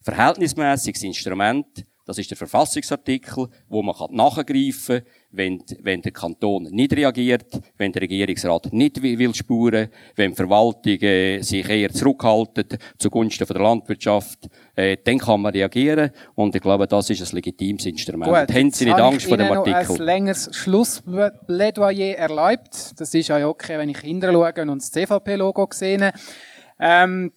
verhältnismäßiges 0.00 1.04
Instrument, 1.04 1.84
das 2.08 2.16
ist 2.16 2.30
der 2.30 2.38
Verfassungsartikel, 2.38 3.48
wo 3.68 3.82
man 3.82 3.94
nachgreifen 4.12 5.00
kann, 5.00 5.06
wenn, 5.30 5.62
wenn 5.82 6.00
der 6.00 6.12
Kanton 6.12 6.62
nicht 6.70 6.94
reagiert, 6.94 7.60
wenn 7.76 7.92
der 7.92 8.00
Regierungsrat 8.00 8.72
nicht 8.72 9.02
will 9.02 9.34
spuren, 9.34 9.88
wenn 10.16 10.30
die 10.30 10.36
Verwaltung 10.36 10.98
äh, 11.02 11.42
sich 11.42 11.68
eher 11.68 11.92
zurückhaltet 11.92 12.78
zugunsten 12.96 13.46
von 13.46 13.54
der 13.54 13.62
Landwirtschaft, 13.62 14.48
äh, 14.74 14.96
dann 15.04 15.18
kann 15.18 15.42
man 15.42 15.52
reagieren. 15.52 16.10
Und 16.34 16.54
ich 16.54 16.62
glaube, 16.62 16.86
das 16.86 17.10
ist 17.10 17.20
ein 17.20 17.34
legitimes 17.36 17.84
Instrument. 17.84 18.32
Gut, 18.32 18.56
Haben 18.56 18.70
Sie 18.70 18.86
nicht 18.86 18.98
Angst 18.98 19.26
vor 19.26 19.36
dem 19.36 19.52
Artikel? 19.52 19.82
Ich 19.82 20.00
ein 20.00 20.06
längeres 20.06 20.48
Schlussplädoyer 20.56 22.16
erlaubt. 22.16 22.98
Das 22.98 23.12
ist 23.12 23.30
auch 23.30 23.50
okay, 23.50 23.76
wenn 23.76 23.90
ich 23.90 23.98
hinterschaue 23.98 24.62
und 24.62 24.80
das 24.80 24.90
CVP-Logo 24.92 25.68
sehe. 25.72 26.10
Ähm, 26.80 27.32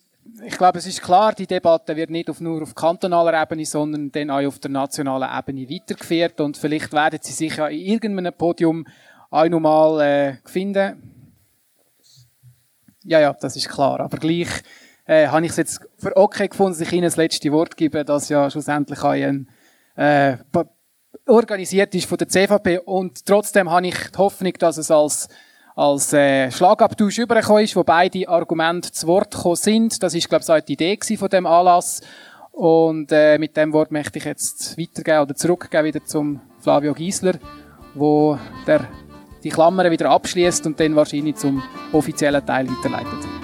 ich 0.46 0.58
glaube, 0.58 0.80
es 0.80 0.88
ist 0.88 1.02
klar, 1.02 1.34
die 1.34 1.48
Debatte 1.48 1.96
wird 1.96 2.10
nicht 2.10 2.42
nur 2.42 2.62
auf 2.62 2.76
kantonaler 2.76 3.42
Ebene, 3.42 3.66
sondern 3.66 4.12
dann 4.12 4.30
auch 4.30 4.46
auf 4.46 4.60
der 4.60 4.72
nationalen 4.72 5.30
Ebene 5.38 5.70
weitergeführt 5.70 6.40
und 6.42 6.58
vielleicht 6.58 6.94
werden 6.94 7.20
sie 7.22 7.34
sich 7.34 7.58
ja 7.58 7.68
in 7.68 7.80
irgendeinem 7.80 8.34
Podium 8.34 8.86
auch 9.30 9.48
nochmal 9.48 10.02
äh, 10.02 10.38
finden. 10.46 11.12
Ja, 13.04 13.20
ja, 13.20 13.34
das 13.34 13.56
ist 13.56 13.70
klar. 13.70 14.00
Aber 14.00 14.18
gleich 14.18 14.50
äh, 15.06 15.28
habe 15.28 15.46
ich 15.46 15.52
es 15.52 15.58
jetzt 15.58 15.82
für 15.98 16.16
okay 16.16 16.48
gefunden, 16.48 16.78
dass 16.78 16.88
ich 16.88 16.94
Ihnen 16.94 17.04
das 17.04 17.18
letzte 17.18 17.52
Wort 17.52 17.76
gebe, 17.76 18.06
das 18.06 18.30
ja 18.30 18.50
schlussendlich 18.50 19.04
ein 19.04 19.50
äh, 19.96 20.38
organisiert 21.28 21.94
ist 21.96 22.06
von 22.06 22.18
der 22.18 22.30
CVP 22.30 22.80
und 22.80 23.26
trotzdem 23.26 23.70
habe 23.70 23.88
ich 23.88 23.96
die 24.12 24.18
Hoffnung, 24.18 24.54
dass 24.54 24.78
es 24.78 24.92
als 24.92 25.28
als 25.76 26.14
äh, 26.14 26.52
Schlagabtausch 26.52 27.20
übergekommen 27.20 27.64
ist, 27.64 27.76
wo 27.76 27.84
beide 27.84 28.28
Argumente 28.28 28.92
zu 28.92 29.08
Wort 29.08 29.32
gekommen 29.32 29.56
sind. 29.56 30.04
Das 30.04 30.14
ist, 30.14 30.28
glaube 30.30 30.44
ich, 30.44 30.50
auch 30.50 30.60
die 30.60 30.74
Idee 30.74 30.98
von 31.18 31.30
dem 31.30 31.46
Anlass. 31.46 32.02
Und 32.52 33.12
äh, 33.12 33.38
mit 33.38 33.56
dem 33.56 33.72
Wort 33.74 33.92
möchte 33.92 34.20
ich 34.20 34.26
jetzt 34.26 34.78
weitergeben 34.78 35.22
oder 35.22 35.36
zurückgeben 35.36 35.86
wieder 35.86 36.04
zum 36.06 36.42
Flavio 36.60 36.94
Giesler, 36.94 37.36
wo 37.96 38.38
der 38.68 38.88
die 39.44 39.50
Klammern 39.50 39.90
wieder 39.90 40.10
abschließt 40.10 40.66
und 40.66 40.80
dann 40.80 40.96
wahrscheinlich 40.96 41.36
zum 41.36 41.64
offiziellen 41.92 42.46
Teil 42.46 42.68
weiterleitet. 42.70 43.41